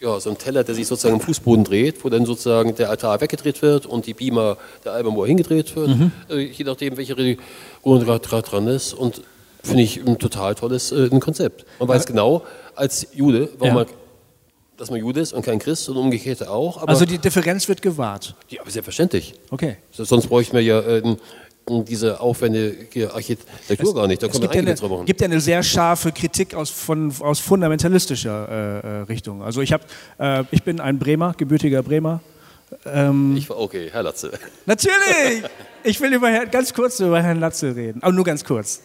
ja, 0.00 0.18
so 0.18 0.30
einem 0.30 0.38
Teller, 0.38 0.64
der 0.64 0.74
sich 0.74 0.86
sozusagen 0.86 1.14
im 1.16 1.20
Fußboden 1.20 1.64
dreht, 1.64 2.04
wo 2.04 2.08
dann 2.08 2.26
sozusagen 2.26 2.74
der 2.74 2.90
Altar 2.90 3.20
weggedreht 3.20 3.62
wird 3.62 3.86
und 3.86 4.06
die 4.06 4.14
Beamer 4.14 4.56
der 4.84 4.92
Album 4.92 5.24
hingedreht 5.24 5.74
wird, 5.76 5.88
mhm. 5.88 6.12
äh, 6.28 6.38
je 6.38 6.64
nachdem, 6.64 6.96
welche 6.96 7.16
Religion 7.16 8.04
gerade 8.04 8.42
dran 8.42 8.66
ist. 8.66 8.92
Und 8.92 9.22
finde 9.62 9.82
ich 9.82 10.04
ein 10.04 10.18
total 10.18 10.54
tolles 10.54 10.92
äh, 10.92 11.08
Konzept. 11.20 11.64
Man 11.78 11.88
weiß 11.88 12.06
genau, 12.06 12.42
als 12.74 13.06
Jude, 13.14 13.48
warum 13.58 13.74
man 13.74 13.86
dass 14.78 14.90
man 14.90 14.98
Jude 14.98 15.20
ist 15.20 15.32
und 15.32 15.44
kein 15.44 15.60
Christ 15.60 15.88
und 15.90 15.96
umgekehrt 15.96 16.48
auch. 16.48 16.88
also 16.88 17.04
die 17.04 17.18
Differenz 17.18 17.68
wird 17.68 17.82
gewahrt. 17.82 18.34
Ja, 18.48 18.62
aber 18.62 18.70
selbstverständlich. 18.70 19.34
Okay. 19.50 19.76
Sonst 19.92 20.26
bräuchten 20.26 20.54
wir 20.54 20.62
ja 20.62 20.80
äh, 20.80 21.16
diese 21.68 22.20
aufwendige 22.20 23.14
Architektur 23.14 23.90
es, 23.90 23.94
gar 23.94 24.08
nicht. 24.08 24.22
Da 24.22 24.26
es 24.26 24.40
gibt, 24.40 24.56
eine, 24.56 24.74
gibt 25.04 25.20
ja 25.20 25.26
eine 25.26 25.40
sehr 25.40 25.62
scharfe 25.62 26.10
Kritik 26.10 26.54
aus, 26.54 26.70
von, 26.70 27.12
aus 27.20 27.38
fundamentalistischer 27.38 28.48
äh, 28.48 28.86
äh 28.86 29.02
Richtung. 29.02 29.42
Also 29.42 29.60
ich, 29.60 29.72
hab, 29.72 29.82
äh, 30.18 30.42
ich 30.50 30.64
bin 30.64 30.80
ein 30.80 30.98
Bremer, 30.98 31.34
gebürtiger 31.36 31.82
Bremer. 31.82 32.20
Ähm, 32.86 33.36
ich, 33.36 33.50
okay, 33.50 33.88
Herr 33.92 34.02
Latze. 34.02 34.32
Natürlich! 34.66 35.44
Ich 35.84 36.00
will 36.00 36.12
über, 36.12 36.46
ganz 36.46 36.72
kurz 36.72 36.98
über 37.00 37.22
Herrn 37.22 37.38
Latze 37.38 37.76
reden, 37.76 38.02
aber 38.02 38.12
nur 38.12 38.24
ganz 38.24 38.44
kurz. 38.44 38.80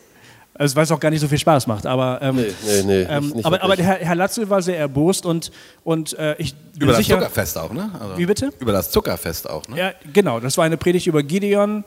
Also, 0.57 0.75
weil 0.75 0.83
es 0.83 0.91
auch 0.91 0.99
gar 0.99 1.09
nicht 1.09 1.21
so 1.21 1.27
viel 1.27 1.37
Spaß 1.37 1.67
macht. 1.67 1.85
Aber, 1.85 2.19
ähm, 2.21 2.35
nee, 2.37 2.47
nee, 2.65 2.83
nee, 2.83 3.01
ähm, 3.09 3.29
nicht, 3.29 3.45
aber, 3.45 3.61
aber 3.61 3.75
Herr, 3.75 3.95
Herr 3.95 4.15
Latzel 4.15 4.49
war 4.49 4.61
sehr 4.61 4.77
erbost 4.77 5.25
und, 5.25 5.51
und 5.83 6.17
äh, 6.17 6.35
ich 6.37 6.55
Über 6.75 6.87
das 6.87 6.97
sicher, 6.97 7.15
Zuckerfest 7.15 7.57
auch, 7.57 7.71
ne? 7.71 7.91
Also, 7.99 8.17
wie 8.17 8.25
bitte? 8.25 8.51
Über 8.59 8.71
das 8.71 8.91
Zuckerfest 8.91 9.49
auch, 9.49 9.67
ne? 9.67 9.77
Ja, 9.77 9.91
genau. 10.13 10.39
Das 10.39 10.57
war 10.57 10.65
eine 10.65 10.77
Predigt 10.77 11.07
über 11.07 11.23
Gideon, 11.23 11.83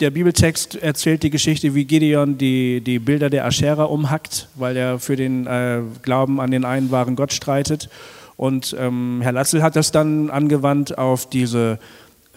der 0.00 0.10
Bibeltext 0.10 0.74
erzählt 0.74 1.22
die 1.22 1.30
Geschichte, 1.30 1.74
wie 1.74 1.84
Gideon 1.84 2.36
die, 2.36 2.80
die 2.80 2.98
Bilder 2.98 3.30
der 3.30 3.46
Aschera 3.46 3.84
umhackt, 3.84 4.48
weil 4.56 4.76
er 4.76 4.98
für 4.98 5.14
den 5.14 5.46
äh, 5.46 5.82
Glauben 6.02 6.40
an 6.40 6.50
den 6.50 6.64
einen 6.64 6.90
wahren 6.90 7.14
Gott 7.14 7.32
streitet. 7.32 7.88
Und 8.36 8.74
ähm, 8.78 9.20
Herr 9.22 9.30
Latzel 9.30 9.62
hat 9.62 9.76
das 9.76 9.92
dann 9.92 10.30
angewandt 10.30 10.98
auf 10.98 11.28
diese 11.28 11.78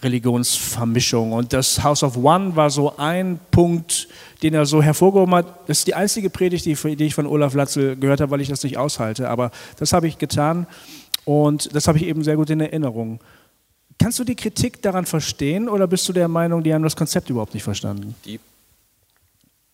Religionsvermischung. 0.02 1.32
Und 1.32 1.52
das 1.52 1.82
House 1.82 2.02
of 2.02 2.16
One 2.16 2.54
war 2.56 2.70
so 2.70 2.96
ein 2.96 3.40
Punkt, 3.50 4.08
den 4.42 4.54
er 4.54 4.66
so 4.66 4.82
hervorgehoben 4.82 5.34
hat. 5.34 5.68
Das 5.68 5.78
ist 5.78 5.86
die 5.86 5.94
einzige 5.94 6.30
Predigt, 6.30 6.64
die, 6.64 6.96
die 6.96 7.04
ich 7.04 7.14
von 7.14 7.26
Olaf 7.26 7.54
Latzel 7.54 7.96
gehört 7.96 8.20
habe, 8.20 8.30
weil 8.30 8.40
ich 8.40 8.48
das 8.48 8.62
nicht 8.62 8.76
aushalte. 8.78 9.28
Aber 9.28 9.50
das 9.78 9.92
habe 9.92 10.06
ich 10.06 10.18
getan 10.18 10.66
und 11.24 11.74
das 11.74 11.88
habe 11.88 11.98
ich 11.98 12.06
eben 12.06 12.22
sehr 12.22 12.36
gut 12.36 12.50
in 12.50 12.60
Erinnerung. 12.60 13.20
Kannst 13.98 14.18
du 14.20 14.24
die 14.24 14.36
Kritik 14.36 14.80
daran 14.80 15.06
verstehen 15.06 15.68
oder 15.68 15.88
bist 15.88 16.08
du 16.08 16.12
der 16.12 16.28
Meinung, 16.28 16.62
die 16.62 16.72
haben 16.72 16.84
das 16.84 16.94
Konzept 16.94 17.30
überhaupt 17.30 17.54
nicht 17.54 17.64
verstanden? 17.64 18.14
Die, 18.24 18.38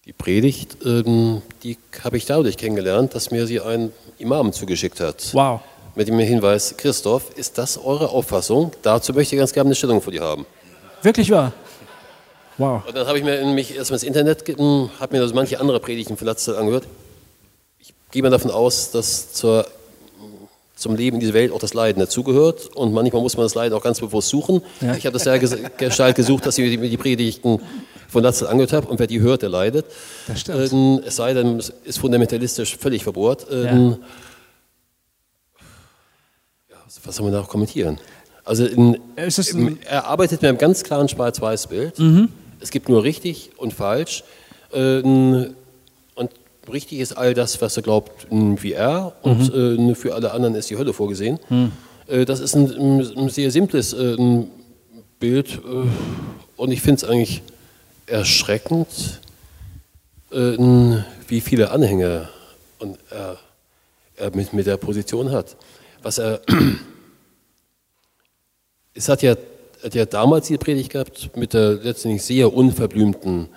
die 0.07 0.14
Predigt, 0.14 0.79
ähm, 0.85 1.43
die 1.62 1.77
habe 2.03 2.16
ich 2.16 2.25
dadurch 2.25 2.57
kennengelernt, 2.57 3.14
dass 3.14 3.31
mir 3.31 3.47
sie 3.47 3.61
ein 3.61 3.93
Imam 4.18 4.53
zugeschickt 4.53 5.01
hat. 5.01 5.29
Wow. 5.35 5.61
Mit 5.97 6.09
dem 6.09 6.18
Hinweis, 6.18 6.74
Christoph, 6.76 7.30
ist 7.36 7.57
das 7.57 7.78
eure 7.78 8.09
Auffassung? 8.09 8.72
Dazu 8.82 9.12
möchte 9.12 9.36
ich 9.36 9.38
ganz 9.38 9.53
gerne 9.53 9.68
eine 9.68 9.74
Stellung 9.76 10.01
von 10.01 10.12
dir 10.12 10.22
haben. 10.22 10.45
Wirklich 11.03 11.30
wahr? 11.30 11.53
Wow. 12.59 12.82
Und 12.86 12.97
dann 12.97 13.07
habe 13.07 13.18
ich 13.18 13.24
mir 13.24 13.45
mich 13.47 13.76
erstmal 13.76 13.97
ins 13.97 14.03
Internet, 14.05 14.45
habe 14.49 15.16
mir 15.16 15.22
also 15.22 15.34
manche 15.34 15.61
andere 15.61 15.78
Predigten 15.78 16.16
von 16.16 16.26
Latzel 16.26 16.57
angehört. 16.57 16.88
Ich 17.78 17.95
gehe 18.11 18.22
mal 18.22 18.30
davon 18.30 18.51
aus, 18.51 18.90
dass 18.90 19.32
zur 19.32 19.66
zum 20.76 20.97
Leben 20.97 21.16
in 21.16 21.20
dieser 21.20 21.34
Welt 21.34 21.53
auch 21.53 21.61
das 21.61 21.72
Leiden 21.72 22.01
dazugehört. 22.01 22.74
Und 22.74 22.92
manchmal 22.92 23.22
muss 23.22 23.36
man 23.36 23.47
das 23.47 23.55
Leiden 23.55 23.74
auch 23.74 23.82
ganz 23.82 24.01
bewusst 24.01 24.28
suchen. 24.28 24.61
Ja. 24.80 24.97
Ich 24.97 25.07
habe 25.07 25.12
das 25.12 25.22
sehr 25.22 25.38
Gestalt 25.38 26.16
gesucht, 26.16 26.45
dass 26.47 26.59
ich 26.59 26.78
mir 26.78 26.88
die 26.88 26.97
Predigten 26.97 27.61
von 28.09 28.22
Latzel 28.22 28.49
angehört 28.49 28.72
habe. 28.72 28.88
Und 28.88 28.99
wer 28.99 29.07
die 29.07 29.20
hört, 29.20 29.42
der 29.42 29.49
leidet. 29.49 29.86
Das 30.26 30.40
stimmt. 30.40 30.72
Ähm, 30.72 31.01
es 31.07 31.16
sei 31.16 31.32
denn, 31.32 31.59
es 31.59 31.72
ist 31.84 31.99
fundamentalistisch 31.99 32.76
völlig 32.76 33.05
verbohrt. 33.05 33.47
Ähm, 33.51 33.90
ja. 33.90 33.99
Was 37.05 37.16
soll 37.16 37.24
man 37.24 37.32
da 37.32 37.40
auch 37.40 37.49
kommentieren? 37.49 37.99
Also 38.45 38.66
in, 38.66 38.99
er 39.84 40.07
arbeitet 40.07 40.42
mit 40.42 40.49
einem 40.49 40.59
ganz 40.59 40.82
klaren 40.82 41.09
Schwarz-Weiß-Bild. 41.09 41.99
Mhm. 41.99 42.28
Es 42.61 42.70
gibt 42.70 42.88
nur 42.88 43.03
richtig 43.03 43.53
und 43.57 43.72
falsch. 43.72 44.22
Ähm, 44.72 45.55
und 46.14 46.30
richtig 46.70 47.01
ist 47.01 47.12
all 47.12 47.34
das, 47.34 47.61
was 47.61 47.76
er 47.76 47.82
glaubt, 47.82 48.26
wie 48.30 48.72
er 48.72 49.12
und 49.22 49.55
mhm. 49.55 49.90
äh, 49.90 49.95
für 49.95 50.14
alle 50.14 50.32
anderen 50.32 50.55
ist 50.55 50.70
die 50.70 50.76
Hölle 50.76 50.92
vorgesehen. 50.92 51.38
Mhm. 51.49 51.72
Äh, 52.07 52.24
das 52.24 52.40
ist 52.40 52.55
ein, 52.55 53.01
ein 53.16 53.28
sehr 53.28 53.51
simples 53.51 53.92
äh, 53.92 54.16
Bild 55.18 55.61
äh, 55.64 55.88
und 56.57 56.70
ich 56.70 56.82
finde 56.82 56.97
es 56.97 57.05
eigentlich 57.05 57.42
erschreckend, 58.07 59.20
äh, 60.30 60.57
wie 61.28 61.40
viele 61.40 61.70
Anhänger 61.70 62.28
und 62.78 62.99
er, 63.11 63.38
er 64.16 64.36
mit, 64.36 64.53
mit 64.53 64.66
der 64.66 64.76
Position 64.76 65.32
hat. 65.32 65.57
Was 66.05 66.19
er 66.19 66.41
es 68.95 69.09
hat 69.09 69.23
ja, 69.23 69.37
hat 69.83 69.95
ja 69.95 70.05
damals 70.05 70.49
die 70.49 70.59
Predigt 70.59 70.93
gehabt 70.93 71.31
mit 71.35 71.55
der 71.55 71.75
letztendlich 71.75 72.23
sehr 72.23 72.53
unverblümten 72.53 73.49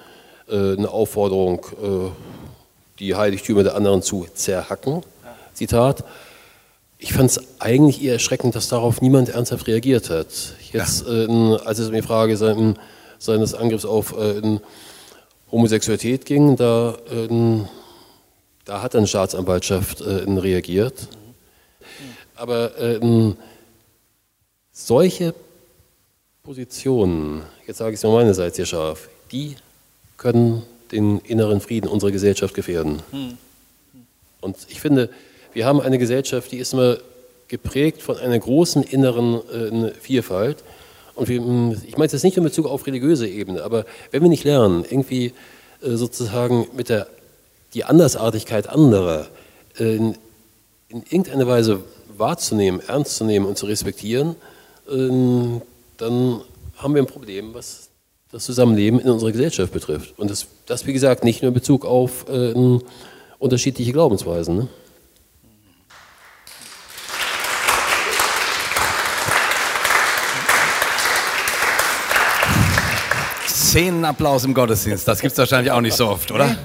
äh, 0.49 0.83
Aufforderung, 0.85 1.65
äh, 1.83 2.09
die 2.99 3.15
Heiligtümer 3.15 3.63
der 3.63 3.75
anderen 3.75 4.01
zu 4.01 4.27
zerhacken. 4.33 5.03
Zitat. 5.53 6.05
Ich 6.99 7.13
fand 7.13 7.29
es 7.29 7.59
eigentlich 7.59 8.01
eher 8.01 8.13
erschreckend, 8.13 8.55
dass 8.55 8.69
darauf 8.69 9.01
niemand 9.01 9.29
ernsthaft 9.29 9.67
reagiert 9.67 10.09
hat. 10.09 10.27
Jetzt, 10.71 11.05
ja. 11.05 11.25
äh, 11.25 11.57
als 11.65 11.79
es 11.79 11.89
um 11.89 11.93
die 11.93 12.01
Frage 12.01 12.37
sein, 12.37 12.79
seines 13.19 13.53
Angriffs 13.53 13.85
auf 13.85 14.17
äh, 14.17 14.59
Homosexualität 15.51 16.25
ging, 16.25 16.55
da, 16.55 16.97
äh, 17.11 17.59
da 18.63 18.81
hat 18.81 18.95
eine 18.95 19.05
Staatsanwaltschaft 19.05 20.01
äh, 20.01 20.23
reagiert. 20.27 21.09
Aber 22.37 22.77
äh, 22.79 22.99
solche 24.71 25.33
Positionen, 26.43 27.43
jetzt 27.65 27.77
sage 27.77 27.91
ich 27.91 27.97
es 27.97 28.03
mal 28.03 28.13
meinerseits 28.13 28.55
hier 28.55 28.65
scharf, 28.65 29.09
die 29.31 29.55
können 30.17 30.63
den 30.91 31.19
inneren 31.19 31.59
Frieden 31.59 31.87
unserer 31.89 32.11
Gesellschaft 32.11 32.53
gefährden. 32.53 33.01
Hm. 33.11 33.37
Und 34.39 34.57
ich 34.69 34.79
finde, 34.79 35.09
wir 35.53 35.65
haben 35.65 35.81
eine 35.81 35.97
Gesellschaft, 35.97 36.51
die 36.51 36.57
ist 36.57 36.73
immer 36.73 36.97
geprägt 37.47 38.01
von 38.01 38.17
einer 38.17 38.37
großen 38.37 38.83
inneren 38.83 39.41
äh, 39.49 39.91
Vielfalt. 39.99 40.63
Und 41.15 41.27
wir, 41.29 41.39
hm, 41.39 41.81
ich 41.85 41.97
meine 41.97 42.05
es 42.05 42.13
jetzt 42.13 42.23
nicht 42.23 42.37
in 42.37 42.43
Bezug 42.43 42.67
auf 42.67 42.85
religiöse 42.85 43.27
Ebene, 43.27 43.63
aber 43.63 43.85
wenn 44.11 44.21
wir 44.21 44.29
nicht 44.29 44.43
lernen, 44.43 44.85
irgendwie 44.87 45.33
äh, 45.81 45.95
sozusagen 45.95 46.67
mit 46.75 46.89
der 46.89 47.07
die 47.73 47.83
Andersartigkeit 47.83 48.69
anderer 48.69 49.27
äh, 49.79 49.95
in, 49.95 50.15
in 50.89 51.03
irgendeiner 51.09 51.47
Weise 51.47 51.83
wahrzunehmen, 52.19 52.81
ernst 52.87 53.17
zu 53.17 53.25
nehmen 53.25 53.45
und 53.45 53.57
zu 53.57 53.65
respektieren, 53.65 54.35
ähm, 54.89 55.61
dann 55.97 56.41
haben 56.77 56.93
wir 56.93 57.01
ein 57.01 57.07
Problem, 57.07 57.53
was 57.53 57.89
das 58.31 58.43
Zusammenleben 58.43 58.99
in 58.99 59.09
unserer 59.09 59.31
Gesellschaft 59.31 59.71
betrifft. 59.71 60.17
Und 60.19 60.29
das, 60.29 60.47
das 60.65 60.85
wie 60.85 60.93
gesagt, 60.93 61.23
nicht 61.23 61.41
nur 61.41 61.49
in 61.49 61.53
Bezug 61.53 61.85
auf 61.85 62.25
äh, 62.29 62.53
unterschiedliche 63.39 63.93
Glaubensweisen. 63.93 64.57
Ne? 64.57 64.67
Szenenapplaus 73.47 74.43
im 74.45 74.53
Gottesdienst, 74.53 75.07
das 75.07 75.19
gibt 75.19 75.33
es 75.33 75.37
wahrscheinlich 75.37 75.71
auch 75.71 75.81
nicht 75.81 75.95
so 75.95 76.07
oft, 76.07 76.31
oder? 76.31 76.55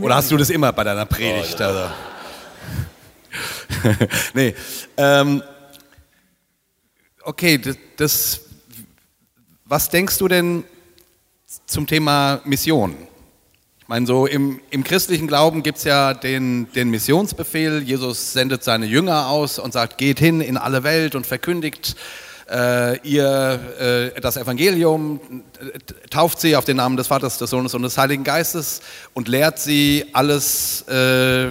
Oder 0.00 0.14
hast 0.14 0.30
du 0.30 0.36
das 0.36 0.50
immer 0.50 0.72
bei 0.72 0.84
deiner 0.84 1.04
Predigt? 1.04 1.60
Also? 1.60 1.90
nee. 4.34 4.54
Ähm, 4.96 5.42
okay, 7.22 7.58
das, 7.58 7.76
das, 7.96 8.40
was 9.64 9.90
denkst 9.90 10.18
du 10.18 10.28
denn 10.28 10.64
zum 11.66 11.86
Thema 11.86 12.40
Mission? 12.44 12.96
Ich 13.80 13.88
meine, 13.88 14.06
so 14.06 14.26
im, 14.26 14.60
im 14.70 14.84
christlichen 14.84 15.26
Glauben 15.26 15.62
gibt 15.62 15.78
es 15.78 15.84
ja 15.84 16.12
den, 16.12 16.70
den 16.72 16.90
Missionsbefehl. 16.90 17.82
Jesus 17.82 18.32
sendet 18.32 18.62
seine 18.62 18.86
Jünger 18.86 19.28
aus 19.28 19.58
und 19.58 19.72
sagt, 19.72 19.96
geht 19.96 20.18
hin 20.18 20.40
in 20.40 20.56
alle 20.56 20.82
Welt 20.82 21.14
und 21.14 21.26
verkündigt 21.26 21.96
äh, 22.50 22.98
ihr 23.06 24.12
äh, 24.16 24.20
das 24.20 24.36
Evangelium, 24.36 25.20
tauft 26.10 26.40
sie 26.40 26.56
auf 26.56 26.64
den 26.64 26.78
Namen 26.78 26.96
des 26.96 27.06
Vaters, 27.06 27.38
des 27.38 27.50
Sohnes 27.50 27.74
und 27.74 27.82
des 27.82 27.98
Heiligen 27.98 28.24
Geistes 28.24 28.80
und 29.14 29.28
lehrt 29.28 29.58
sie 29.58 30.06
alles 30.12 30.82
äh, 30.88 31.48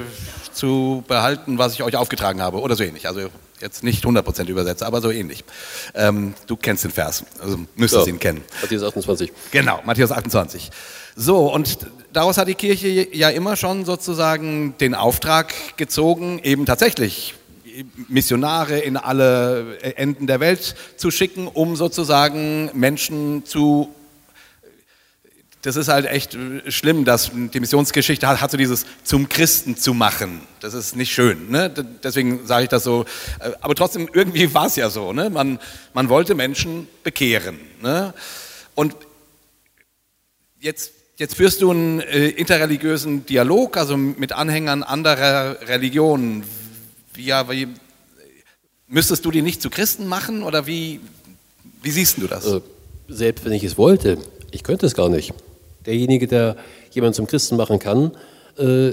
zu 0.57 1.03
behalten, 1.07 1.57
was 1.57 1.73
ich 1.73 1.83
euch 1.83 1.95
aufgetragen 1.95 2.41
habe 2.41 2.59
oder 2.59 2.75
so 2.75 2.83
ähnlich. 2.83 3.07
Also 3.07 3.29
jetzt 3.61 3.83
nicht 3.83 4.03
100% 4.03 4.47
übersetze, 4.47 4.85
aber 4.85 5.01
so 5.01 5.11
ähnlich. 5.11 5.43
Ähm, 5.95 6.33
du 6.47 6.55
kennst 6.55 6.83
den 6.83 6.91
Vers, 6.91 7.23
also 7.41 7.59
müsstest 7.75 8.07
ja, 8.07 8.13
ihn 8.13 8.19
kennen. 8.19 8.43
Matthäus 8.61 8.83
28. 8.83 9.31
Genau, 9.51 9.79
Matthäus 9.85 10.11
28. 10.11 10.69
So, 11.15 11.51
und 11.51 11.79
daraus 12.13 12.37
hat 12.37 12.47
die 12.47 12.55
Kirche 12.55 12.87
ja 12.87 13.29
immer 13.29 13.55
schon 13.55 13.85
sozusagen 13.85 14.75
den 14.79 14.93
Auftrag 14.93 15.53
gezogen, 15.77 16.39
eben 16.43 16.65
tatsächlich 16.65 17.33
Missionare 18.07 18.79
in 18.79 18.97
alle 18.97 19.77
Enden 19.81 20.27
der 20.27 20.39
Welt 20.39 20.75
zu 20.95 21.11
schicken, 21.11 21.47
um 21.47 21.75
sozusagen 21.75 22.71
Menschen 22.73 23.45
zu 23.45 23.93
das 25.67 25.75
ist 25.75 25.89
halt 25.89 26.05
echt 26.05 26.33
äh, 26.33 26.71
schlimm, 26.71 27.03
dass 27.03 27.29
die 27.33 27.59
Missionsgeschichte 27.59 28.25
hat, 28.25 28.39
hat 28.39 28.51
so 28.51 28.55
dieses 28.55 28.85
zum 29.03 29.27
Christen 29.27 29.75
zu 29.75 29.93
machen. 29.93 30.39
Das 30.61 30.73
ist 30.73 30.95
nicht 30.95 31.11
schön. 31.11 31.51
Ne? 31.51 31.69
Deswegen 32.01 32.47
sage 32.47 32.63
ich 32.63 32.69
das 32.69 32.85
so. 32.85 33.03
Äh, 33.41 33.51
aber 33.59 33.75
trotzdem, 33.75 34.07
irgendwie 34.13 34.53
war 34.53 34.67
es 34.67 34.77
ja 34.77 34.89
so. 34.89 35.11
Ne? 35.11 35.29
Man, 35.29 35.59
man 35.93 36.07
wollte 36.07 36.35
Menschen 36.35 36.87
bekehren. 37.03 37.59
Ne? 37.81 38.13
Und 38.75 38.95
jetzt, 40.61 40.93
jetzt 41.17 41.35
führst 41.35 41.61
du 41.61 41.71
einen 41.71 41.99
äh, 41.99 42.29
interreligiösen 42.29 43.25
Dialog, 43.25 43.75
also 43.75 43.97
mit 43.97 44.31
Anhängern 44.31 44.83
anderer 44.83 45.57
Religionen. 45.67 46.45
Ja, 47.17 47.51
wie, 47.51 47.67
müsstest 48.87 49.25
du 49.25 49.31
die 49.31 49.41
nicht 49.41 49.61
zu 49.61 49.69
Christen 49.69 50.07
machen 50.07 50.43
oder 50.43 50.65
wie, 50.65 51.01
wie 51.81 51.91
siehst 51.91 52.19
du 52.19 52.27
das? 52.27 52.45
Äh, 52.45 52.61
selbst 53.09 53.43
wenn 53.43 53.51
ich 53.51 53.65
es 53.65 53.77
wollte, 53.77 54.17
ich 54.51 54.63
könnte 54.63 54.85
es 54.85 54.95
gar 54.95 55.09
nicht. 55.09 55.33
Derjenige, 55.87 56.27
der 56.27 56.55
jemanden 56.91 57.15
zum 57.15 57.25
Christen 57.25 57.55
machen 57.55 57.79
kann, 57.79 58.11
äh, 58.59 58.91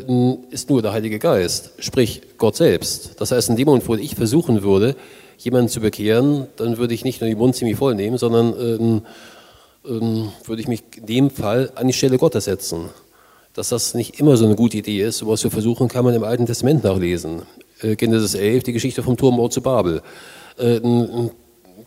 ist 0.51 0.71
nur 0.71 0.81
der 0.81 0.93
Heilige 0.93 1.19
Geist, 1.19 1.73
sprich 1.79 2.23
Gott 2.39 2.57
selbst. 2.57 3.21
Das 3.21 3.31
heißt, 3.31 3.51
in 3.51 3.57
dem 3.57 3.67
Moment, 3.67 3.89
wo 3.89 3.95
ich 3.97 4.15
versuchen 4.15 4.63
würde, 4.63 4.97
jemanden 5.39 5.69
zu 5.69 5.81
bekehren, 5.81 6.47
dann 6.57 6.79
würde 6.79 6.95
ich 6.95 7.05
nicht 7.05 7.21
nur 7.21 7.29
den 7.29 7.39
Mund 7.39 7.57
ziemlich 7.57 7.77
voll 7.77 7.95
nehmen, 7.95 8.17
sondern 8.17 8.55
ähm, 8.59 9.03
ähm, 9.87 10.29
würde 10.45 10.63
ich 10.63 10.69
mich 10.69 10.83
in 10.97 11.07
dem 11.07 11.31
Fall 11.31 11.73
an 11.75 11.87
die 11.87 11.93
Stelle 11.93 12.17
Gottes 12.19 12.45
setzen. 12.45 12.89
Dass 13.53 13.69
das 13.69 13.95
nicht 13.95 14.21
immer 14.21 14.37
so 14.37 14.45
eine 14.45 14.57
gute 14.57 14.79
Idee 14.79 15.03
ist, 15.03 15.19
sowas 15.19 15.41
zu 15.41 15.51
versuchen, 15.51 15.89
kann 15.89 16.05
man 16.05 16.15
im 16.15 16.25
Alten 16.25 16.47
Testament 16.47 16.85
nachlesen. 16.85 17.43
Äh, 17.81 17.97
Genesis 17.97 18.35
11, 18.35 18.65
die 18.65 18.73
Geschichte 18.73 19.03
vom 19.03 19.17
Turmort 19.17 19.53
zu 19.53 19.61
Babel. 19.61 20.03
Äh, 20.59 20.81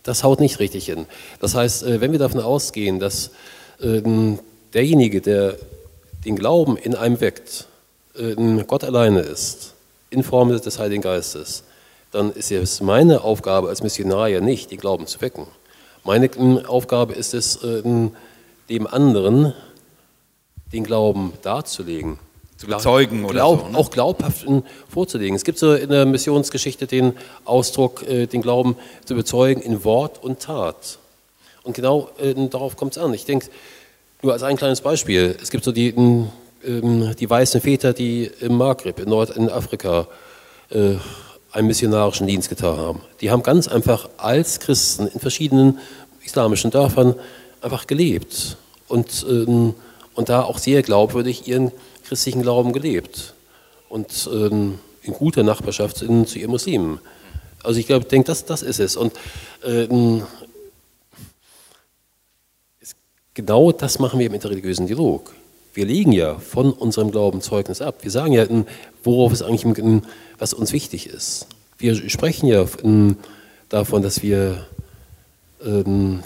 das 0.04 0.24
haut 0.24 0.40
nicht 0.40 0.60
richtig 0.60 0.86
hin. 0.86 1.06
Das 1.40 1.56
heißt, 1.56 1.84
äh, 1.84 2.02
wenn 2.02 2.12
wir 2.12 2.20
davon 2.20 2.42
ausgehen, 2.42 3.00
dass 3.00 3.32
ähm, 3.82 4.40
derjenige, 4.74 5.22
der 5.22 5.58
den 6.26 6.36
Glauben 6.36 6.78
in 6.78 6.96
einem 6.96 7.20
weckt, 7.22 7.68
äh, 8.16 8.36
Gott 8.66 8.84
alleine 8.84 9.22
ist, 9.22 9.74
in 10.10 10.24
Form 10.24 10.50
des 10.50 10.80
Heiligen 10.80 11.02
Geistes, 11.02 11.64
dann 12.12 12.32
ist 12.32 12.52
es 12.52 12.82
meine 12.82 13.22
Aufgabe 13.22 13.70
als 13.70 13.84
Missionar 13.84 14.28
ja 14.28 14.42
nicht, 14.42 14.72
den 14.72 14.78
Glauben 14.78 15.08
zu 15.08 15.22
wecken. 15.22 15.48
Meine 16.04 16.30
Aufgabe 16.68 17.14
ist 17.14 17.34
es, 17.34 17.64
äh, 17.64 17.84
dem 18.70 18.88
anderen 18.88 19.54
den 20.74 20.84
Glauben 20.84 21.34
darzulegen. 21.42 22.20
Zu 22.58 22.68
bezeugen 22.68 23.24
oder 23.24 23.34
Glaub, 23.34 23.60
so, 23.60 23.68
ne? 23.68 23.78
Auch 23.78 23.92
glaubhaft 23.92 24.46
vorzulegen. 24.90 25.36
Es 25.36 25.44
gibt 25.44 25.60
so 25.60 25.74
in 25.74 25.90
der 25.90 26.06
Missionsgeschichte 26.06 26.88
den 26.88 27.14
Ausdruck, 27.46 28.02
äh, 28.08 28.26
den 28.26 28.42
Glauben 28.42 28.76
zu 29.06 29.14
bezeugen 29.14 29.62
in 29.62 29.84
Wort 29.84 30.24
und 30.24 30.40
Tat. 30.40 30.98
Und 31.64 31.74
genau 31.74 32.10
darauf 32.50 32.78
kommt 32.78 32.96
es 32.96 32.98
an. 32.98 33.14
Ich 33.14 33.26
denke, 33.26 33.48
nur 34.22 34.34
als 34.34 34.44
ein 34.44 34.58
kleines 34.58 34.82
Beispiel. 34.82 35.38
Es 35.42 35.50
gibt 35.52 35.64
so 35.64 35.72
die, 35.72 35.90
ähm, 35.90 37.16
die 37.20 37.30
weißen 37.30 37.62
Väter, 37.62 37.94
die 37.94 38.32
im 38.40 38.58
Maghreb, 38.58 39.00
in 39.00 39.10
Nordafrika, 39.10 40.08
äh, 40.70 40.96
einen 41.52 41.68
missionarischen 41.68 42.28
Dienst 42.28 42.50
getan 42.50 42.78
haben. 42.78 43.02
Die 43.22 43.32
haben 43.32 43.42
ganz 43.42 43.68
einfach 43.68 44.10
als 44.18 44.60
Christen 44.60 45.08
in 45.08 45.20
verschiedenen 45.20 45.80
islamischen 46.24 46.72
Dörfern 46.72 47.16
einfach 47.62 47.88
gelebt 47.88 48.58
und, 48.88 49.26
ähm, 49.30 49.74
und 50.14 50.30
da 50.30 50.44
auch 50.44 50.58
sehr 50.58 50.82
glaubwürdig 50.82 51.48
ihren 51.48 51.72
christlichen 52.08 52.42
Glauben 52.42 52.74
gelebt 52.74 53.34
und 53.90 54.30
ähm, 54.32 54.80
in 55.04 55.14
guter 55.14 55.44
Nachbarschaft 55.44 55.98
zu, 55.98 56.06
ihren 56.06 56.52
Muslimen. 56.52 57.00
Also 57.64 57.80
ich 57.80 57.88
glaube, 57.88 58.04
ich 58.04 58.10
denke, 58.10 58.28
das, 58.28 58.46
das 58.46 58.62
ist 58.62 58.80
es. 58.80 58.98
Und 58.98 59.14
ähm, 59.66 60.24
Genau 63.38 63.72
das 63.72 64.00
machen 64.00 64.18
wir 64.20 64.26
im 64.26 64.34
interreligiösen 64.34 64.88
Dialog. 64.88 65.32
Wir 65.76 65.86
legen 65.86 66.12
ja 66.12 66.40
von 66.40 66.74
unserem 66.74 67.12
Glauben 67.12 67.40
Zeugnis 67.40 67.84
ab. 67.84 67.98
Wir 68.02 68.10
sagen 68.10 68.34
ja, 68.34 68.48
worauf 69.04 69.32
es 69.32 69.44
eigentlich, 69.44 70.02
was 70.40 70.54
uns 70.54 70.74
wichtig 70.74 71.06
ist. 71.06 71.46
Wir 71.78 72.10
sprechen 72.10 72.48
ja 72.48 72.66
davon, 73.70 74.02
dass 74.02 74.24
wir, 74.24 74.66
ähm, 75.64 76.24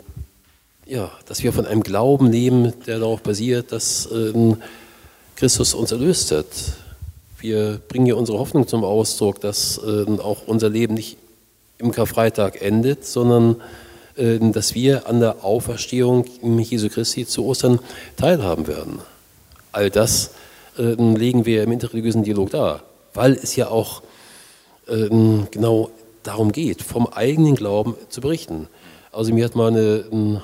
ja, 0.86 1.12
dass 1.26 1.44
wir 1.44 1.52
von 1.52 1.66
einem 1.66 1.84
Glauben 1.84 2.32
leben, 2.32 2.72
der 2.88 3.00
darauf 3.00 3.22
basiert, 3.22 3.74
dass 3.74 4.08
ähm, 4.10 4.62
Christus 5.36 5.74
uns 5.74 5.92
erlöst 5.92 6.32
hat. 6.32 6.46
wir 7.42 7.82
bringen 7.90 8.06
hier 8.06 8.16
unsere 8.16 8.40
Hoffnung 8.40 8.70
zum 8.70 8.86
Ausdruck, 8.86 9.42
dass 9.42 9.78
äh, 9.80 10.06
auch 10.22 10.48
unser 10.48 10.70
Leben 10.70 10.94
nicht 10.94 11.18
im 11.78 11.92
Karfreitag 11.92 12.62
endet, 12.62 13.06
sondern 13.06 13.58
dass 14.16 14.76
wir 14.76 15.08
an 15.08 15.20
der 15.20 15.44
Auferstehung 15.46 16.26
Jesu 16.60 16.90
Christi 16.90 17.26
zu 17.26 17.46
Ostern 17.46 17.80
teilhaben 18.18 18.68
werden. 18.68 19.00
All 19.72 19.90
das 19.90 20.32
äh, 20.78 20.94
legen 20.94 21.46
wir 21.46 21.64
im 21.64 21.72
interreligiösen 21.72 22.24
Dialog 22.24 22.50
dar, 22.52 22.84
weil 23.14 23.34
es 23.34 23.56
ja 23.56 23.70
auch 23.70 24.04
äh, 24.88 25.08
genau 25.52 25.92
darum 26.24 26.52
geht, 26.52 26.82
vom 26.82 27.08
eigenen 27.08 27.56
Glauben 27.56 27.96
zu 28.10 28.22
berichten. 28.22 28.68
Also 29.12 29.34
mir 29.34 29.46
hat 29.46 29.56
mal 29.56 29.70
eine, 29.70 30.06
eine 30.12 30.44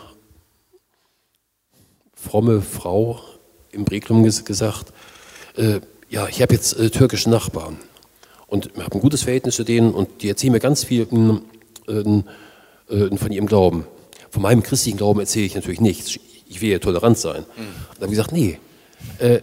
fromme 2.15 2.61
Frau 2.61 3.20
im 3.72 3.86
Breklum 3.86 4.24
gesagt, 4.24 4.93
äh, 5.55 5.80
ja, 6.09 6.28
ich 6.28 6.41
habe 6.41 6.53
jetzt 6.53 6.78
äh, 6.80 6.89
türkische 6.89 7.30
Nachbarn 7.30 7.78
und 8.47 8.72
habe 8.78 8.95
ein 8.95 9.01
gutes 9.01 9.24
Verhältnis 9.24 9.55
zu 9.55 9.63
denen 9.63 9.93
und 9.93 10.22
die 10.22 10.30
erzählen 10.30 10.53
mir 10.53 10.59
ganz 10.59 10.84
viel 10.84 11.07
äh, 11.88 12.24
äh, 12.89 13.15
von 13.15 13.31
ihrem 13.31 13.47
Glauben. 13.47 13.85
Von 14.29 14.41
meinem 14.41 14.63
christlichen 14.63 14.97
Glauben 14.97 15.19
erzähle 15.19 15.45
ich 15.45 15.55
natürlich 15.55 15.81
nichts. 15.81 16.19
Ich 16.47 16.61
will 16.61 16.71
ja 16.71 16.79
tolerant 16.79 17.17
sein. 17.17 17.41
Mhm. 17.41 17.61
Und 17.61 17.95
dann 17.95 18.01
habe 18.01 18.05
ich 18.05 18.11
gesagt, 18.11 18.31
nee, 18.31 18.59
äh, 19.19 19.41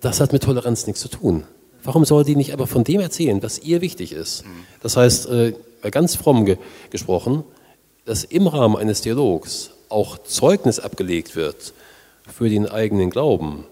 das 0.00 0.20
hat 0.20 0.32
mit 0.32 0.42
Toleranz 0.42 0.86
nichts 0.86 1.00
zu 1.00 1.08
tun. 1.08 1.44
Warum 1.84 2.04
soll 2.04 2.24
die 2.24 2.36
nicht 2.36 2.52
aber 2.52 2.66
von 2.66 2.84
dem 2.84 3.00
erzählen, 3.00 3.42
was 3.42 3.58
ihr 3.58 3.80
wichtig 3.80 4.12
ist? 4.12 4.44
Mhm. 4.44 4.48
Das 4.82 4.96
heißt, 4.96 5.28
äh, 5.28 5.52
ganz 5.90 6.14
fromm 6.14 6.44
ge 6.44 6.58
gesprochen, 6.90 7.44
dass 8.04 8.24
im 8.24 8.46
Rahmen 8.46 8.76
eines 8.76 9.00
Dialogs 9.00 9.70
auch 9.88 10.18
Zeugnis 10.18 10.80
abgelegt 10.80 11.36
wird 11.36 11.72
für 12.26 12.48
den 12.48 12.66
eigenen 12.66 13.10
Glauben, 13.10 13.66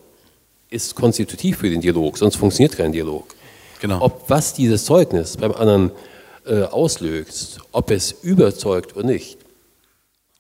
ist 0.71 0.95
konstitutiv 0.95 1.59
für 1.59 1.71
den 1.71 1.81
Dialog, 1.81 2.19
sonst 2.19 2.37
funktioniert 2.37 2.77
kein 2.77 2.93
Dialog. 2.93 3.35
Genau. 3.81 4.03
Ob 4.03 4.25
was 4.29 4.55
dieses 4.55 4.85
Zeugnis 4.85 5.37
beim 5.37 5.53
anderen 5.53 5.91
äh, 6.47 6.63
auslöst, 6.63 7.61
ob 7.73 7.91
es 7.91 8.13
überzeugt 8.23 8.97
oder 8.97 9.07
nicht, 9.07 9.39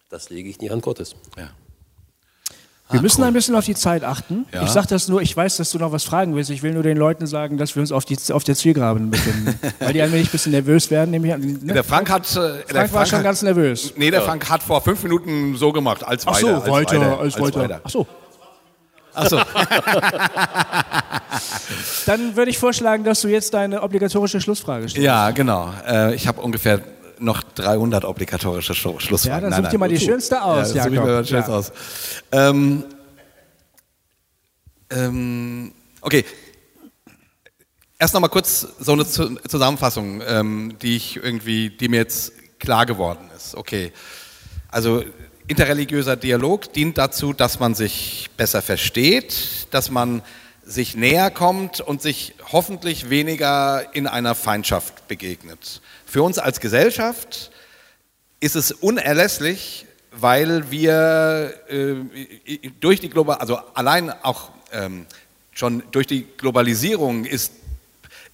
das 0.08 0.30
lege 0.30 0.48
ich 0.48 0.56
in 0.56 0.66
die 0.66 0.70
Hand 0.70 0.82
Gottes. 0.82 1.14
Ja. 1.36 1.50
Wir 2.90 2.98
ah, 2.98 3.02
müssen 3.02 3.20
cool. 3.20 3.28
ein 3.28 3.34
bisschen 3.34 3.54
auf 3.54 3.64
die 3.64 3.76
Zeit 3.76 4.02
achten. 4.02 4.46
Ja. 4.52 4.64
Ich 4.64 4.70
sage 4.70 4.88
das 4.88 5.06
nur, 5.06 5.22
ich 5.22 5.36
weiß, 5.36 5.58
dass 5.58 5.70
du 5.70 5.78
noch 5.78 5.92
was 5.92 6.02
fragen 6.02 6.34
willst. 6.34 6.50
Ich 6.50 6.64
will 6.64 6.72
nur 6.74 6.82
den 6.82 6.96
Leuten 6.96 7.28
sagen, 7.28 7.56
dass 7.56 7.76
wir 7.76 7.82
uns 7.82 7.92
auf, 7.92 8.04
die, 8.04 8.18
auf 8.32 8.42
der 8.42 8.56
Zielgraben 8.56 9.10
befinden. 9.10 9.54
Weil 9.78 9.92
die 9.92 10.02
ein 10.02 10.10
wenig 10.10 10.28
ein 10.28 10.32
bisschen 10.32 10.50
nervös 10.50 10.90
werden. 10.90 11.12
Nämlich, 11.12 11.36
ne? 11.36 11.72
Der 11.72 11.84
Frank 11.84 12.10
hat. 12.10 12.24
Äh, 12.24 12.34
Frank, 12.34 12.64
Frank 12.68 12.92
war 12.92 13.06
schon 13.06 13.18
hat, 13.18 13.24
ganz 13.24 13.42
nervös. 13.42 13.92
Nee, 13.96 14.10
der 14.10 14.20
ja. 14.20 14.26
Frank 14.26 14.50
hat 14.50 14.64
vor 14.64 14.80
fünf 14.80 15.04
Minuten 15.04 15.56
so 15.56 15.72
gemacht, 15.72 16.04
als 16.04 16.26
Ach 16.26 16.34
so, 16.34 16.48
weiter, 16.48 16.56
als 16.56 16.68
weiter, 16.68 17.00
weiter, 17.00 17.20
als 17.20 17.40
weiter. 17.40 17.60
weiter. 17.60 17.80
Ach 17.84 17.90
so. 17.90 18.06
Ach 19.14 19.26
so. 19.28 19.36
Dann 22.06 22.36
würde 22.36 22.50
ich 22.50 22.58
vorschlagen, 22.58 23.04
dass 23.04 23.20
du 23.20 23.28
jetzt 23.28 23.54
deine 23.54 23.82
obligatorische 23.82 24.40
Schlussfrage 24.40 24.88
stellst. 24.88 25.04
Ja, 25.04 25.30
genau. 25.30 25.72
Äh, 25.86 26.14
ich 26.14 26.26
habe 26.26 26.40
ungefähr 26.40 26.80
noch 27.18 27.42
300 27.42 28.04
obligatorische 28.04 28.74
Schlussfragen. 28.74 29.26
Ja, 29.26 29.40
dann 29.40 29.64
such 29.64 29.70
dir 29.70 29.78
mal 29.78 29.88
die 29.88 30.00
schönste 30.00 30.42
aus, 30.42 30.74
ja. 30.74 30.82
Such 30.84 30.90
ich 30.92 30.98
mir 30.98 31.06
mal 31.06 31.22
die 31.22 31.28
schönste 31.28 31.50
ja. 31.50 31.58
aus. 31.58 31.72
Ähm, 32.32 32.84
ähm, 34.90 35.72
okay. 36.00 36.24
Erst 37.98 38.14
noch 38.14 38.20
mal 38.20 38.28
kurz 38.28 38.66
so 38.78 38.92
eine 38.92 39.06
Zusammenfassung, 39.06 40.22
ähm, 40.26 40.76
die 40.80 40.96
ich 40.96 41.16
irgendwie, 41.16 41.68
die 41.68 41.88
mir 41.88 41.98
jetzt 41.98 42.32
klar 42.58 42.86
geworden 42.86 43.30
ist. 43.36 43.54
Okay. 43.54 43.92
Also 44.68 45.04
interreligiöser 45.50 46.14
Dialog 46.14 46.72
dient 46.74 46.96
dazu, 46.96 47.32
dass 47.32 47.58
man 47.58 47.74
sich 47.74 48.30
besser 48.36 48.62
versteht, 48.62 49.66
dass 49.72 49.90
man 49.90 50.22
sich 50.64 50.94
näher 50.94 51.32
kommt 51.32 51.80
und 51.80 52.00
sich 52.00 52.34
hoffentlich 52.52 53.10
weniger 53.10 53.92
in 53.92 54.06
einer 54.06 54.36
Feindschaft 54.36 55.08
begegnet. 55.08 55.82
Für 56.06 56.22
uns 56.22 56.38
als 56.38 56.60
Gesellschaft 56.60 57.50
ist 58.38 58.54
es 58.54 58.70
unerlässlich, 58.70 59.86
weil 60.12 60.70
wir 60.70 61.52
äh, 61.68 62.68
durch 62.78 63.00
die 63.00 63.10
Global, 63.10 63.38
also 63.38 63.56
allein 63.74 64.10
auch 64.22 64.50
ähm, 64.70 65.06
schon 65.52 65.82
durch 65.90 66.06
die 66.06 66.28
Globalisierung 66.36 67.24
ist, 67.24 67.54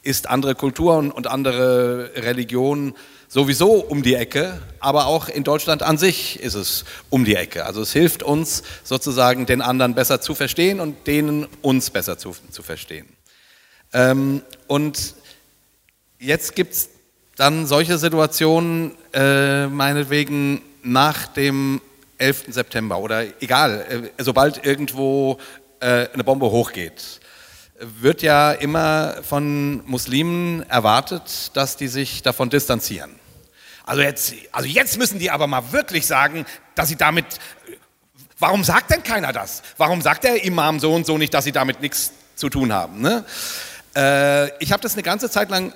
ist 0.03 0.29
andere 0.29 0.55
Kulturen 0.55 1.11
und 1.11 1.27
andere 1.27 2.11
Religionen 2.15 2.95
sowieso 3.37 3.73
um 3.75 4.03
die 4.03 4.15
Ecke, 4.15 4.63
aber 4.81 5.05
auch 5.05 5.29
in 5.29 5.45
Deutschland 5.45 5.83
an 5.83 5.99
sich 5.99 6.41
ist 6.41 6.55
es 6.55 6.87
um 7.11 7.27
die 7.27 7.35
Ecke. 7.35 7.67
Also 7.67 7.83
es 7.83 7.93
hilft 7.93 8.23
uns 8.23 8.63
sozusagen, 8.83 9.45
den 9.45 9.61
anderen 9.61 9.95
besser 9.95 10.23
zu 10.23 10.35
verstehen 10.35 10.81
und 10.81 11.07
denen 11.07 11.47
uns 11.61 11.91
besser 11.91 12.17
zu, 12.17 12.35
zu 12.51 12.63
verstehen. 12.63 13.07
Ähm, 13.93 14.41
und 14.69 15.17
jetzt 16.19 16.57
gibt 16.57 16.73
es 16.73 16.89
dann 17.37 17.67
solche 17.67 17.99
Situationen, 17.99 18.93
äh, 19.13 19.67
meinetwegen 19.67 20.63
nach 20.83 21.27
dem 21.27 21.83
11. 22.17 22.45
September 22.49 22.99
oder 23.01 23.23
egal, 23.43 24.13
äh, 24.17 24.23
sobald 24.23 24.65
irgendwo 24.65 25.37
äh, 25.81 26.09
eine 26.11 26.25
Bombe 26.25 26.51
hochgeht 26.51 27.21
wird 27.79 28.23
ja 28.23 28.53
immer 28.53 29.17
von 29.23 29.87
Muslimen 29.87 30.63
erwartet, 30.71 31.51
dass 31.53 31.77
die 31.77 31.89
sich 31.89 32.23
davon 32.23 32.49
distanzieren. 32.49 33.11
Also 33.87 34.03
jetzt, 34.03 34.35
also 34.51 34.69
jetzt 34.69 34.99
müssen 34.99 35.21
die 35.21 35.31
aber 35.31 35.47
mal 35.47 35.73
wirklich 35.73 36.07
sagen, 36.07 36.45
dass 36.75 36.89
sie 36.89 36.97
damit, 36.97 37.25
warum 38.41 38.65
sagt 38.65 38.91
denn 38.91 39.05
keiner 39.05 39.33
das? 39.33 39.63
Warum 39.79 40.03
sagt 40.03 40.25
der 40.25 40.45
Imam 40.45 40.81
so 40.81 40.93
und 40.93 41.07
so 41.07 41.17
nicht, 41.17 41.33
dass 41.33 41.45
sie 41.45 41.53
damit 41.53 41.81
nichts 41.81 42.13
zu 42.35 42.49
tun 42.49 42.73
haben? 42.73 43.01
Ne? 43.01 43.25
Äh, 43.95 44.51
ich 44.59 44.73
habe 44.73 44.83
das 44.83 44.95
eine 44.95 45.05
ganze 45.05 45.31
Zeit 45.31 45.51
lang, 45.51 45.73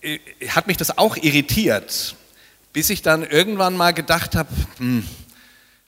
äh, 0.00 0.20
hat 0.48 0.68
mich 0.68 0.76
das 0.76 0.96
auch 0.96 1.16
irritiert, 1.16 2.14
bis 2.72 2.88
ich 2.88 3.02
dann 3.02 3.24
irgendwann 3.24 3.76
mal 3.76 3.92
gedacht 3.92 4.36
habe, 4.36 4.48
hm, 4.78 5.04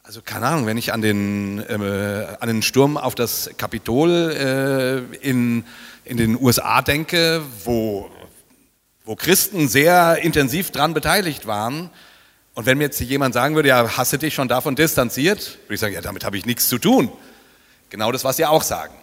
also 0.03 0.21
keine 0.21 0.47
Ahnung, 0.49 0.67
wenn 0.67 0.79
ich 0.79 0.93
an 0.93 1.01
den, 1.01 1.61
äh, 1.61 2.27
an 2.41 2.49
den 2.49 2.63
Sturm 2.63 2.97
auf 2.97 3.15
das 3.15 3.51
Kapitol 3.57 4.11
äh, 4.11 5.17
in, 5.25 5.65
in 6.05 6.17
den 6.17 6.37
USA 6.43 6.83
denke, 6.83 7.41
wo, 7.65 8.11
wo 9.05 9.17
Christen 9.17 9.69
sehr 9.69 10.19
intensiv 10.23 10.71
daran 10.71 10.95
beteiligt 10.95 11.47
waren, 11.47 11.91
und 12.55 12.67
wenn 12.67 12.77
mir 12.77 12.85
jetzt 12.85 13.01
jemand 13.01 13.33
sagen 13.33 13.55
würde, 13.55 13.71
ja, 13.71 13.97
hast 13.97 14.13
du 14.13 14.19
dich 14.19 14.35
schon 14.35 14.47
davon 14.47 14.77
distanziert, 14.77 15.59
würde 15.65 15.75
ich 15.75 15.81
sagen, 15.81 15.95
ja, 15.95 16.03
damit 16.03 16.23
habe 16.25 16.37
ich 16.37 16.45
nichts 16.45 16.69
zu 16.69 16.79
tun. 16.79 17.11
Genau 17.89 18.13
das, 18.13 18.25
was 18.25 18.37
Sie 18.37 18.45
auch 18.45 18.63
sagen. 18.63 18.95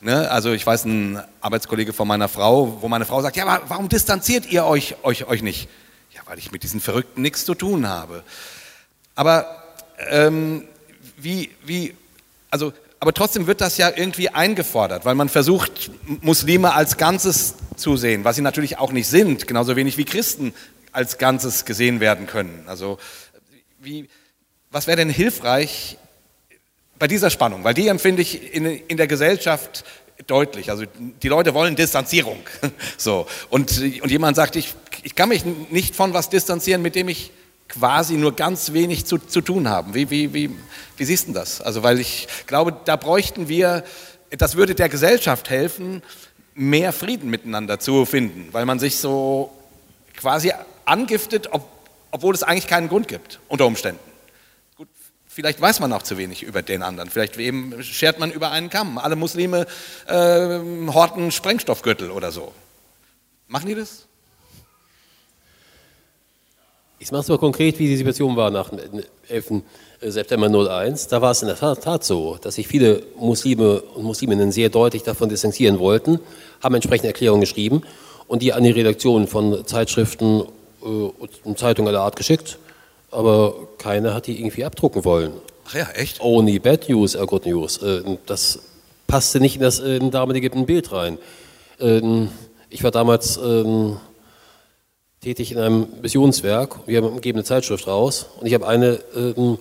Ne? 0.00 0.30
Also 0.30 0.52
ich 0.52 0.66
weiß, 0.66 0.86
ein 0.86 1.22
Arbeitskollege 1.40 1.92
von 1.92 2.08
meiner 2.08 2.28
Frau, 2.28 2.80
wo 2.80 2.88
meine 2.88 3.04
Frau 3.04 3.20
sagt, 3.20 3.36
ja, 3.36 3.62
warum 3.68 3.88
distanziert 3.90 4.46
ihr 4.46 4.64
euch, 4.64 4.96
euch, 5.02 5.26
euch 5.26 5.42
nicht? 5.42 5.68
Ja, 6.14 6.22
weil 6.24 6.38
ich 6.38 6.52
mit 6.52 6.62
diesen 6.62 6.80
Verrückten 6.80 7.20
nichts 7.20 7.44
zu 7.44 7.54
tun 7.54 7.86
habe. 7.86 8.22
Aber 9.14 9.62
ähm, 10.08 10.64
wie, 11.18 11.50
wie, 11.64 11.94
also, 12.50 12.72
aber 13.06 13.14
trotzdem 13.14 13.46
wird 13.46 13.60
das 13.60 13.76
ja 13.76 13.92
irgendwie 13.94 14.30
eingefordert, 14.30 15.04
weil 15.04 15.14
man 15.14 15.28
versucht, 15.28 15.92
Muslime 16.22 16.74
als 16.74 16.96
Ganzes 16.96 17.54
zu 17.76 17.96
sehen, 17.96 18.24
was 18.24 18.34
sie 18.34 18.42
natürlich 18.42 18.78
auch 18.78 18.90
nicht 18.90 19.06
sind, 19.06 19.46
genauso 19.46 19.76
wenig 19.76 19.96
wie 19.96 20.04
Christen 20.04 20.52
als 20.90 21.16
Ganzes 21.16 21.64
gesehen 21.64 22.00
werden 22.00 22.26
können. 22.26 22.64
Also, 22.66 22.98
wie, 23.78 24.08
was 24.72 24.88
wäre 24.88 24.96
denn 24.96 25.08
hilfreich 25.08 25.98
bei 26.98 27.06
dieser 27.06 27.30
Spannung? 27.30 27.62
Weil 27.62 27.74
die 27.74 27.86
empfinde 27.86 28.22
ich 28.22 28.52
in, 28.52 28.64
in 28.66 28.96
der 28.96 29.06
Gesellschaft 29.06 29.84
deutlich. 30.26 30.70
Also 30.70 30.82
die 30.98 31.28
Leute 31.28 31.54
wollen 31.54 31.76
Distanzierung. 31.76 32.40
So. 32.96 33.28
Und, 33.50 33.70
und 34.02 34.10
jemand 34.10 34.34
sagt, 34.34 34.56
ich, 34.56 34.74
ich 35.04 35.14
kann 35.14 35.28
mich 35.28 35.44
nicht 35.44 35.94
von 35.94 36.12
was 36.12 36.28
distanzieren, 36.28 36.82
mit 36.82 36.96
dem 36.96 37.08
ich 37.08 37.30
quasi 37.68 38.14
nur 38.14 38.34
ganz 38.34 38.72
wenig 38.72 39.06
zu, 39.06 39.18
zu 39.18 39.40
tun 39.40 39.68
haben. 39.68 39.94
Wie, 39.94 40.10
wie, 40.10 40.32
wie, 40.32 40.50
wie 40.96 41.04
siehst 41.04 41.28
du 41.28 41.32
das? 41.32 41.60
Also, 41.60 41.82
weil 41.82 42.00
ich 42.00 42.28
glaube, 42.46 42.76
da 42.84 42.96
bräuchten 42.96 43.48
wir, 43.48 43.84
das 44.30 44.56
würde 44.56 44.74
der 44.74 44.88
Gesellschaft 44.88 45.50
helfen, 45.50 46.02
mehr 46.54 46.92
Frieden 46.92 47.30
miteinander 47.30 47.78
zu 47.78 48.06
finden, 48.06 48.48
weil 48.52 48.64
man 48.64 48.78
sich 48.78 48.96
so 48.96 49.52
quasi 50.16 50.52
angiftet, 50.84 51.48
ob, 51.52 51.68
obwohl 52.10 52.34
es 52.34 52.42
eigentlich 52.42 52.66
keinen 52.66 52.88
Grund 52.88 53.08
gibt, 53.08 53.40
unter 53.48 53.66
Umständen. 53.66 54.00
Gut, 54.76 54.88
vielleicht 55.26 55.60
weiß 55.60 55.80
man 55.80 55.92
auch 55.92 56.02
zu 56.02 56.16
wenig 56.16 56.42
über 56.42 56.62
den 56.62 56.82
anderen. 56.82 57.10
Vielleicht 57.10 57.36
eben 57.36 57.82
schert 57.82 58.18
man 58.18 58.30
über 58.30 58.50
einen 58.50 58.70
Kamm. 58.70 58.96
Alle 58.96 59.16
Muslime 59.16 59.66
äh, 60.06 60.58
horten 60.92 61.30
Sprengstoffgürtel 61.30 62.10
oder 62.10 62.32
so. 62.32 62.54
Machen 63.48 63.68
die 63.68 63.74
das? 63.74 64.06
Ich 67.06 67.12
mache 67.12 67.22
es 67.22 67.28
mal 67.28 67.38
konkret, 67.38 67.78
wie 67.78 67.86
die 67.86 67.96
Situation 67.96 68.34
war 68.34 68.50
nach 68.50 68.70
dem 68.70 69.00
11. 69.28 69.62
September 70.00 70.48
01. 70.68 71.06
Da 71.06 71.22
war 71.22 71.30
es 71.30 71.40
in 71.40 71.46
der 71.46 71.56
Tat 71.56 72.02
so, 72.02 72.36
dass 72.40 72.56
sich 72.56 72.66
viele 72.66 73.04
Muslime 73.16 73.80
und 73.94 74.02
Musliminnen 74.02 74.50
sehr 74.50 74.70
deutlich 74.70 75.04
davon 75.04 75.28
distanzieren 75.28 75.78
wollten, 75.78 76.18
haben 76.60 76.74
entsprechende 76.74 77.06
Erklärungen 77.06 77.42
geschrieben 77.42 77.82
und 78.26 78.42
die 78.42 78.52
an 78.52 78.64
die 78.64 78.72
Redaktionen 78.72 79.28
von 79.28 79.64
Zeitschriften 79.66 80.46
äh, 80.82 80.86
und 81.44 81.56
Zeitungen 81.56 81.90
aller 81.90 82.00
Art 82.00 82.16
geschickt, 82.16 82.58
aber 83.12 83.54
keiner 83.78 84.12
hat 84.12 84.26
die 84.26 84.40
irgendwie 84.40 84.64
abdrucken 84.64 85.04
wollen. 85.04 85.30
Ach 85.68 85.74
ja, 85.76 85.88
echt? 85.94 86.20
Only 86.20 86.58
bad 86.58 86.88
news 86.88 87.14
are 87.14 87.26
good 87.28 87.46
news. 87.46 87.80
Äh, 87.84 88.02
das 88.26 88.58
passte 89.06 89.38
nicht 89.38 89.54
in 89.54 89.62
das 89.62 89.80
damalige 90.10 90.50
Bild 90.50 90.90
rein. 90.90 91.18
Ähm, 91.78 92.30
ich 92.68 92.82
war 92.82 92.90
damals 92.90 93.36
ähm, 93.36 93.98
tätig 95.26 95.50
in 95.50 95.58
einem 95.58 95.88
Missionswerk. 96.02 96.86
Wir 96.86 97.02
geben 97.20 97.38
eine 97.38 97.44
Zeitschrift 97.44 97.88
raus 97.88 98.26
und 98.38 98.46
ich 98.46 98.54
habe 98.54 98.68
eine 98.68 99.00
ähm, 99.16 99.58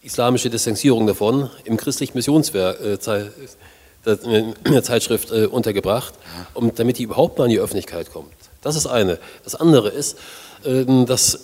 islamische 0.00 0.48
Distanzierung 0.48 1.06
davon 1.06 1.50
im 1.64 1.76
christlichen 1.76 2.16
Missionswerk 2.16 2.80
äh, 2.80 2.98
Ze 2.98 3.30
äh, 4.06 4.82
Zeitschrift 4.82 5.30
äh, 5.30 5.44
untergebracht, 5.44 6.14
um, 6.54 6.74
damit 6.74 6.96
die 6.96 7.02
überhaupt 7.02 7.36
mal 7.36 7.44
in 7.44 7.50
die 7.50 7.58
Öffentlichkeit 7.58 8.10
kommt. 8.10 8.32
Das 8.62 8.76
ist 8.76 8.86
eine. 8.86 9.18
Das 9.44 9.54
andere 9.56 9.90
ist, 9.90 10.16
ähm, 10.64 11.04
dass 11.04 11.38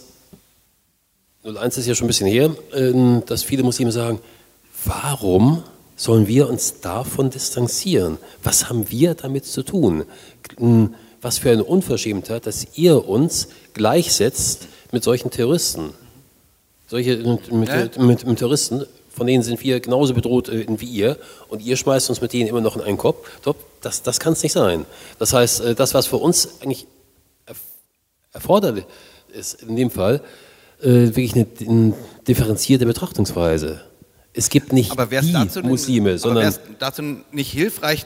01 1.44 1.76
ist 1.76 1.86
ja 1.86 1.94
schon 1.94 2.06
ein 2.06 2.08
bisschen 2.08 2.28
her, 2.28 2.50
ähm, 2.72 3.24
dass 3.26 3.42
viele 3.42 3.62
Muslime 3.62 3.92
sagen, 3.92 4.20
warum 4.86 5.64
sollen 5.96 6.26
wir 6.26 6.48
uns 6.48 6.80
davon 6.80 7.28
distanzieren? 7.28 8.16
Was 8.42 8.70
haben 8.70 8.90
wir 8.90 9.12
damit 9.12 9.44
zu 9.44 9.62
tun? 9.62 10.06
Was 11.24 11.38
für 11.38 11.50
eine 11.50 11.64
Unverschämtheit, 11.64 12.46
dass 12.46 12.66
ihr 12.74 13.08
uns 13.08 13.48
gleichsetzt 13.72 14.68
mit 14.92 15.02
solchen 15.02 15.30
Terroristen. 15.30 15.94
Solche, 16.86 17.16
mit, 17.16 17.50
mit, 17.50 17.98
mit, 17.98 18.26
mit 18.26 18.38
Terroristen, 18.38 18.84
von 19.08 19.26
denen 19.26 19.42
sind 19.42 19.62
wir 19.62 19.80
genauso 19.80 20.12
bedroht 20.12 20.50
äh, 20.50 20.66
wie 20.68 20.84
ihr 20.84 21.16
und 21.48 21.62
ihr 21.62 21.78
schmeißt 21.78 22.10
uns 22.10 22.20
mit 22.20 22.34
denen 22.34 22.46
immer 22.46 22.60
noch 22.60 22.76
in 22.76 22.82
einen 22.82 22.98
Kopf. 22.98 23.26
Das, 23.80 24.02
das 24.02 24.20
kann 24.20 24.34
es 24.34 24.42
nicht 24.42 24.52
sein. 24.52 24.84
Das 25.18 25.32
heißt, 25.32 25.60
äh, 25.62 25.74
das, 25.74 25.94
was 25.94 26.06
für 26.06 26.18
uns 26.18 26.60
eigentlich 26.60 26.86
erforderlich 28.34 28.84
ist 29.32 29.62
in 29.62 29.76
dem 29.76 29.90
Fall, 29.90 30.20
äh, 30.82 30.90
wirklich 30.90 31.34
eine, 31.34 31.46
eine 31.66 31.94
differenzierte 32.28 32.84
Betrachtungsweise. 32.84 33.80
Es 34.34 34.50
gibt 34.50 34.74
nicht 34.74 34.92
die 34.92 35.32
dazu 35.32 35.60
Muslime, 35.60 36.18
sondern... 36.18 36.48
Aber 36.48 36.56
wäre 36.56 36.76
dazu 36.78 37.02
nicht 37.32 37.50
hilfreich, 37.50 38.04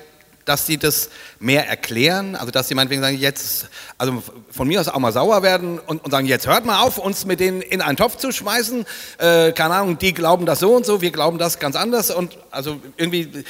dass 0.49 0.67
sie 0.67 0.79
das 0.79 1.11
mehr 1.39 1.69
erklären, 1.69 2.35
also 2.35 2.51
dass 2.51 2.69
sie 2.69 2.75
meinetwegen 2.75 3.03
sagen, 3.03 3.19
jetzt, 3.19 3.69
also 3.99 4.23
von 4.51 4.67
mir 4.67 4.81
aus 4.81 4.89
auch 4.89 4.99
mal 4.99 5.13
sauer 5.13 5.43
werden 5.43 5.79
und, 5.79 6.03
und 6.03 6.11
sagen, 6.11 6.27
jetzt 6.27 6.47
hört 6.47 6.65
mal 6.65 6.81
auf, 6.81 6.97
uns 6.97 7.27
mit 7.27 7.39
denen 7.39 7.61
in 7.61 7.83
einen 7.83 7.99
Topf 7.99 8.17
zu 8.17 8.33
schmeißen, 8.33 8.87
äh, 9.19 9.53
keine 9.53 9.75
Ahnung, 9.75 9.99
die 9.99 10.15
glauben 10.15 10.47
das 10.47 10.61
so 10.61 10.75
und 10.75 10.87
so, 10.87 11.03
wir 11.03 11.11
glauben 11.11 11.37
das 11.39 11.59
ganz 11.59 11.77
anders. 11.77 12.11
Und 12.11 12.39
also 12.51 12.81
irgendwie, 12.97 13.45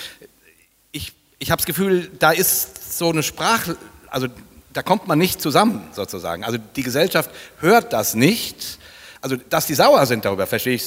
ich, 0.91 1.13
ich 1.39 1.51
habe 1.53 1.59
das 1.59 1.67
Gefühl, 1.67 2.11
da 2.19 2.33
ist 2.33 2.99
so 2.99 3.11
eine 3.11 3.23
Sprache, 3.23 3.77
also 4.11 4.27
da 4.73 4.83
kommt 4.83 5.07
man 5.07 5.19
nicht 5.19 5.41
zusammen 5.41 5.89
sozusagen, 5.93 6.43
also 6.43 6.59
die 6.75 6.83
Gesellschaft 6.83 7.31
hört 7.61 7.93
das 7.93 8.15
nicht, 8.15 8.79
also 9.21 9.37
dass 9.37 9.67
die 9.67 9.75
sauer 9.75 10.05
sind 10.07 10.25
darüber, 10.25 10.49
verstehe 10.49 10.75
ich 10.75 10.85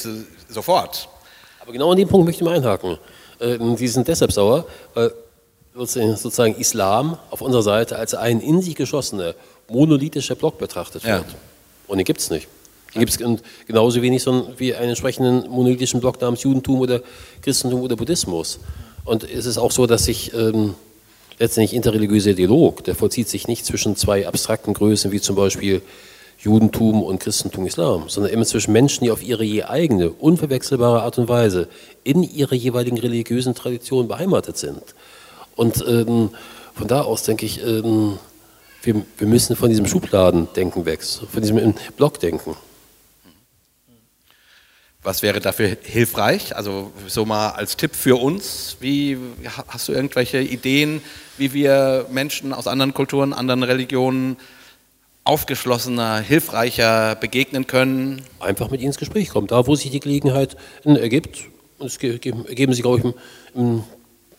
sofort. 0.48 1.08
Aber 1.60 1.72
genau 1.72 1.92
an 1.92 1.96
dem 1.96 2.08
Punkt 2.08 2.26
möchte 2.26 2.42
ich 2.42 2.46
mal 2.46 2.56
einhaken. 2.56 2.98
Äh, 3.38 3.56
die 3.58 3.88
sind 3.88 4.06
deshalb 4.08 4.30
sauer, 4.32 4.66
weil 4.92 5.12
sozusagen 5.74 6.54
Islam 6.56 7.18
auf 7.30 7.40
unserer 7.40 7.62
Seite 7.62 7.96
als 7.96 8.14
ein 8.14 8.40
in 8.40 8.60
sich 8.60 8.74
geschossener, 8.74 9.34
monolithischer 9.68 10.34
Block 10.34 10.58
betrachtet 10.58 11.04
wird. 11.04 11.24
Ja. 11.26 11.34
Und 11.86 11.98
den 11.98 12.04
gibt 12.04 12.20
es 12.20 12.30
nicht. 12.30 12.48
Den 12.94 13.00
gibt 13.00 13.12
es 13.12 13.18
genauso 13.66 14.02
wenig 14.02 14.24
wie 14.58 14.74
einen 14.74 14.90
entsprechenden 14.90 15.48
monolithischen 15.48 16.00
Block 16.00 16.20
namens 16.20 16.42
Judentum 16.42 16.80
oder 16.80 17.00
Christentum 17.40 17.80
oder 17.80 17.96
Buddhismus. 17.96 18.58
Und 19.04 19.24
es 19.24 19.46
ist 19.46 19.58
auch 19.58 19.72
so, 19.72 19.86
dass 19.86 20.04
sich 20.04 20.34
ähm, 20.34 20.74
letztendlich 21.38 21.74
interreligiöser 21.74 22.34
Dialog, 22.34 22.84
der 22.84 22.94
vollzieht 22.94 23.28
sich 23.28 23.48
nicht 23.48 23.64
zwischen 23.64 23.96
zwei 23.96 24.26
abstrakten 24.26 24.74
Größen 24.74 25.10
wie 25.10 25.20
zum 25.20 25.36
Beispiel 25.36 25.80
Judentum 26.38 27.02
und 27.02 27.20
Christentum, 27.20 27.66
Islam, 27.66 28.08
sondern 28.08 28.32
immer 28.32 28.44
zwischen 28.44 28.72
Menschen, 28.72 29.04
die 29.04 29.10
auf 29.10 29.22
ihre 29.22 29.44
je 29.44 29.62
eigene, 29.62 30.10
unverwechselbare 30.10 31.02
Art 31.02 31.16
und 31.18 31.28
Weise 31.28 31.68
in 32.04 32.22
ihrer 32.22 32.54
jeweiligen 32.54 32.98
religiösen 32.98 33.54
Tradition 33.54 34.08
beheimatet 34.08 34.58
sind. 34.58 34.82
Und 35.56 35.84
ähm, 35.86 36.30
von 36.74 36.88
da 36.88 37.02
aus 37.02 37.24
denke 37.24 37.46
ich, 37.46 37.62
ähm, 37.62 38.18
wir, 38.82 39.02
wir, 39.18 39.26
müssen 39.26 39.54
von 39.54 39.68
diesem 39.68 39.86
Schubladendenken 39.86 40.84
weg, 40.84 41.02
von 41.02 41.40
diesem 41.40 41.74
Blockdenken. 41.96 42.56
Was 45.04 45.22
wäre 45.22 45.40
dafür 45.40 45.76
hilfreich? 45.82 46.54
Also 46.54 46.92
so 47.08 47.24
mal 47.24 47.50
als 47.50 47.76
Tipp 47.76 47.94
für 47.94 48.20
uns, 48.20 48.76
wie 48.80 49.18
hast 49.68 49.88
du 49.88 49.92
irgendwelche 49.92 50.40
Ideen, 50.40 51.02
wie 51.38 51.52
wir 51.52 52.06
Menschen 52.10 52.52
aus 52.52 52.68
anderen 52.68 52.94
Kulturen, 52.94 53.32
anderen 53.32 53.64
Religionen 53.64 54.36
aufgeschlossener, 55.24 56.18
hilfreicher 56.18 57.16
begegnen 57.16 57.66
können? 57.66 58.22
Einfach 58.38 58.70
mit 58.70 58.80
ihnen 58.80 58.88
ins 58.88 58.98
Gespräch 58.98 59.30
kommen. 59.30 59.48
Da, 59.48 59.66
wo 59.66 59.74
sich 59.74 59.90
die 59.90 60.00
Gelegenheit 60.00 60.56
äh, 60.84 60.94
ergibt, 60.94 61.48
und 61.78 61.86
es 61.86 61.96
ergeben 61.96 62.72
sich, 62.72 62.82
glaube 62.82 62.98
ich, 62.98 63.14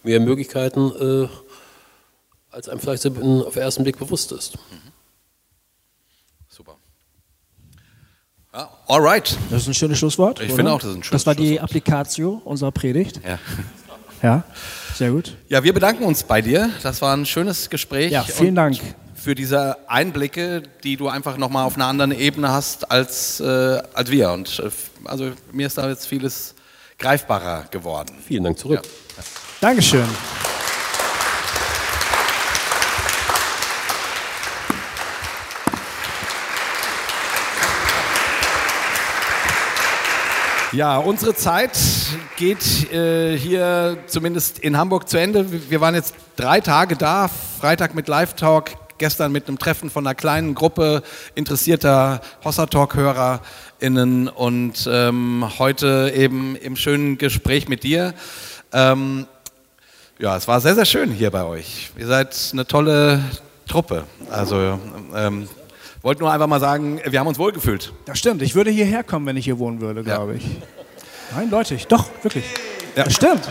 mehr 0.03 0.19
Möglichkeiten, 0.19 0.91
äh, 0.91 1.27
als 2.51 2.69
einem 2.69 2.79
vielleicht 2.79 3.05
auf 3.05 3.13
den 3.53 3.63
ersten 3.63 3.83
Blick 3.83 3.97
bewusst 3.97 4.31
ist. 4.31 4.55
Mhm. 4.55 4.91
Super. 6.47 6.75
Ja, 8.53 8.69
alright. 8.87 9.37
Das 9.49 9.63
ist 9.63 9.67
ein 9.67 9.73
schönes 9.73 9.97
Schlusswort. 9.97 10.39
Ich 10.41 10.53
finde 10.53 10.71
auch, 10.71 10.79
das 10.79 10.91
ist 10.91 10.97
ein 10.97 11.03
schönes 11.03 11.23
Das 11.23 11.25
war 11.25 11.35
die 11.35 11.59
Applikatio 11.59 12.41
unserer 12.45 12.71
Predigt. 12.71 13.19
Ja. 13.25 13.39
Ja, 14.21 14.43
sehr 14.95 15.11
gut. 15.11 15.35
Ja, 15.49 15.63
wir 15.63 15.73
bedanken 15.73 16.05
uns 16.05 16.23
bei 16.23 16.41
dir. 16.41 16.69
Das 16.81 17.01
war 17.01 17.15
ein 17.15 17.25
schönes 17.25 17.69
Gespräch. 17.69 18.11
Ja, 18.11 18.23
vielen 18.23 18.55
Dank 18.55 18.77
für 19.15 19.35
diese 19.35 19.89
Einblicke, 19.89 20.63
die 20.83 20.97
du 20.97 21.07
einfach 21.07 21.37
nochmal 21.37 21.65
auf 21.65 21.75
einer 21.75 21.85
anderen 21.85 22.11
Ebene 22.11 22.49
hast 22.49 22.91
als, 22.91 23.39
äh, 23.39 23.81
als 23.93 24.11
wir. 24.11 24.31
Und 24.31 24.59
äh, 24.59 24.69
also 25.05 25.31
mir 25.51 25.67
ist 25.67 25.77
da 25.77 25.87
jetzt 25.89 26.07
vieles 26.07 26.55
greifbarer 26.99 27.65
geworden. 27.71 28.15
Vielen 28.25 28.43
Dank 28.43 28.57
zurück. 28.59 28.81
Ja. 28.83 28.91
Dankeschön. 29.63 30.03
Ja, 40.73 40.97
unsere 40.97 41.33
Zeit 41.33 41.71
geht 42.35 42.91
äh, 42.91 43.37
hier 43.37 43.99
zumindest 44.07 44.59
in 44.59 44.77
Hamburg 44.77 45.07
zu 45.07 45.17
Ende. 45.17 45.45
Wir 45.69 45.79
waren 45.79 45.95
jetzt 45.95 46.15
drei 46.35 46.59
Tage 46.59 46.97
da, 46.97 47.29
Freitag 47.29 47.95
mit 47.95 48.09
Live 48.09 48.33
Talk, 48.33 48.71
gestern 48.97 49.31
mit 49.31 49.47
einem 49.47 49.59
Treffen 49.59 49.89
von 49.89 50.05
einer 50.05 50.13
kleinen 50.13 50.55
Gruppe 50.55 51.03
interessierter 51.35 52.19
Hossa 52.43 52.65
Talk-HörerInnen 52.65 54.27
und 54.27 54.89
ähm, 54.91 55.45
heute 55.57 56.11
eben 56.13 56.57
im 56.57 56.75
schönen 56.75 57.17
Gespräch 57.17 57.69
mit 57.69 57.83
dir. 57.83 58.13
Ähm, 58.73 59.25
ja, 60.23 60.37
es 60.37 60.47
war 60.47 60.61
sehr, 60.61 60.73
sehr 60.73 60.85
schön 60.85 61.11
hier 61.11 61.29
bei 61.31 61.43
euch. 61.43 61.91
Ihr 61.97 62.07
seid 62.07 62.33
eine 62.53 62.65
tolle 62.65 63.21
Truppe. 63.67 64.05
Also, 64.31 64.79
ähm, 65.13 65.49
wollte 66.01 66.21
nur 66.21 66.31
einfach 66.31 66.47
mal 66.47 66.61
sagen, 66.61 67.01
wir 67.05 67.19
haben 67.19 67.27
uns 67.27 67.37
wohlgefühlt. 67.37 67.91
Das 68.05 68.19
stimmt. 68.19 68.41
Ich 68.41 68.55
würde 68.55 68.71
hierher 68.71 69.03
kommen, 69.03 69.25
wenn 69.25 69.35
ich 69.35 69.43
hier 69.43 69.59
wohnen 69.59 69.81
würde, 69.81 70.01
glaube 70.01 70.31
ja. 70.31 70.37
ich. 70.37 70.45
Nein, 71.35 71.49
Leute, 71.49 71.77
doch, 71.89 72.05
wirklich. 72.21 72.45
Ja. 72.95 73.03
Das 73.03 73.15
stimmt. 73.15 73.41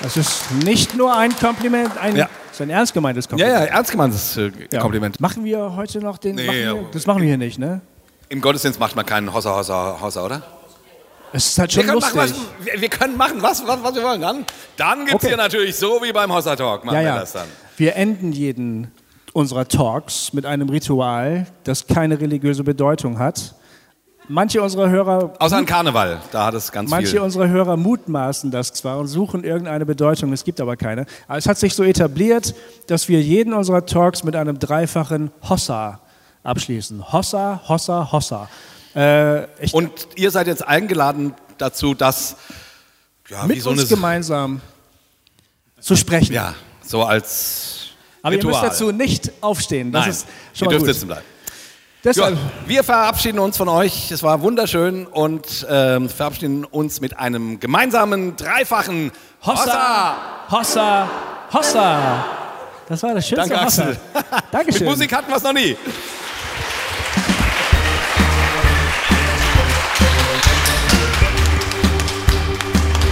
Das 0.00 0.16
ist 0.16 0.50
nicht 0.52 0.96
nur 0.96 1.14
ein 1.14 1.36
Kompliment, 1.36 1.98
ein, 1.98 2.16
ja. 2.16 2.30
ist 2.50 2.62
ein 2.62 2.70
ernst 2.70 2.94
gemeintes 2.94 3.28
Kompliment. 3.28 3.58
Ja, 3.58 3.64
ja, 3.66 3.70
ernst 3.70 3.90
gemeintes 3.90 4.38
äh, 4.38 4.50
Kompliment. 4.78 5.20
Machen 5.20 5.44
wir 5.44 5.76
heute 5.76 5.98
noch 5.98 6.16
den. 6.16 6.36
Nee, 6.36 6.46
machen 6.46 6.58
wir, 6.80 6.88
das 6.92 7.06
machen 7.06 7.20
wir 7.20 7.28
hier 7.28 7.36
nicht, 7.36 7.58
ne? 7.58 7.82
Im 8.30 8.40
Gottesdienst 8.40 8.80
macht 8.80 8.96
man 8.96 9.04
keinen 9.04 9.34
Hossa, 9.34 9.54
Hossa, 9.54 9.98
Hossa, 10.00 10.24
oder? 10.24 10.42
Es 11.32 11.46
ist 11.50 11.58
halt 11.58 11.72
schon 11.72 11.86
wir 11.86 11.94
lustig. 11.94 12.14
Machen, 12.14 12.30
was, 12.30 12.66
wir, 12.66 12.80
wir, 12.80 12.88
können 12.88 13.16
machen, 13.16 13.42
was, 13.42 13.66
was, 13.66 13.82
was 13.82 13.94
wir 13.94 14.02
wollen. 14.02 14.20
Dann, 14.20 14.44
dann 14.76 14.98
gibt 15.00 15.10
es 15.10 15.14
okay. 15.16 15.28
hier 15.28 15.36
natürlich 15.36 15.76
so 15.76 16.00
wie 16.02 16.12
beim 16.12 16.32
Hossa 16.32 16.56
Talk. 16.56 16.84
Machen 16.84 16.96
ja, 16.96 17.02
ja. 17.02 17.14
wir 17.14 17.20
das 17.20 17.32
dann. 17.32 17.48
Wir 17.76 17.96
enden 17.96 18.32
jeden 18.32 18.90
unserer 19.32 19.68
Talks 19.68 20.32
mit 20.32 20.46
einem 20.46 20.68
Ritual, 20.68 21.46
das 21.64 21.86
keine 21.86 22.20
religiöse 22.20 22.64
Bedeutung 22.64 23.18
hat. 23.18 23.54
Manche 24.30 24.60
unserer 24.60 24.90
Hörer. 24.90 25.32
Außer 25.38 25.56
an 25.56 25.64
Karneval, 25.64 26.20
da 26.32 26.46
hat 26.46 26.54
es 26.54 26.70
ganz 26.70 26.90
manche 26.90 27.06
viel. 27.06 27.20
Manche 27.20 27.24
unserer 27.24 27.48
Hörer 27.48 27.76
mutmaßen 27.78 28.50
das 28.50 28.74
zwar 28.74 28.98
und 28.98 29.06
suchen 29.06 29.42
irgendeine 29.42 29.86
Bedeutung, 29.86 30.32
es 30.34 30.44
gibt 30.44 30.60
aber 30.60 30.76
keine. 30.76 31.06
Aber 31.26 31.38
es 31.38 31.46
hat 31.46 31.56
sich 31.56 31.74
so 31.74 31.82
etabliert, 31.82 32.54
dass 32.88 33.08
wir 33.08 33.22
jeden 33.22 33.54
unserer 33.54 33.86
Talks 33.86 34.24
mit 34.24 34.36
einem 34.36 34.58
dreifachen 34.58 35.30
Hossa 35.48 36.00
abschließen. 36.42 37.10
Hossa, 37.12 37.62
Hossa, 37.68 38.12
Hossa. 38.12 38.48
Äh, 38.98 39.46
und 39.70 40.08
ihr 40.16 40.32
seid 40.32 40.48
jetzt 40.48 40.66
eingeladen 40.66 41.32
dazu, 41.56 41.94
das 41.94 42.34
ja, 43.28 43.46
mit 43.46 43.62
so 43.62 43.70
uns 43.70 43.88
gemeinsam 43.88 44.60
zu 45.78 45.94
sprechen. 45.94 46.32
Ja, 46.32 46.54
so 46.84 47.04
als 47.04 47.90
Aber 48.22 48.34
Ritual. 48.34 48.54
ihr 48.54 48.60
müsst 48.60 48.72
dazu 48.72 48.90
nicht 48.90 49.30
aufstehen. 49.40 49.92
Das 49.92 50.00
Nein, 50.02 50.10
ist 50.10 50.26
schon 50.52 50.66
ihr 50.66 50.70
dürft 50.70 50.86
gut. 50.86 50.94
sitzen 50.94 51.06
bleiben. 51.06 51.24
Deshalb. 52.02 52.34
Ja, 52.34 52.40
wir 52.66 52.82
verabschieden 52.82 53.38
uns 53.38 53.56
von 53.56 53.68
euch. 53.68 54.10
Es 54.10 54.24
war 54.24 54.40
wunderschön 54.42 55.06
und 55.06 55.64
ähm, 55.70 56.08
verabschieden 56.08 56.64
uns 56.64 57.00
mit 57.00 57.18
einem 57.20 57.60
gemeinsamen 57.60 58.34
dreifachen 58.34 59.12
Hossa! 59.44 60.16
Hossa! 60.50 61.08
Hossa! 61.52 62.24
Das 62.88 63.02
war 63.04 63.14
das 63.14 63.28
schönste 63.28 63.48
Danke, 63.48 63.64
Hossa. 63.64 63.82
Axel. 63.82 64.00
Dankeschön. 64.50 64.80
mit 64.86 64.90
Musik 64.90 65.12
hatten 65.12 65.28
wir 65.28 65.36
es 65.36 65.42
noch 65.44 65.52
nie. 65.52 65.76